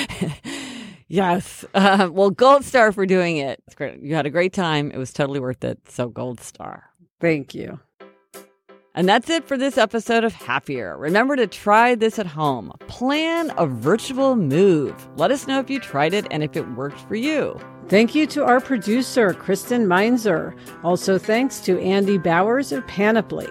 Yes. 1.12 1.66
Uh, 1.74 2.08
well, 2.12 2.30
gold 2.30 2.64
star 2.64 2.92
for 2.92 3.06
doing 3.08 3.38
it. 3.38 3.62
It's 3.66 3.76
great. 3.76 4.00
You 4.00 4.14
had 4.14 4.28
a 4.28 4.30
great 4.30 4.54
time. 4.54 4.92
It 4.92 4.98
was 4.98 5.12
totally 5.12 5.40
worth 5.40 5.64
it. 5.64 5.80
So 5.90 6.08
gold 6.08 6.40
star. 6.40 6.84
Thank 7.20 7.56
you. 7.56 7.80
And 9.00 9.08
that's 9.08 9.30
it 9.30 9.48
for 9.48 9.56
this 9.56 9.78
episode 9.78 10.26
of 10.26 10.34
Happier. 10.34 10.98
Remember 10.98 11.38
to 11.38 11.48
try 11.48 11.96
this 11.96 12.20
at 12.20 12.26
home. 12.26 12.74
Plan 12.88 13.50
a 13.58 13.66
virtual 13.66 14.36
move. 14.36 15.08
Let 15.16 15.32
us 15.32 15.48
know 15.48 15.62
if 15.62 15.70
you 15.70 15.80
tried 15.80 16.14
it 16.14 16.28
and 16.32 16.44
if 16.44 16.58
it 16.58 16.70
worked 16.72 17.00
for 17.00 17.16
you. 17.16 17.58
Thank 17.88 18.14
you 18.14 18.28
to 18.28 18.44
our 18.44 18.60
producer, 18.60 19.34
Kristen 19.34 19.88
Meinzer. 19.88 20.54
Also, 20.84 21.18
thanks 21.18 21.62
to 21.62 21.80
Andy 21.80 22.18
Bowers 22.18 22.74
of 22.74 22.86
Panoply. 22.88 23.48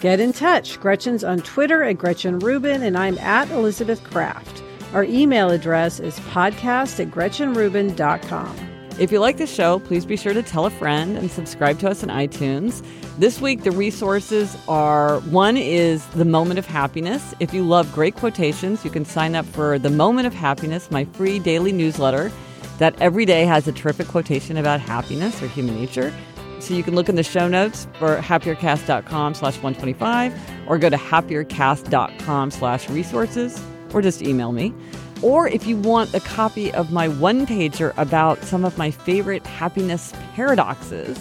Get 0.00 0.18
in 0.18 0.32
touch. 0.32 0.80
Gretchen's 0.80 1.22
on 1.22 1.38
Twitter 1.38 1.84
at 1.84 1.96
Gretchen 1.96 2.40
Rubin, 2.40 2.82
and 2.82 2.98
I'm 2.98 3.16
at 3.18 3.48
Elizabeth 3.50 4.02
Craft. 4.02 4.60
Our 4.92 5.04
email 5.04 5.50
address 5.50 6.00
is 6.00 6.18
podcast 6.18 6.98
at 6.98 7.12
gretchenrubin.com. 7.12 8.69
If 9.00 9.10
you 9.10 9.18
like 9.18 9.38
the 9.38 9.46
show, 9.46 9.78
please 9.78 10.04
be 10.04 10.14
sure 10.14 10.34
to 10.34 10.42
tell 10.42 10.66
a 10.66 10.70
friend 10.70 11.16
and 11.16 11.30
subscribe 11.30 11.78
to 11.78 11.88
us 11.88 12.02
on 12.02 12.10
iTunes. 12.10 12.84
This 13.16 13.40
week, 13.40 13.62
the 13.62 13.70
resources 13.70 14.58
are 14.68 15.20
one 15.20 15.56
is 15.56 16.06
The 16.08 16.26
Moment 16.26 16.58
of 16.58 16.66
Happiness. 16.66 17.34
If 17.40 17.54
you 17.54 17.64
love 17.64 17.90
great 17.94 18.14
quotations, 18.14 18.84
you 18.84 18.90
can 18.90 19.06
sign 19.06 19.34
up 19.34 19.46
for 19.46 19.78
The 19.78 19.88
Moment 19.88 20.26
of 20.26 20.34
Happiness, 20.34 20.90
my 20.90 21.06
free 21.06 21.38
daily 21.38 21.72
newsletter 21.72 22.30
that 22.76 22.94
every 23.00 23.24
day 23.24 23.46
has 23.46 23.66
a 23.66 23.72
terrific 23.72 24.06
quotation 24.06 24.58
about 24.58 24.80
happiness 24.80 25.42
or 25.42 25.48
human 25.48 25.76
nature. 25.76 26.12
So 26.58 26.74
you 26.74 26.82
can 26.82 26.94
look 26.94 27.08
in 27.08 27.14
the 27.14 27.22
show 27.22 27.48
notes 27.48 27.88
for 27.98 28.18
happiercast.com 28.18 29.32
slash 29.32 29.56
125 29.62 30.38
or 30.68 30.76
go 30.76 30.90
to 30.90 30.98
happiercast.com 30.98 32.50
slash 32.50 32.90
resources 32.90 33.64
or 33.94 34.02
just 34.02 34.20
email 34.20 34.52
me. 34.52 34.74
Or 35.22 35.46
if 35.48 35.66
you 35.66 35.76
want 35.76 36.14
a 36.14 36.20
copy 36.20 36.72
of 36.72 36.92
my 36.92 37.08
one 37.08 37.46
pager 37.46 37.92
about 37.96 38.42
some 38.44 38.64
of 38.64 38.78
my 38.78 38.90
favorite 38.90 39.46
happiness 39.46 40.12
paradoxes, 40.34 41.18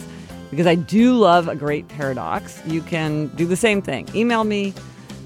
because 0.50 0.68
I 0.68 0.76
do 0.76 1.16
love 1.16 1.47
a 1.47 1.56
great 1.56 1.88
paradox, 1.89 2.62
you 2.66 2.82
can 2.82 3.28
do 3.36 3.45
the 3.45 3.56
same 3.56 3.82
thing. 3.82 4.08
Email 4.16 4.43
me, 4.43 4.74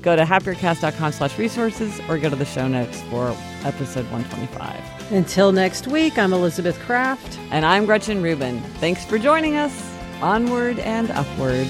go 0.01 0.15
to 0.15 0.23
happiercast.com 0.23 1.11
slash 1.11 1.37
resources, 1.37 1.99
or 2.09 2.17
go 2.17 2.29
to 2.29 2.35
the 2.35 2.45
show 2.45 2.67
notes 2.67 3.01
for 3.03 3.35
episode 3.63 4.05
125. 4.11 5.11
Until 5.11 5.51
next 5.51 5.87
week, 5.87 6.17
I'm 6.17 6.33
Elizabeth 6.33 6.79
Craft. 6.79 7.37
And 7.51 7.65
I'm 7.65 7.85
Gretchen 7.85 8.21
Rubin. 8.23 8.59
Thanks 8.79 9.05
for 9.05 9.19
joining 9.19 9.55
us. 9.55 9.89
Onward 10.21 10.79
and 10.79 11.11
upward. 11.11 11.67